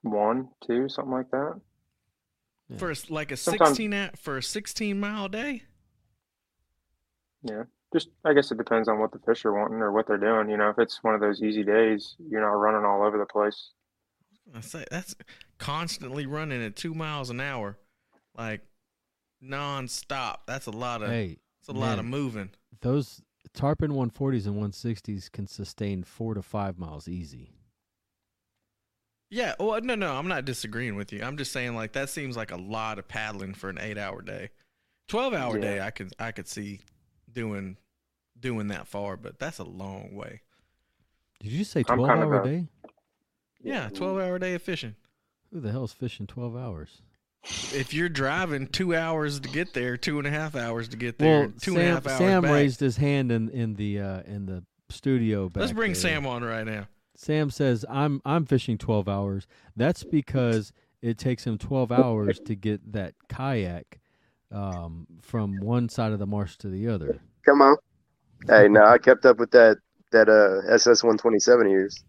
[0.02, 1.62] one, two, something like that.
[2.72, 2.78] Yeah.
[2.78, 5.64] For a s- like a Sometimes- sixteen at, for a sixteen mile day.
[7.44, 10.18] Yeah, just I guess it depends on what the fish are wanting or what they're
[10.18, 10.50] doing.
[10.50, 13.26] You know, if it's one of those easy days, you're not running all over the
[13.26, 13.72] place.
[14.56, 15.16] I say that's
[15.58, 17.78] constantly running at two miles an hour,
[18.38, 18.62] like
[19.44, 20.38] nonstop.
[20.48, 21.10] That's a lot of.
[21.10, 22.52] Hey, It's a lot of moving.
[22.82, 23.22] those
[23.54, 27.54] Tarpon 140s and 160s can sustain four to five miles easy.
[29.32, 29.56] Yeah.
[29.60, 31.24] Well, no, no, I'm not disagreeing with you.
[31.24, 34.22] I'm just saying like that seems like a lot of paddling for an eight hour
[34.22, 34.50] day.
[35.08, 35.62] Twelve hour Yeah.
[35.62, 36.82] day, I could I could see
[37.32, 37.78] doing
[38.40, 40.42] doing that far, but that's a long way.
[41.40, 42.68] Did you say twelve hour a- day?
[43.64, 44.96] Yeah, twelve hour day of fishing.
[45.52, 47.02] Who the hell's fishing 12 hours?
[47.44, 51.20] If you're driving two hours to get there, two and a half hours to get
[51.20, 52.52] there, Well, two Sam, and a half hours Sam back.
[52.54, 55.50] raised his hand in in the uh, in the studio.
[55.50, 56.02] Back Let's bring there.
[56.02, 56.88] Sam on right now.
[57.22, 59.46] Sam says I'm I'm fishing 12 hours.
[59.76, 60.74] That's because
[61.04, 64.00] it takes him 12 hours to get that kayak
[64.52, 67.20] um, from one side of the marsh to the other.
[67.46, 67.78] Come on.
[68.48, 69.78] Hey, no, I kept up with that
[70.12, 72.04] that uh SS one twenty seven years.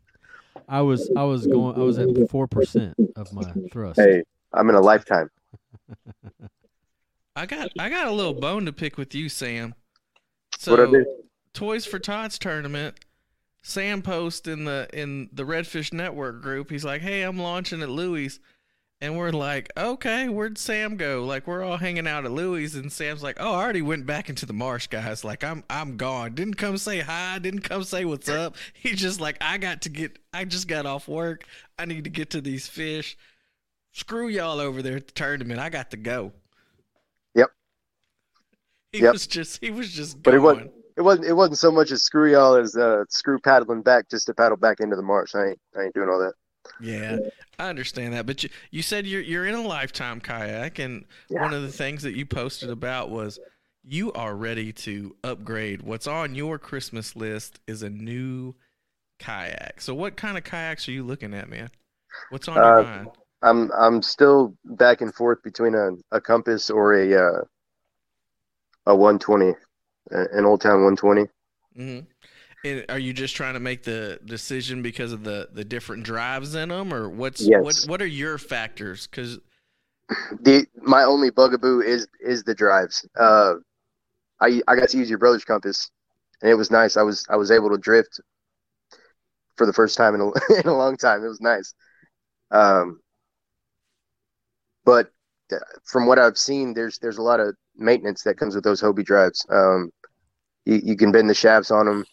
[0.67, 4.01] I was I was going I was at four percent of my thrust.
[4.01, 4.23] Hey,
[4.55, 5.29] I'm in a lifetime.
[7.37, 9.75] I got I got a little bone to pick with you, Sam.
[10.59, 11.07] So What'd I do?
[11.53, 12.99] Toys for Tots tournament.
[13.63, 16.71] Sam post in the in the Redfish Network group.
[16.71, 18.41] He's like, "Hey, I'm launching at Louis,"
[19.01, 22.91] and we're like, "Okay, where'd Sam go?" Like we're all hanging out at Louis, and
[22.93, 25.25] Sam's like, "Oh, I already went back into the marsh, guys.
[25.25, 26.35] Like I'm I'm gone.
[26.35, 27.39] Didn't come say hi.
[27.39, 28.57] Didn't come say what's up.
[28.75, 30.19] He's just like, I got to get.
[30.33, 31.45] I just got off work.
[31.79, 33.17] I need to get to these fish.
[33.93, 35.61] Screw y'all over there at the tournament.
[35.61, 36.33] I got to go."
[37.37, 37.51] Yep.
[38.91, 39.13] He Yep.
[39.13, 40.71] was just he was just But it gone.
[40.97, 44.27] It wasn't it wasn't so much as screw y'all as uh screw paddling back just
[44.27, 45.35] to paddle back into the marsh.
[45.35, 46.35] I ain't I ain't doing all that.
[46.79, 47.21] Yeah,
[47.59, 51.05] I understand that, but you you said you're you're in a lifetime kayak, and
[51.37, 53.41] one of the things that you posted about was
[53.85, 55.83] you are ready to upgrade.
[55.83, 58.55] What's on your Christmas list is a new
[59.19, 59.81] kayak.
[59.81, 61.71] So, what kind of kayaks are you looking at, man?
[62.31, 63.19] What's on your Uh, mind?
[63.43, 67.45] I'm I'm still back and forth between a, a compass or a uh
[68.87, 69.55] a 120,
[70.11, 71.29] an Old Town 120.
[71.77, 72.01] hmm
[72.65, 76.55] And are you just trying to make the decision because of the the different drives
[76.55, 77.77] in them, or what's Yes.
[77.81, 79.07] what what are your factors?
[79.07, 79.41] Because
[80.41, 83.07] The my only bugaboo is is the drives.
[83.19, 83.55] Uh,
[84.41, 85.91] I I got to use your brother's compass,
[86.43, 86.97] and it was nice.
[86.97, 88.21] I was I was able to drift
[89.57, 90.27] for the first time in a
[90.61, 91.25] in a long time.
[91.25, 91.75] It was nice.
[92.51, 93.01] Um,
[94.85, 95.11] but
[95.53, 98.81] uh, from what I've seen, there's there's a lot of maintenance that comes with those
[98.83, 99.45] Hobie drives.
[99.51, 99.91] Um,
[100.65, 102.05] you you can bend the shafts on them.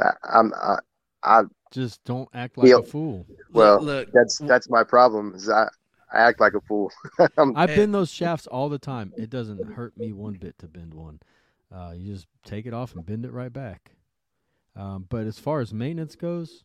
[0.00, 0.76] I, I'm I,
[1.22, 2.76] I Just don't act like Yeah.
[2.76, 3.26] a fool.
[3.52, 5.34] well look, that's that's my problem.
[5.34, 5.68] Is I
[6.12, 6.90] I act like a fool.
[7.36, 9.12] I'm, I bend those shafts all the time.
[9.16, 11.20] It doesn't hurt me one bit to bend one.
[11.72, 13.92] Uh, you just take it off and bend it right back.
[14.76, 16.64] Um, but as far as maintenance goes,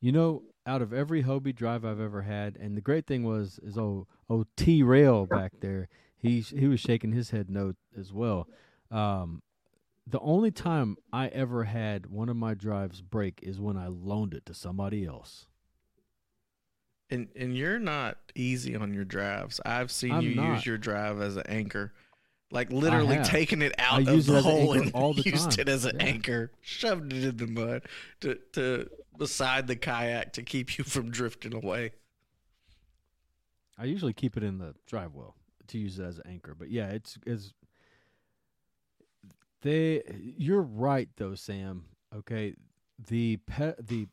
[0.00, 3.58] you know, out of every Hobie drive I've ever had, and the great thing was
[3.62, 5.88] is oh oh T Rail back there,
[6.22, 8.48] he he was shaking his head no as well.
[8.90, 9.42] Um,
[10.06, 14.34] the only time I ever had one of my drives break is when I loaned
[14.34, 15.46] it to somebody else.
[17.10, 19.60] And and you're not easy on your drives.
[19.66, 20.54] I've seen I'm you not.
[20.54, 21.92] use your drive as an anchor,
[22.50, 25.50] like literally taking it I out of the as an hole and all the used
[25.52, 25.60] time.
[25.60, 26.06] it as an Yeah.
[26.06, 27.82] anchor, shoved it in the mud
[28.20, 28.88] to to
[29.18, 31.92] beside the kayak to keep you from drifting away.
[33.78, 35.34] I usually keep it in the drive well
[35.72, 36.54] to use it as an anchor.
[36.58, 37.52] But yeah, it's it's
[39.62, 40.02] they.
[40.36, 41.84] You're right though, Sam.
[42.14, 42.54] Okay,
[43.08, 44.06] the pet the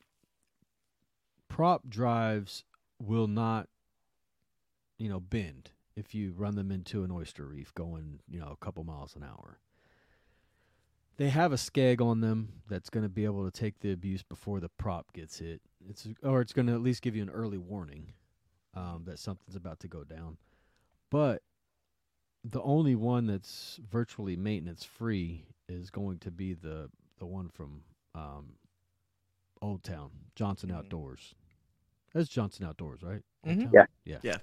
[1.48, 2.64] prop drives
[3.02, 3.68] will not,
[4.98, 8.66] you know, bend if you run them into an oyster reef going, you know, a
[8.66, 9.60] couple miles an hour.
[11.18, 14.24] They have a skeg on them that's going to be able to take the abuse
[14.24, 15.60] before the prop gets hit.
[15.90, 18.14] It's or it's going to at least give you an early warning
[18.74, 20.38] um, that something's about to go down.
[21.10, 21.42] But
[22.44, 27.82] the only one that's virtually maintenance free is going to be the the one from
[28.16, 28.54] um,
[29.62, 31.36] Old Town Johnson Outdoors.
[32.14, 33.22] That's Johnson Outdoors, right?
[33.46, 33.74] Old Mhm.
[33.74, 33.86] Yeah.
[34.06, 34.38] yeah, Yeah.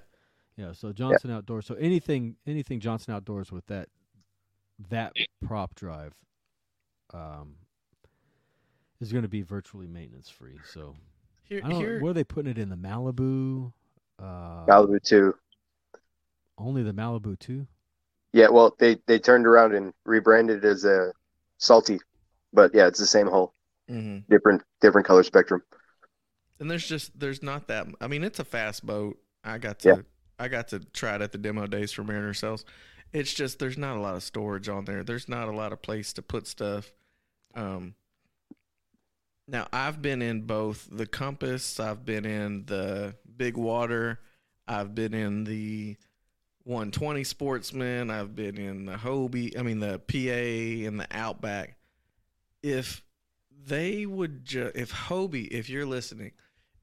[0.55, 0.71] yeah.
[0.73, 1.65] So Johnson Outdoors.
[1.65, 3.89] So anything anything Johnson Outdoors with that
[4.89, 5.13] that
[5.45, 6.13] prop drive
[7.13, 7.55] um,
[8.99, 10.59] is going to be virtually maintenance free.
[10.71, 10.95] So
[11.43, 13.71] Here, I don't here know, where are they putting it in the Malibu?
[14.19, 15.35] Uh, Malibu too.
[16.57, 17.67] Only the Malibu too.
[18.33, 21.11] Yeah, well, they they turned around and rebranded it as a
[21.57, 21.99] salty,
[22.53, 23.53] but yeah, it's the same hole,
[23.89, 24.27] Mhm.
[24.29, 25.63] different different color spectrum.
[26.59, 27.87] and there's just there's not that.
[28.01, 29.17] I mean, it's a fast boat.
[29.43, 30.01] I got to Yeah.
[30.39, 32.65] I got to try it at the demo days for Mariner Sales.
[33.13, 35.03] It's just there's not a lot of storage on there.
[35.03, 36.91] There's not a lot of place to put stuff.
[37.55, 37.95] Um,
[39.47, 41.79] now I've been in both the Compass.
[41.79, 44.19] I've been in the Big Water.
[44.67, 45.95] I've been in the
[46.67, 48.11] 120 Sportsman.
[48.11, 49.57] I've been in the Hobie.
[49.57, 51.77] I mean the PA and the Outback.
[52.61, 53.03] If
[53.65, 56.31] they would just, if Hobie, if you're listening,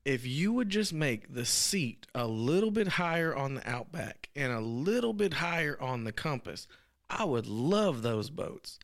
[0.05, 4.53] if you would just make the seat a little bit higher on the Outback and
[4.53, 6.67] a little bit higher on the Compass,
[7.09, 8.79] I would love those boats.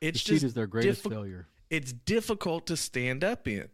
[0.00, 1.46] It's the seat just is their greatest diffi- failure.
[1.70, 3.68] It's difficult to stand up in.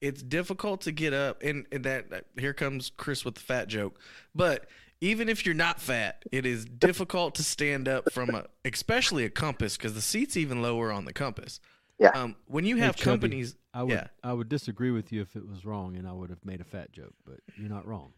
[0.00, 3.68] It's difficult to get up, and, and that, that here comes Chris with the fat
[3.68, 3.98] joke.
[4.34, 4.66] But
[5.00, 9.30] even if you're not fat, it is difficult to stand up from a, especially a
[9.30, 11.60] compass, because the seat's even lower on the compass.
[11.98, 12.10] Yeah.
[12.10, 14.06] Um, when you Hey, have Chubby, companies, I would yeah.
[14.22, 16.64] I would disagree with you if it was wrong, and I would have made a
[16.64, 17.14] fat joke.
[17.26, 18.12] But you're not wrong.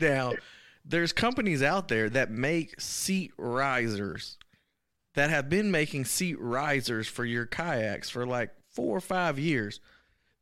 [0.00, 0.34] Now,
[0.84, 4.38] there's companies out there that make seat risers
[5.14, 9.80] that have been making seat risers for your kayaks for like four or five years.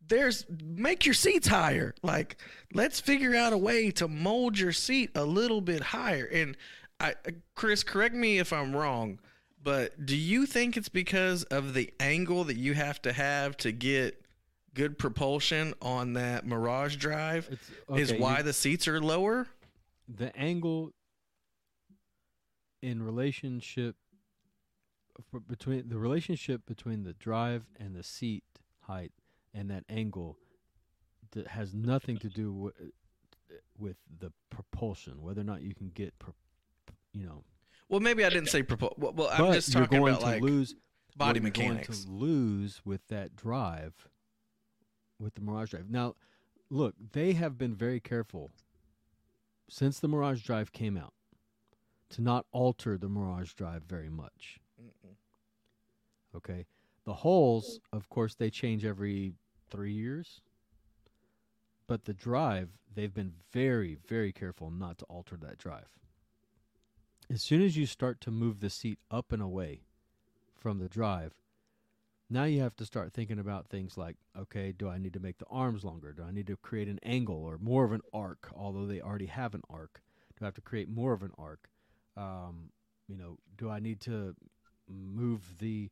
[0.09, 1.95] There's make your seats higher.
[2.03, 2.37] Like,
[2.73, 6.27] let's figure out a way to mold your seat a little bit higher.
[6.27, 6.57] And
[7.01, 7.15] I,
[7.55, 9.19] Chris, correct me if I'm wrong,
[9.63, 13.73] but do you think it's because of the angle that you have to have to
[13.73, 14.21] get
[14.75, 17.49] good propulsion on that Mirage drive?
[17.97, 19.49] is why you- the seats are lower?
[20.07, 20.93] the angle
[22.83, 23.97] in relationship
[25.49, 28.45] between the relationship between the drive and the seat
[28.81, 29.13] height
[29.55, 30.37] and that angle
[31.33, 32.75] that has nothing to do with,
[33.79, 36.13] with the propulsion whether or not you can get
[37.13, 37.45] you know
[37.89, 38.97] Well, maybe I didn't say propulsion.
[39.01, 40.75] Well, well, I'm just talking going about to like lose
[41.17, 42.05] body you're mechanics.
[42.05, 44.09] going to lose with that drive
[45.21, 45.89] with the Mirage drive.
[45.89, 46.15] Now,
[46.71, 48.51] look, they have been very careful
[49.69, 51.13] since the Mirage drive came out
[52.11, 54.59] to not alter the Mirage drive very much.
[56.37, 56.67] Okay.
[57.05, 59.35] The holes, of course, they change every
[59.75, 60.41] three years.
[61.87, 65.89] But the drive, they've been very, very careful not to alter that drive.
[67.31, 69.81] As soon as you start to move the seat up and away
[70.55, 71.35] from the drive,
[72.31, 75.39] now you have to start thinking about things like okay, do I need to make
[75.39, 76.13] the arms longer?
[76.13, 79.27] Do I need to create an angle or more of an arc, although they already
[79.27, 80.01] have an arc?
[80.39, 81.69] Do I have to create more of an arc?
[82.17, 82.71] Um,
[83.09, 84.35] you know, do I need to
[84.89, 85.91] move the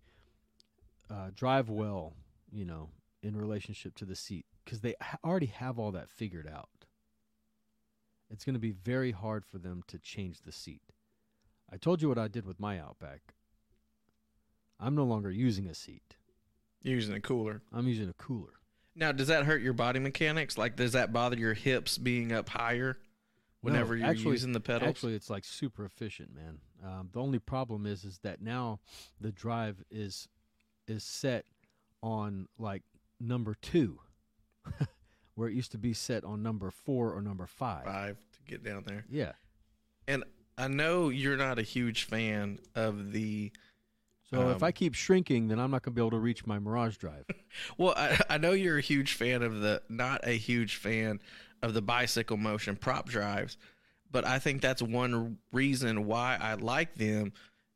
[1.11, 2.15] uh, drive well,
[2.51, 2.89] you know,
[3.23, 4.47] in relationship to the seat?
[4.65, 4.95] Because they
[5.25, 6.69] already have all that figured out.
[8.31, 10.83] It's going to be very hard for them to change the seat.
[11.71, 13.35] I told you what I did with my Outback.
[14.81, 16.17] I'm no longer using a seat.
[16.83, 17.63] Using a cooler.
[17.73, 18.55] I'm using a cooler.
[18.97, 20.59] Now, does that hurt your body mechanics?
[20.59, 22.99] Like, does that bother your hips being up higher
[23.61, 24.89] whenever No, you're actually- using the pedals?
[24.91, 26.59] Actually, it's like super efficient, man.
[26.83, 28.81] Um, the only problem is is that now
[29.21, 30.29] the drive is
[30.89, 31.47] is set
[32.03, 32.83] on like
[33.23, 33.99] number two,
[35.35, 37.85] where it used to be set on number four or number five.
[37.85, 39.05] Five to get down there.
[39.09, 39.33] Yeah.
[40.09, 40.25] And
[40.59, 43.53] I know you're not a huge fan of the.
[44.31, 46.47] So if um, I keep shrinking, then I'm not going to be able to reach
[46.47, 47.25] my Mirage drive.
[47.77, 51.21] Well, I, I know you're a huge fan of the, not a huge fan
[51.63, 53.59] of the bicycle motion prop drives,
[54.11, 57.35] but I think that's one reason why I like them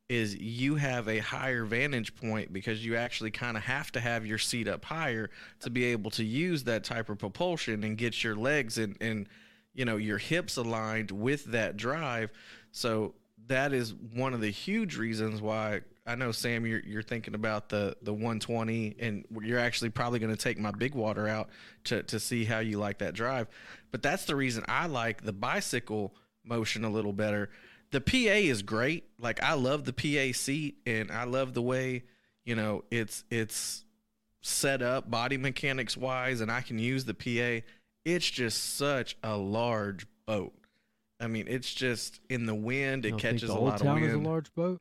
[0.09, 4.25] is you have a higher vantage point because you actually kind of have to have
[4.25, 5.31] your seat up higher
[5.61, 9.29] to be able to use that type of propulsion and get your legs and, and
[9.75, 12.31] you know your hips aligned with that drive.
[12.71, 13.15] So
[13.49, 17.69] that is one of the huge reasons why I know Sam you're you're thinking about
[17.69, 21.49] the the 120 and you're actually probably going to take my big water out
[21.85, 23.49] to to see how you like that drive.
[23.91, 26.15] But that's the reason I like the bicycle
[26.45, 27.51] motion a little better.
[27.91, 29.05] The PA is great.
[29.19, 32.03] Like I love the PA seat and I love the way,
[32.45, 33.85] you know, it's it's
[34.43, 37.65] set up body mechanics wise and I can use the PA.
[38.05, 40.55] It's just such a large boat.
[41.19, 43.05] I mean, it's just in the wind.
[43.05, 44.81] It You don't think catches the a lot of is a large boat.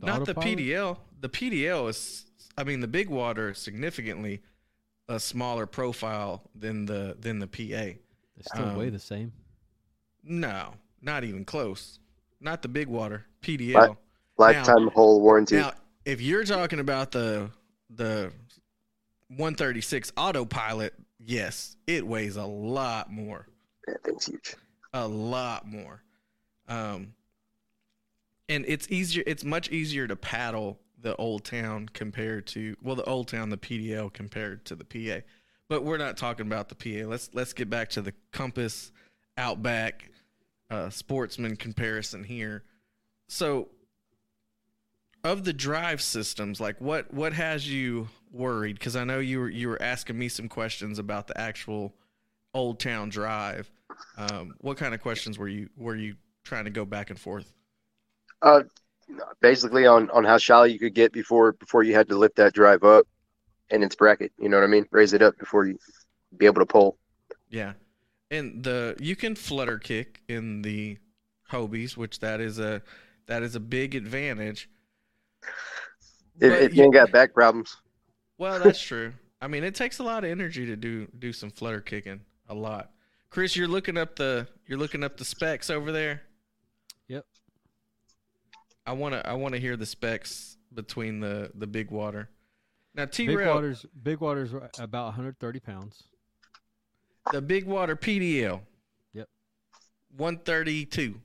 [0.00, 0.34] The Not the?
[0.34, 0.96] PDL.
[1.20, 2.24] The PDL is,
[2.56, 4.40] I mean, the big water significantly
[5.08, 7.58] a smaller profile than the than the PA.
[7.58, 7.98] They
[8.42, 9.32] still weigh Um, the same.
[10.22, 11.98] No, not even close.
[12.40, 13.90] Not the big water PDL.
[13.90, 13.96] Li-
[14.38, 15.56] lifetime whole warranty.
[15.56, 15.72] Now,
[16.04, 17.50] if you're talking about the
[17.90, 18.32] the
[19.28, 23.46] 136 autopilot, yes, it weighs a lot more.
[23.86, 24.56] That thing's huge.
[24.92, 26.02] A lot more.
[26.68, 27.14] Um,
[28.48, 29.22] and it's easier.
[29.26, 33.56] It's much easier to paddle the Old Town compared to well, the Old Town, the
[33.56, 35.24] PDL compared to the PA.
[35.68, 37.08] But we're not talking about the PA.
[37.08, 38.92] Let's let's get back to the Compass
[39.36, 40.09] Outback
[40.70, 42.64] uh, Sportsman comparison here.
[43.28, 43.68] So,
[45.22, 48.78] of the drive systems, like what what has you worried?
[48.78, 51.94] Because I know you were you were asking me some questions about the actual
[52.54, 53.70] Old Town Drive.
[54.16, 57.52] Um, what kind of questions were you were you trying to go back and forth?
[58.42, 58.62] Uh,
[59.40, 62.54] basically on on how shallow you could get before before you had to lift that
[62.54, 63.06] drive up
[63.70, 64.32] in its bracket.
[64.38, 64.86] You know what I mean?
[64.90, 65.78] Raise it up before you
[66.36, 66.96] be able to pull.
[67.48, 67.72] Yeah,
[68.30, 70.98] and the you can flutter kick in the
[71.50, 72.82] Hobies, which that is a
[73.26, 74.68] that is a big advantage.
[76.40, 77.76] If, if you ain't got back problems,
[78.38, 79.12] Well, that's true.
[79.40, 82.20] I mean, it takes a lot of energy to do do some flutter kicking.
[82.48, 82.90] A lot.
[83.30, 86.22] Chris, you're looking up the you're looking up the specs over there.
[87.08, 87.24] Yep.
[88.86, 92.28] I want to I want to hear the specs between the the big water.
[92.94, 96.04] Now T Big Rail, waters, big waters, are about 130 pounds.
[97.32, 98.60] The Big Water PDL.
[99.12, 99.28] Yep.
[100.16, 101.20] 132.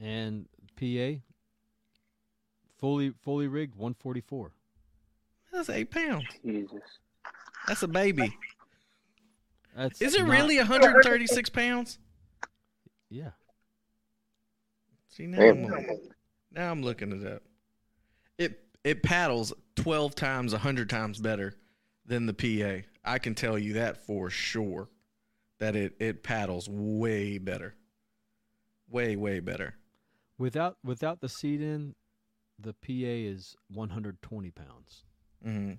[0.00, 0.46] And
[0.76, 1.20] PA,
[2.78, 4.52] fully fully rigged, 144.
[5.52, 6.24] That's eight pounds.
[6.44, 6.80] Jesus.
[7.66, 8.32] That's a baby.
[9.76, 11.98] That's Is it not- really 136 pounds?
[13.10, 13.30] Yeah.
[15.08, 15.66] See now, I'm,
[16.52, 17.42] now I'm looking it up.
[18.36, 21.54] It it paddles 12 times, 100 times better
[22.08, 22.86] than the PA.
[23.04, 24.88] I can tell you that for sure.
[25.60, 27.74] That it it paddles way better.
[28.90, 29.74] Way way better.
[30.38, 31.94] Without without the seat in,
[32.58, 35.04] the PA is 120 pounds.
[35.44, 35.74] Mm-hmm.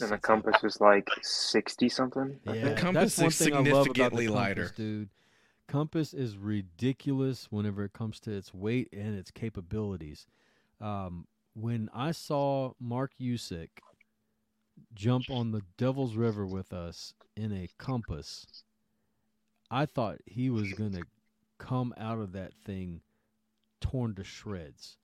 [0.00, 2.38] And the compass is like sixty something.
[2.46, 2.78] I Yeah, think.
[2.78, 4.72] Compass that's one is thing I love about the significantly Compass, lighter.
[4.76, 5.08] dude.
[5.68, 10.26] Compass is ridiculous whenever it comes to its weight and its capabilities.
[10.80, 13.68] Um, when I saw Mark Usick
[14.94, 18.46] jump on the Devil's River with us in a Compass,
[19.70, 21.06] I thought he was going to
[21.58, 23.00] come out of that thing
[23.80, 24.98] torn to shreds.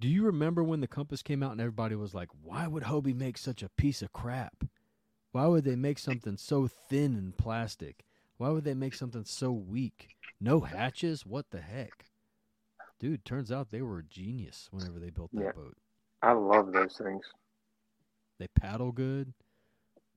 [0.00, 3.16] Do you remember when the Compass came out and everybody was like, why would Hobie
[3.16, 4.64] make such a piece of crap?
[5.32, 8.04] Why would they make something so thin and plastic?
[8.36, 10.10] Why would they make something so weak?
[10.40, 11.26] No hatches?
[11.26, 12.06] What the heck?
[13.00, 15.52] Dude, turns out they were a genius whenever they built that Yeah.
[15.52, 15.76] boat.
[16.22, 17.24] I love those things.
[18.38, 19.32] They paddle good.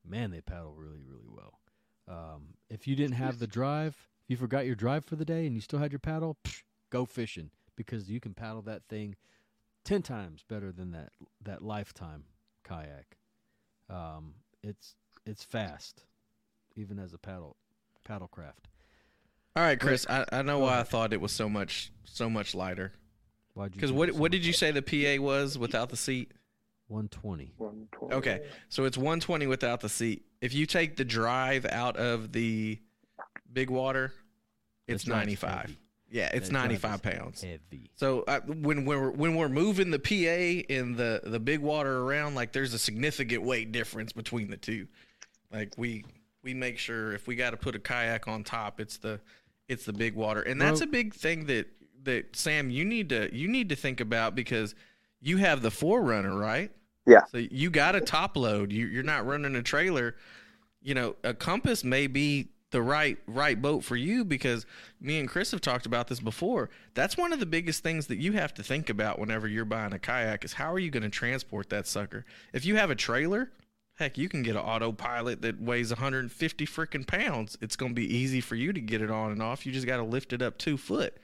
[0.07, 1.59] Man, they paddle really, really well.
[2.07, 5.45] Um, if you didn't have the drive, if you forgot your drive for the day
[5.45, 9.15] and you still had your paddle, psh, go fishing because you can paddle that thing
[9.83, 11.11] ten times better than that
[11.43, 12.23] that lifetime
[12.63, 13.17] kayak.
[13.89, 14.95] Um, it's
[15.25, 16.05] it's fast,
[16.75, 17.55] even as a paddle
[18.03, 18.67] paddle craft.
[19.55, 20.05] All right, Chris.
[20.09, 22.93] I, I know why I thought it was so much so much lighter.
[23.55, 26.31] Because what what did you say the PA was without the seat?
[26.91, 27.53] 120.
[27.57, 28.15] One twenty.
[28.15, 30.23] Okay, so it's 120 without the seat.
[30.41, 32.77] If you take the drive out of the
[33.51, 34.13] big water,
[34.87, 35.61] it's The 95.
[35.61, 35.77] heavy.
[36.09, 37.41] Yeah, it's That 95 pounds.
[37.41, 37.89] Heavy.
[37.95, 42.35] So uh, when we're when we're moving the PA and the the big water around,
[42.35, 44.87] like there's a significant weight difference between the two.
[45.53, 46.03] Like we
[46.43, 49.21] we make sure if we got to put a kayak on top, it's the
[49.69, 51.67] it's the big water, and that's Well- a big thing that
[52.03, 54.75] that Sam you need to you need to think about because
[55.21, 56.71] you have the forerunner, right?
[57.05, 57.21] Yeah.
[57.31, 58.71] So you got a top load.
[58.71, 60.15] You, you're not running a trailer.
[60.81, 64.65] You know, a compass may be the right right boat for you because
[64.99, 66.69] me and Chris have talked about this before.
[66.93, 69.93] That's one of the biggest things that you have to think about whenever you're buying
[69.93, 72.25] a kayak is how are you going to transport that sucker?
[72.53, 73.51] If you have a trailer,
[73.95, 77.57] heck, you can get an autopilot that weighs 150 freaking pounds.
[77.61, 79.65] It's going to be easy for you to get it on and off.
[79.65, 81.17] You just got to lift it up two foot.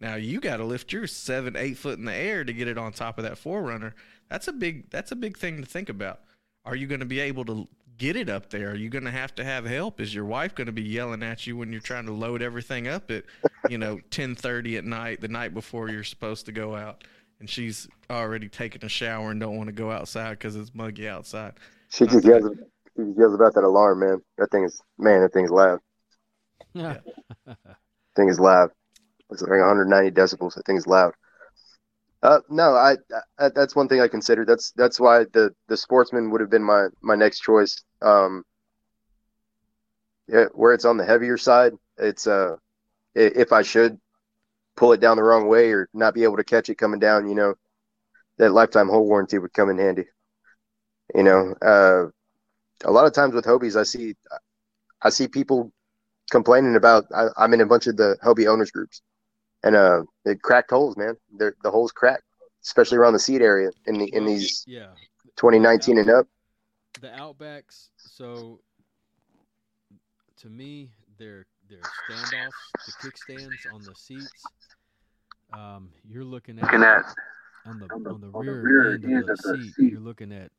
[0.00, 2.78] Now you got to lift your seven, eight foot in the air to get it
[2.78, 3.94] on top of that forerunner.
[4.32, 4.88] That's a big.
[4.88, 6.20] That's a big thing to think about.
[6.64, 7.68] Are you going to be able to
[7.98, 8.70] get it up there?
[8.70, 10.00] Are you going to have to have help?
[10.00, 12.88] Is your wife going to be yelling at you when you're trying to load everything
[12.88, 13.24] up at,
[13.68, 17.04] you know, ten thirty at night, the night before you're supposed to go out,
[17.40, 21.06] and she's already taking a shower and don't want to go outside because it's muggy
[21.06, 21.52] outside?
[21.90, 22.56] She just uh, yells,
[22.96, 24.22] she just yells about that alarm, man.
[24.38, 25.78] That thing is, man, that thing's loud.
[26.72, 27.00] Yeah.
[28.16, 28.70] thing is loud.
[29.30, 30.54] It's like 190 decibels.
[30.54, 31.12] That thing is loud.
[32.22, 32.96] Uh, no, I,
[33.38, 34.46] I that's one thing I considered.
[34.46, 37.82] That's that's why the the sportsman would have been my my next choice.
[38.00, 38.44] Um,
[40.28, 42.56] yeah, where it's on the heavier side, it's uh,
[43.14, 43.98] if I should
[44.76, 47.28] pull it down the wrong way or not be able to catch it coming down,
[47.28, 47.54] you know,
[48.38, 50.04] that lifetime hull warranty would come in handy.
[51.14, 52.06] You know, uh,
[52.84, 54.14] a lot of times with Hobies, I see
[55.02, 55.72] I see people
[56.30, 57.04] complaining about.
[57.14, 59.02] I, I'm in a bunch of the Hobie owners groups,
[59.62, 61.16] and uh, it cracked holes, man.
[61.36, 62.24] They're, the holes cracked,
[62.64, 64.88] especially around the seat area in the in these yeah.
[65.36, 66.26] 2019 and up.
[67.00, 68.60] The Outbacks, so
[70.40, 72.50] to me, they're they're standoffs,
[72.86, 74.44] the kickstands on the seats.
[75.52, 77.04] Um, you're looking at, Looking at-
[77.64, 79.58] on the on the- on the on the rear, rear end, end of the, of
[79.58, 79.92] the seat, seat.
[79.92, 80.50] You're looking at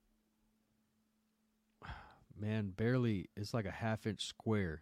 [2.39, 3.29] man, barely.
[3.35, 4.81] It's like a half inch square.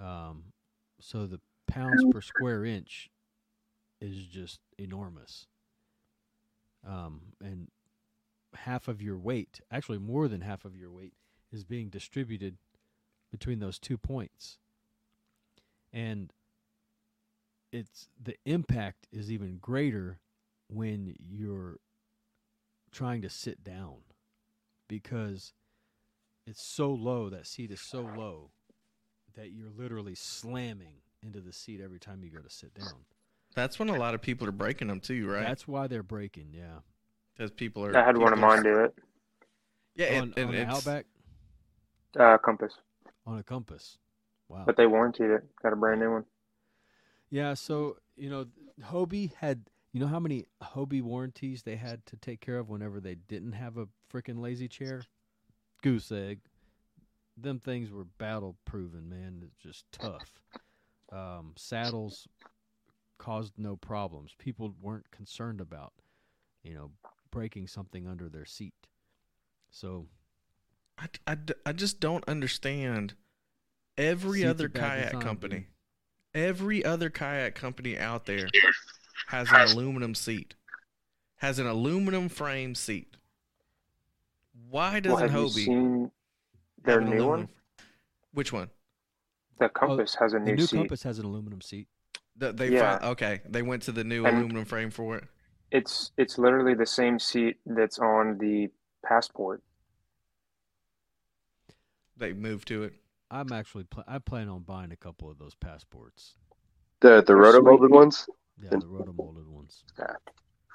[0.00, 0.44] Um,
[1.00, 3.10] so the pounds per square inch
[4.00, 5.46] is just enormous.
[6.86, 7.68] Um, and
[8.54, 11.14] half of your weight, actually more than half of your weight,
[11.52, 12.56] is being distributed
[13.30, 14.58] between those two points.
[15.92, 16.32] And
[17.72, 20.20] it's the impact is even greater
[20.68, 21.78] when you're
[22.92, 23.96] trying to sit down
[24.88, 25.52] because
[26.46, 28.50] it's so low that seat is so low
[29.34, 33.04] that you're literally slamming into the seat every time you go to sit down
[33.54, 35.42] That's when a lot of people are breaking them too, right?
[35.44, 36.48] That's why they're breaking.
[36.52, 36.78] Yeah.
[37.36, 37.96] because people are.
[37.96, 38.94] I had one of mine do it.
[39.94, 41.06] Yeah, on, and, and on the it's, Outback
[42.18, 42.74] Uh, Compass,
[43.26, 43.98] on a Compass.
[44.48, 44.62] Wow.
[44.64, 45.44] but they warranted it.
[45.62, 46.24] Got a brand new one.
[47.30, 48.46] Yeah, so you know,
[48.90, 53.00] Hobie had you know how many Hobie warranties they had to take care of whenever
[53.00, 55.02] they didn't have a freaking lazy chair?
[55.82, 56.40] Goose egg.
[57.38, 59.42] Them things were battle proven, man.
[59.44, 60.40] It's just tough.
[61.12, 62.26] Um, saddles
[63.18, 64.32] caused no problems.
[64.38, 65.92] People weren't concerned about,
[66.62, 66.90] you know,
[67.30, 68.74] breaking something under their seat.
[69.70, 70.06] So
[71.26, 73.14] I I just don't understand
[73.98, 75.56] every other kayak design, company.
[75.56, 75.66] dude.
[76.34, 78.48] Every other kayak company out there
[79.28, 80.54] has an aluminum seat,
[81.36, 83.16] has an aluminum frame seat.
[84.68, 86.10] Why doesn't have you Hobie
[86.84, 87.28] their new aluminum?
[87.28, 87.48] one?
[88.32, 88.70] Which one?
[89.58, 90.76] The oh, Compass has a the new, new seat.
[90.76, 91.88] Compass has an aluminum seat.
[92.36, 92.98] The, they Yeah.
[92.98, 93.40] fi- okay.
[93.48, 95.24] They went to the new And- aluminum frame for it.
[95.72, 98.70] It's it's literally the same seat that's on the
[99.04, 99.62] Passport.
[102.16, 102.94] They moved to it.
[103.30, 106.36] I'm actually pl- I plan on buying a couple of those passports.
[107.00, 108.28] The the They're roto molded ones.
[108.62, 109.82] Yeah, the rotomolded ones.
[109.98, 110.14] Yeah.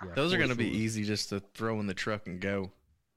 [0.04, 2.72] Yeah, Those are going to be easy just to throw in the truck and go.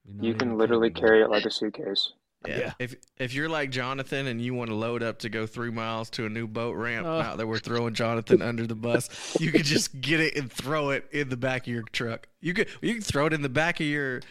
[0.05, 2.13] You're not You even can literally carry it like a suitcase.
[2.47, 2.57] Yeah.
[2.59, 2.71] Yeah.
[2.79, 6.09] If if you're like Jonathan and you want to load up to go three miles
[6.11, 7.21] to a new boat ramp, Oh.
[7.21, 9.09] now that we're throwing Jonathan under the bus,
[9.39, 12.27] you could just get it and throw it in the back of your truck.
[12.41, 14.21] You could you can throw it in the back of your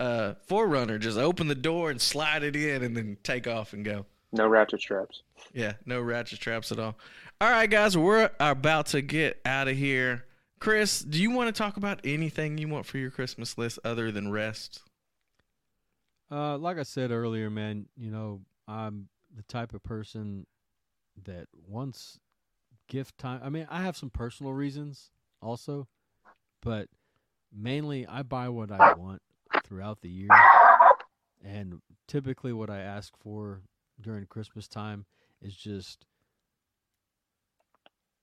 [0.00, 0.98] uh, 4Runner.
[1.00, 4.06] Just open the door and slide it in, and then take off and go.
[4.32, 5.22] No ratchet straps.
[5.52, 6.96] Yeah, no ratchet straps at all.
[7.40, 10.24] All right, guys, we're about to get out of here.
[10.60, 14.10] Chris, do you want to talk about anything you want for your Christmas list other
[14.12, 14.82] than rest?
[16.30, 20.46] Uh, like I said earlier, man, you know, I'm the type of person
[21.24, 22.20] that once
[22.88, 23.40] gift time.
[23.42, 25.10] I mean, I have some personal reasons
[25.40, 25.88] also,
[26.62, 26.88] but
[27.52, 29.22] mainly I buy what I want
[29.64, 30.28] throughout the year,
[31.42, 33.62] and typically what I ask for
[34.00, 35.06] during Christmas time
[35.40, 36.06] is just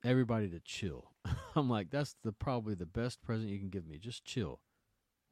[0.03, 1.11] everybody to chill.
[1.56, 3.98] I'm like, that's the probably the best present you can give me.
[3.98, 4.61] Just chill.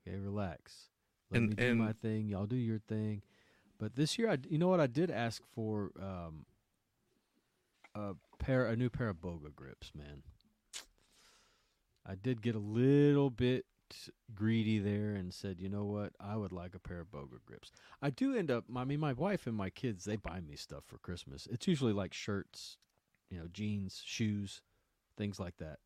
[0.08, 0.90] Okay, relax.
[1.34, 2.28] Let And- me do and- my thing.
[2.30, 3.22] Y'all do your thing.
[3.80, 6.46] But this year, I you know what I did ask for um,
[7.96, 10.24] a pair, a new pair of Boga grips, man.
[12.06, 13.66] I did get a little bit
[14.34, 17.72] greedy there and said, you know what, I would like a pair of Boga grips.
[18.02, 20.84] I do end up, I mean, my wife and my kids, they buy me stuff
[20.86, 21.48] for Christmas.
[21.52, 22.78] It's usually like shirts,
[23.30, 24.62] you know, jeans, shoes,
[25.18, 25.80] things like that.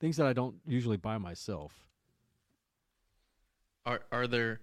[0.00, 1.86] Things that I don't usually buy myself.
[3.84, 4.60] Are are there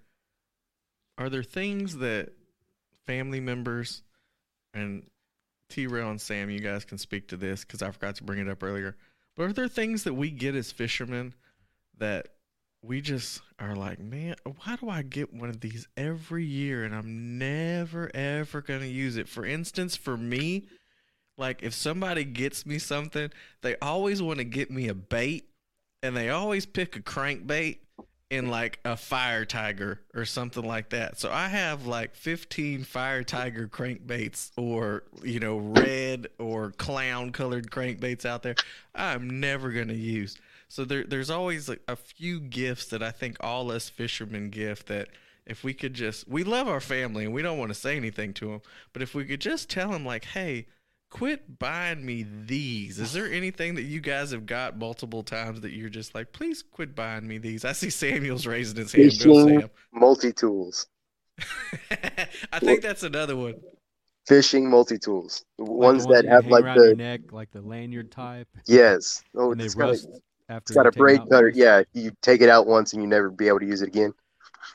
[1.20, 2.30] are there things that
[3.06, 4.02] family members
[4.74, 5.06] and
[5.70, 8.50] Terrell and Sam, you guys can speak to this because I forgot to bring it
[8.50, 8.96] up earlier.
[9.36, 11.36] But are there things that we get as fishermen
[11.98, 12.30] that
[12.82, 16.96] we just are like, man, why do I get one of these every year and
[16.96, 19.28] I'm never ever gonna use it?
[19.28, 20.68] For instance, for me,
[21.38, 23.30] like if somebody gets me something,
[23.62, 25.50] they always want to get me a bait
[26.02, 27.80] and they always pick a crankbait
[28.30, 31.20] in like a fire tiger or something like that.
[31.20, 37.72] So I have like 15 fire tiger crankbaits or, you know, red or clown colored
[37.72, 38.56] crankbaits out there
[38.94, 40.38] I'm never going to use.
[40.68, 44.88] So there there's always like a few gifts that I think all us fishermen gift
[44.88, 45.10] that
[45.48, 48.34] if we could just we love our family and we don't want to say anything
[48.36, 48.62] to them,
[48.94, 50.68] but if we could just tell them like, "Hey,
[51.10, 52.99] quit buying me these.
[52.99, 56.64] Is there anything that you guys have got multiple times that you're just like, please
[56.64, 57.65] quit buying me these?
[57.65, 59.11] I see Samuel's raising his hand.
[59.14, 59.69] Fishing Sam.
[59.91, 60.88] multi tools.
[62.52, 63.56] I think that's another one.
[64.27, 65.45] Fishing multi tools.
[65.57, 68.48] Like the Ones that have like the neck, like the lanyard type.
[68.68, 69.23] yes.
[69.36, 71.49] Oh, and they it's got, rust a, after it's got a braid cutter.
[71.49, 74.14] Yeah, you take it out once and you never be able to use it again.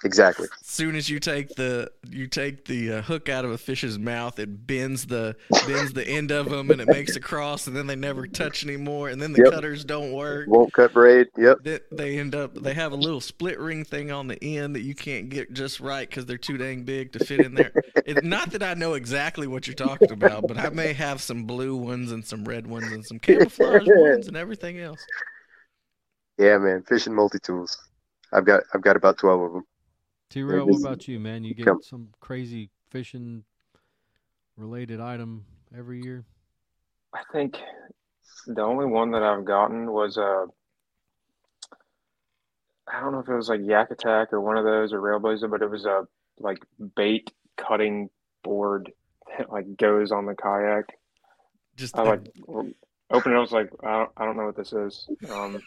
[0.02, 0.48] Exactly.
[0.60, 3.98] As soon as you take the you take the uh, hook out of a fish's
[3.98, 7.74] mouth, it bends the bends the end of them and it makes a cross, and
[7.76, 9.52] then they never touch anymore, and then the Yep.
[9.52, 10.46] cutters don't work.
[10.48, 11.28] Won't cut braid.
[11.38, 11.58] Yep.
[11.62, 14.82] They, they end up they have a little split ring thing on the end that
[14.82, 17.72] you can't get just right because they're too dang big to fit in there.
[18.04, 21.44] it, not that I know exactly what you're talking about, but I may have some
[21.44, 25.00] blue ones and some red ones and some camouflage ones and everything else.
[26.36, 26.82] Yeah, man.
[26.82, 27.78] Fishing multi tools.
[28.32, 29.64] I've got I've got about twelve of them.
[30.30, 31.44] Terrell, what about you, man?
[31.44, 33.44] You get some crazy fishing
[34.56, 35.44] related item
[35.76, 36.24] every year?
[37.12, 37.56] I think
[38.46, 40.46] the only one that I've gotten was uh
[42.86, 45.50] I don't know if it was like Yak Attack or one of those or Railblaza,
[45.50, 46.06] but it was a
[46.38, 46.58] like
[46.96, 48.10] bait cutting
[48.42, 48.92] board
[49.38, 50.96] that like goes on the kayak.
[51.76, 52.30] Just I like
[53.10, 53.36] open it.
[53.36, 55.08] I was like, I don't, I don't know what this is.
[55.30, 55.60] Um,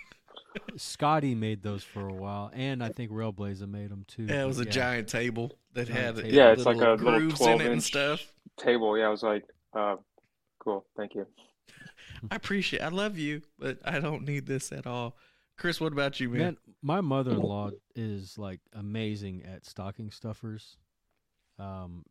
[0.77, 4.23] Scotty made those for a while, and I think Railblaza made them too.
[4.23, 4.71] Yeah, it was a Yeah.
[4.71, 6.29] giant table that Giant had table.
[6.35, 8.33] yeah, it's like a little little grooves in twelve it and inch stuff.
[8.57, 8.97] table.
[8.97, 9.97] Yeah, I was like, uh,
[10.59, 11.25] cool, thank you.
[12.31, 12.81] I appreciate.
[12.81, 15.15] I love you, but I don't need this at all.
[15.57, 16.39] Chris, what about you, man?
[16.39, 20.77] Man, my mother-in-law is like amazing at stocking stuffers.
[21.59, 22.05] Um,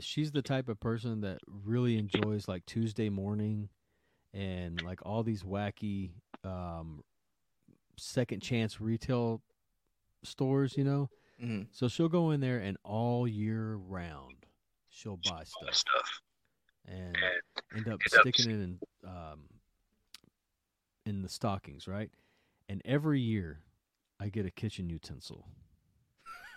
[0.00, 3.68] she's the type of person that really enjoys like Tuesday morning
[4.32, 6.10] and like all these wacky
[6.44, 7.02] um,
[7.98, 9.42] second chance retail
[10.22, 11.08] stores, you know.
[11.42, 11.68] Mhm.
[11.70, 14.46] So she'll go in there and all year round
[14.96, 16.20] she'll buy stuff,
[16.86, 17.16] and
[17.74, 19.48] end up sticking it in um,
[21.04, 22.10] in the stockings, right?
[22.68, 23.60] And every year
[24.18, 25.46] I get a kitchen utensil.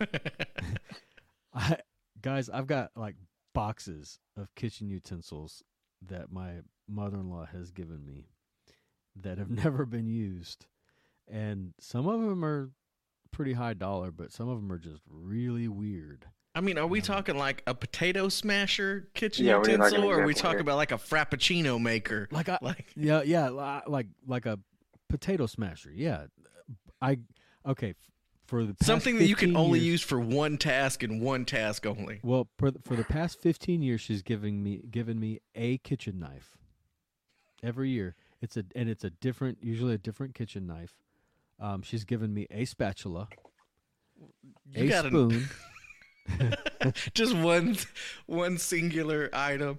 [1.54, 1.76] I
[2.20, 3.16] guys, I've got like
[3.54, 5.62] boxes of kitchen utensils
[6.02, 8.30] that my mother-in-law has given me
[9.16, 10.66] that have never been used.
[11.30, 12.70] And some of them are
[13.30, 16.26] pretty high dollar, but some of them are just really weird.
[16.54, 20.22] I mean, are we talking like a potato smasher kitchen Yeah, we like, utensil, or
[20.22, 20.62] are we example talking here.
[20.62, 22.26] about like a frappuccino maker?
[22.32, 23.48] Like I, Like, yeah, yeah,
[23.86, 24.58] like like a
[25.08, 25.92] potato smasher.
[25.94, 26.26] Yeah,
[27.00, 27.18] I
[27.64, 27.94] okay
[28.46, 31.44] for the past something that you can only years- use for one task and one
[31.44, 32.18] task only.
[32.24, 36.18] Well, for the, for the past fifteen years, she's giving me given me a kitchen
[36.18, 36.56] knife.
[37.62, 40.94] Every year, it's a and it's a different, usually a different kitchen knife.
[41.60, 43.28] Um, she's given me a spatula,
[44.72, 45.48] You a spoon.
[47.14, 47.76] Just one,
[48.26, 49.78] one singular item.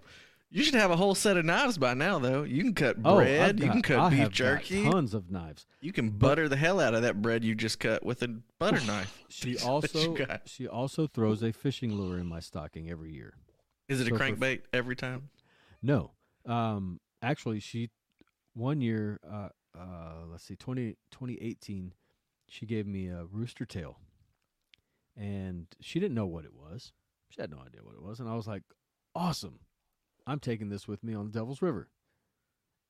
[0.54, 2.44] You should have a whole set of knives by now, though.
[2.44, 3.60] You can cut Oh, bread.
[3.62, 4.84] you can cut I beef got jerky.
[4.84, 5.66] tons of knives.
[5.80, 8.28] You can butter the hell out of that bread you just cut with a
[8.60, 9.18] butter knife.
[9.30, 13.34] She That's also she also throws a fishing lure in my stocking every year.
[13.88, 15.30] Is it a So for- crankbait every time?
[15.82, 16.12] No.
[16.46, 17.90] Um actually she
[18.54, 21.94] one year uh uh let's see 20 2018
[22.48, 23.98] she gave me a rooster tail.
[25.16, 26.92] And she didn't know what it was.
[27.30, 28.64] She had no idea what it was and I was like,
[29.16, 29.60] "Awesome.
[30.28, 31.90] I'm taking this with me on the Devil's River."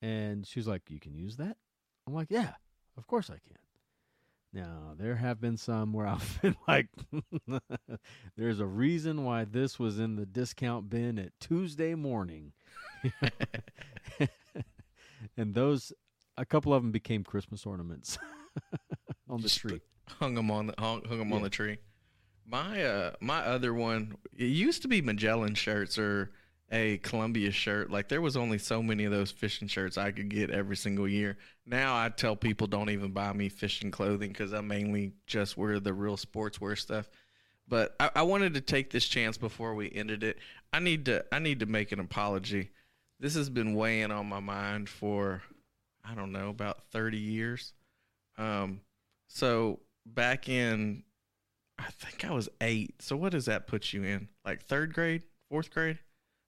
[0.02, 1.58] And she was like, "You can use that?"
[2.08, 2.56] I'm like, "Yeah,
[2.98, 3.58] of course I can."
[4.54, 6.88] Now, there have been some where I've been like,
[8.38, 12.54] there's a reason why this was in the discount bin at Tuesday morning.
[15.38, 15.94] and those,
[16.38, 18.18] a couple of them became Christmas ornaments
[19.30, 19.82] on the Just tree.
[20.20, 21.44] Hung them on the hung, hung 'em on Yeah.
[21.46, 21.78] the tree.
[22.46, 26.32] My uh my other one it used to be Magellan shirts or
[26.72, 27.90] a Columbia shirt.
[27.92, 31.08] Like there was only so many of those fishing shirts I could get every single
[31.08, 31.38] year.
[31.66, 35.80] Now I tell people don't even buy me fishing clothing because I mainly just wear
[35.80, 37.10] the real sportswear stuff.
[37.68, 40.38] But I, I wanted to take this chance before we ended it.
[40.74, 42.72] I need to I need to make an apology.
[43.20, 45.42] This has been weighing on my mind for
[46.04, 47.74] I don't know about thirty years.
[48.38, 48.82] Um,
[49.28, 51.04] so back in
[51.82, 53.02] I think I was eight.
[53.02, 54.28] So what does that put you in?
[54.46, 56.00] Like third grade, fourth grade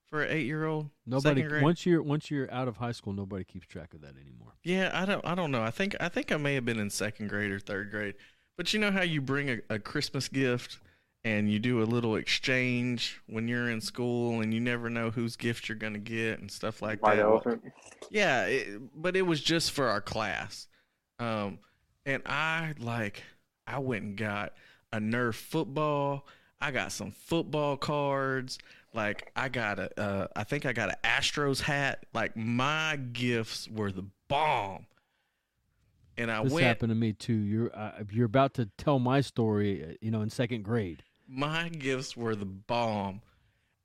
[0.06, 0.90] for an eight year old?
[1.06, 4.54] Nobody once you're once you're out of high school, nobody keeps track of that anymore.
[4.64, 5.64] Yeah, I don't I don't know.
[5.64, 8.16] I think I think I may have been in second grade or third grade.
[8.58, 10.78] But you know how you bring a, a Christmas gift
[11.26, 15.36] and you do a little exchange when you're in school and you never know whose
[15.36, 17.24] gift you're gonna get and stuff like White that.
[17.24, 17.64] elephant.
[18.10, 20.68] Yeah, it, but it was just for our class.
[21.20, 21.60] Um,
[22.06, 23.24] and I like
[23.66, 24.54] I went and got
[24.91, 26.28] a Nerf football.
[26.60, 28.60] I got some football cards.
[28.94, 32.06] Like I got a, uh, I think I got an Astros hat.
[32.14, 34.86] Like my gifts were the bomb.
[36.16, 36.68] And I this went.
[36.68, 37.34] happened to me too.
[37.34, 41.02] You're uh, you're about to tell my story, uh, you know, in second grade.
[41.34, 43.22] My gifts were the bomb.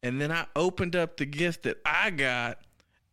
[0.02, 2.58] And then I opened up the gift that I got,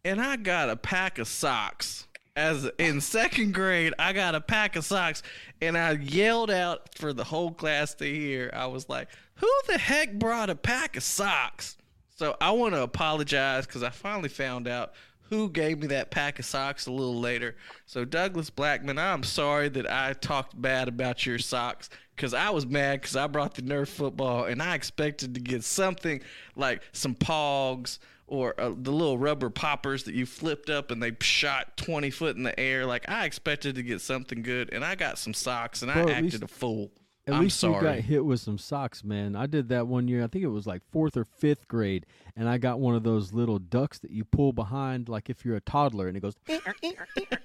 [0.03, 2.07] and I got a pack of socks.
[2.35, 5.23] As in second grade, I got a pack of socks,
[5.61, 8.51] and I yelled out for the whole class to hear.
[8.53, 11.77] I was like, "Who the heck brought a pack of socks?"
[12.17, 14.93] So I want to apologize because I finally found out
[15.29, 17.55] who gave me that pack of socks a little later.
[17.85, 22.65] So Douglas Blackman, I'm sorry that I talked bad about your socks because I was
[22.65, 26.21] mad because I brought the Nerf football and I expected to get something
[26.55, 31.11] like some Pogs or uh, the little rubber poppers that you flipped up and they
[31.21, 32.85] shot 20 foot in the air.
[32.85, 36.11] Like I expected to get something good and I got some socks and Bro, I
[36.11, 36.91] acted least- a fool.
[37.27, 39.35] At I'm least you got hit with some socks, man.
[39.35, 40.23] I did that one year.
[40.23, 43.33] I think it was like fourth or fifth grade, and I got one of those
[43.33, 46.35] little ducks that you pull behind, like if you're a toddler, and it goes.
[46.47, 46.91] Eh, eh,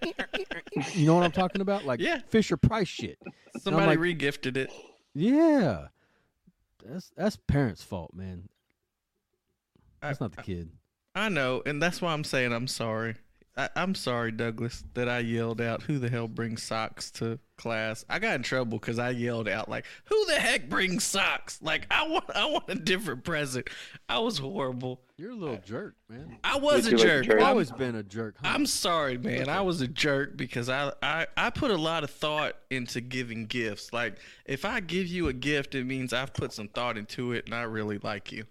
[0.03, 1.87] eh, you know what I'm talking about?
[1.87, 2.21] Like Yeah.
[2.29, 3.19] Fisher Price shit.
[3.59, 4.71] Somebody like, regifted it.
[5.15, 5.89] Yeah,
[6.85, 8.51] that's that's parents' fault, man.
[10.03, 10.71] I- That's not the kid.
[11.15, 13.17] I know, and that's why I'm saying I'm sorry.
[13.57, 18.05] I, I'm sorry, Douglas, that I yelled out, "Who the hell brings socks to class?"
[18.09, 21.87] I got in trouble because I yelled out, "Like, who the heck brings socks?" Like,
[21.91, 23.69] I want, I want a different present.
[24.09, 25.03] I was horrible.
[25.17, 26.39] You're a little jerk, man.
[26.45, 27.25] I was a too, a jerk.
[27.27, 27.41] jerk.
[27.41, 28.37] You've always been a jerk.
[28.43, 28.53] Huh?
[28.55, 29.49] I'm sorry, man.
[29.49, 33.47] I was a jerk because I, I I put a lot of thought into giving
[33.47, 33.93] gifts.
[33.93, 37.45] Like if I give you a gift, it means I've put some thought into it
[37.47, 38.45] and I really like you.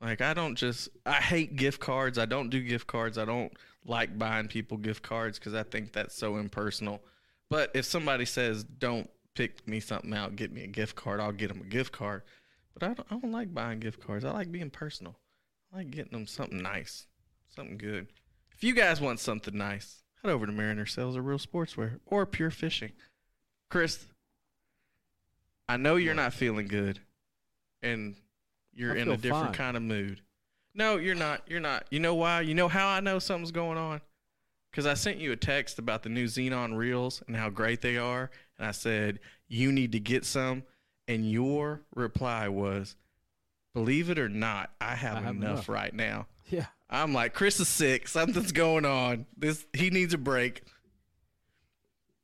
[0.00, 2.16] Like I don't just I hate gift cards.
[2.16, 3.18] I don't do gift cards.
[3.18, 3.52] I don't
[3.86, 7.00] like buying people gift cards because I think that's so impersonal.
[7.48, 11.32] But if somebody says don't pick me something out, get me a gift card, I'll
[11.32, 12.22] get them a gift card.
[12.74, 14.24] But I don't, I don't like buying gift cards.
[14.24, 15.16] I like being personal.
[15.72, 17.06] I like getting them something nice,
[17.54, 18.08] something good.
[18.52, 22.26] If you guys want something nice, head over to Mariner Sales or Real Sportswear or
[22.26, 22.92] Pure Fishing.
[23.70, 24.06] Chris,
[25.68, 27.00] I know you're not feeling good
[27.82, 28.16] and
[28.72, 29.54] you're I in a different fine.
[29.54, 30.20] kind of mood.
[30.76, 31.42] No, you're not.
[31.48, 31.86] You're not.
[31.90, 32.42] You know why?
[32.42, 34.02] You know how I know something's going on?
[34.70, 37.96] Because I sent you a text about the new Zenon Reels and how great they
[37.96, 38.30] are.
[38.58, 40.64] And I said, you need to get some.
[41.08, 42.94] And your reply was,
[43.72, 46.26] believe it or not, I have, I have enough, enough." right now.
[46.50, 46.66] yeah.
[46.90, 48.06] I'm like, Chris is sick.
[48.06, 49.26] Something's going on.
[49.36, 50.62] This he needs a break.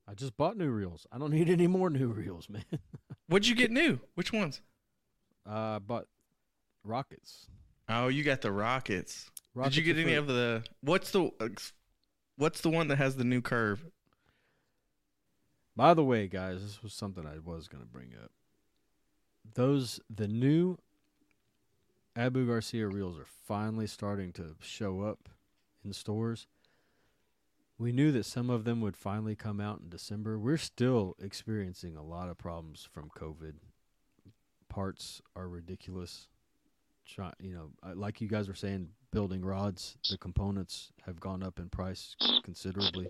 [0.07, 1.07] I just bought new reels.
[1.11, 2.65] I don't need any more new reels, man.
[3.29, 3.99] What'd you get new?
[4.15, 4.61] Which ones?
[5.49, 6.07] Uh, I bought
[6.85, 7.47] rockets.
[7.89, 9.31] Oh, you got the Rockets.
[9.55, 11.31] Rockets Did you get any of the what's the
[12.37, 13.85] what's the one that has the new curve?
[15.77, 18.31] By the way, guys, this was something I was going to bring up.
[19.55, 20.79] Those the new
[22.15, 25.29] Abu Garcia reels are finally starting to show up
[25.85, 26.47] in stores.
[27.79, 30.39] We knew that some of them would finally come out in December.
[30.39, 33.55] We're still experiencing a lot of problems from COVID.
[34.69, 36.29] Parts are ridiculous.
[37.41, 41.59] You know, uh, like you guys were saying, building rods, the components have gone up
[41.59, 43.09] in price considerably.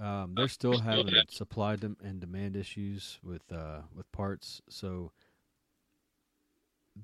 [0.00, 4.60] Um, they're still having supply and demand issues with uh, with parts.
[4.68, 5.12] So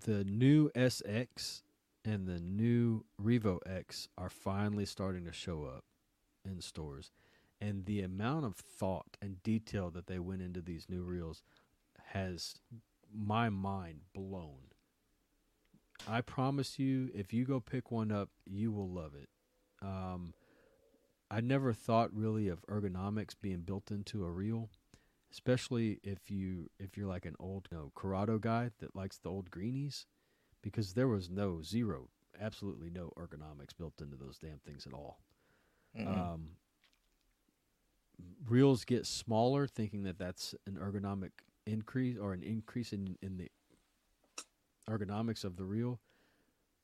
[0.04, 1.62] the new SX
[2.04, 5.84] and the new Revo X are finally starting to show up
[6.44, 7.12] in stores,
[7.60, 11.42] and the amount of thought and detail that they went into these new reels
[12.12, 12.56] has
[13.14, 14.71] my mind blown.
[16.08, 19.28] I promise you, if you go pick one up, you will love it.
[19.80, 20.34] Um,
[21.30, 24.70] I never thought really of ergonomics being built into a reel,
[25.30, 29.30] especially if you if you're like an old you know, Curado guy that likes the
[29.30, 30.06] old greenies,
[30.62, 32.08] because there was no zero,
[32.40, 35.20] absolutely no ergonomics built into those damn things at all.
[35.96, 36.06] Mhm.
[36.06, 36.56] Um,
[38.46, 41.30] reels get smaller, thinking that that's an ergonomic
[41.66, 43.50] increase or an increase in in the
[44.88, 46.00] ergonomics of the reel.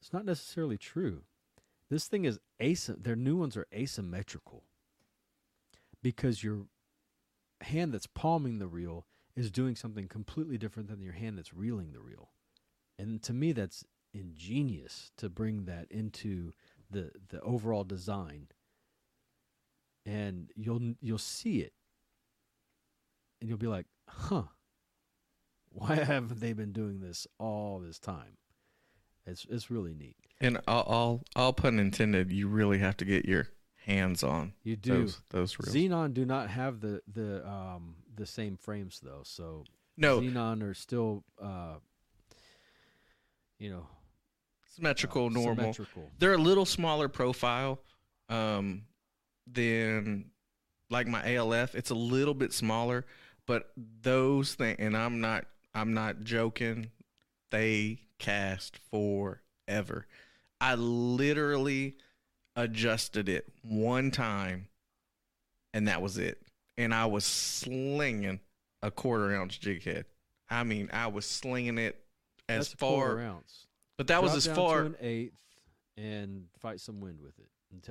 [0.01, 1.23] It's not necessarily true.
[1.91, 3.03] This thing is asym.
[3.03, 4.65] Their new ones are asymmetrical
[6.03, 6.66] because your
[7.62, 9.07] hand that's palming the reel
[9.37, 12.31] is doing something completely different than your hand that's reeling the reel.
[12.99, 16.53] And to me, that's ingenious to bring that into
[16.91, 18.49] the the overall design.
[20.07, 21.73] And you'll you'll see it,
[23.41, 24.45] and you'll be like, "Huh?
[25.70, 28.36] Why haven't they been doing this all this time?"
[29.27, 30.16] It's it's really neat.
[30.40, 33.49] And all, all all pun intended, you really have to get your
[33.85, 35.03] hands on You do.
[35.03, 35.74] those those reels.
[35.74, 39.65] Zenon do not have the the um the same frames though, so
[39.97, 40.20] No.
[40.20, 41.77] Zenon are still uh
[43.59, 43.86] you know
[44.78, 45.55] symmetrical, uh, normal.
[45.57, 46.11] symmetrical.
[46.19, 47.81] They're a little smaller profile
[48.28, 48.82] um,
[49.47, 50.31] than
[50.90, 51.74] like my ALF.
[51.74, 53.05] It's a little bit smaller,
[53.47, 55.47] but those things, and I'm not,
[55.78, 56.90] I'm not joking.
[57.50, 60.06] They cast forever.
[60.60, 61.94] I literally
[62.56, 64.68] adjusted it one time,
[65.72, 66.42] and that was it.
[66.76, 68.40] And I was slinging
[68.82, 70.06] a quarter ounce jig head.
[70.50, 72.00] I mean, I was slinging it
[72.48, 73.20] as That's far.
[73.20, 73.66] ounce.
[73.96, 74.80] But that was as far.
[74.80, 75.32] to an eighth
[75.96, 77.46] and fight some wind with it.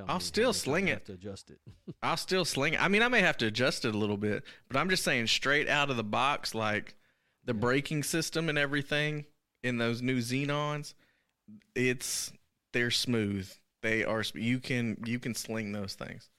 [0.07, 1.05] I'll still how much I sling have it.
[1.05, 1.59] to adjust it.
[2.01, 2.81] I'll still sling it.
[2.83, 5.27] I mean, I may have to adjust it a little bit, but I'm just saying
[5.27, 6.95] straight out of the box, like
[7.47, 9.25] the braking system and everything
[9.63, 10.93] in those new Zenons,
[11.73, 12.31] it's
[12.73, 13.49] they're smooth.
[13.81, 14.23] They are.
[14.35, 16.29] You can you can sling those things,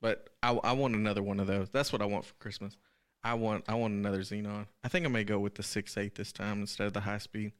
[0.00, 1.70] but I, I want another one of those.
[1.70, 2.76] That's what I want for Christmas.
[3.24, 4.66] I want I want another Zenon.
[4.84, 7.18] I think I may go with the six eight this time instead of the high
[7.18, 7.52] speed,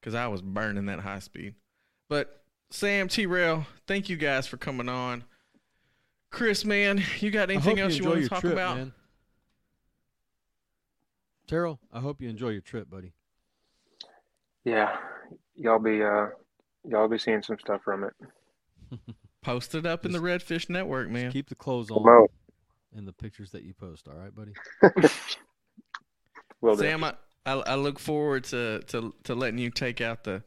[0.00, 1.54] because I was burning that high speed.
[2.08, 5.24] But Sam Terrell, thank you guys for coming on.
[6.30, 8.76] Chris, man, you got anything else you you, want to talk trip, about?
[8.76, 8.92] man.
[11.46, 13.12] Terrell, I hope you enjoy your trip, buddy.
[14.64, 14.96] Yeah,
[15.56, 16.28] y'all be uh,
[16.84, 18.14] y'all be seeing some stuff from it.
[19.42, 21.30] Post it up in the Redfish Network, man.
[21.30, 22.28] Keep the clothes on on.
[22.96, 24.08] in the pictures that you post.
[24.08, 24.52] All right, buddy.
[26.62, 26.80] well, do.
[26.80, 27.12] Sam, I,
[27.44, 30.42] I I look forward to, to to letting you take out the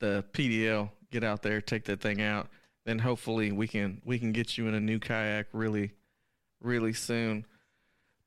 [0.00, 2.48] the PDL, get out there, take that thing out.
[2.84, 5.92] Then hopefully we can we can get you in a new kayak really
[6.60, 7.46] really soon.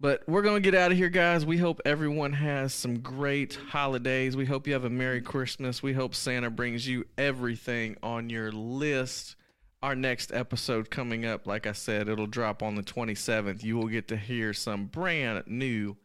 [0.01, 1.45] But we're gonna get out of here, guys.
[1.45, 4.35] We hope everyone has some great holidays.
[4.35, 5.83] We hope you have a Merry Christmas.
[5.83, 9.35] We hope Santa brings you everything on your list.
[9.83, 13.63] Our next episode coming up, like I said, it'll drop on the 27th.
[13.63, 15.97] You will get to hear some brand new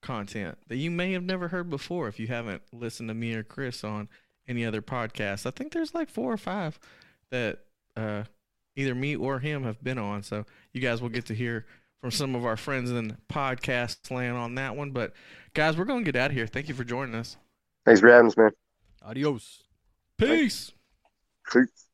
[0.00, 3.42] content that you may have never heard before if you haven't listened to me or
[3.42, 4.08] Chris on
[4.46, 5.44] any other podcast.
[5.44, 6.78] I think there's like four or five
[7.30, 7.58] that
[7.98, 8.22] uh,
[8.76, 10.22] either me or him have been on.
[10.22, 11.66] So you guys will get to hear
[12.00, 14.90] from some of our friends in podcast land on that one.
[14.90, 15.12] But
[15.54, 16.46] guys, we're going to get out of here.
[16.46, 17.36] Thank you for joining us.
[17.84, 18.50] Thanks for having us, man.
[19.02, 19.64] Adios.
[20.16, 20.72] Peace.
[21.50, 21.87] Peace.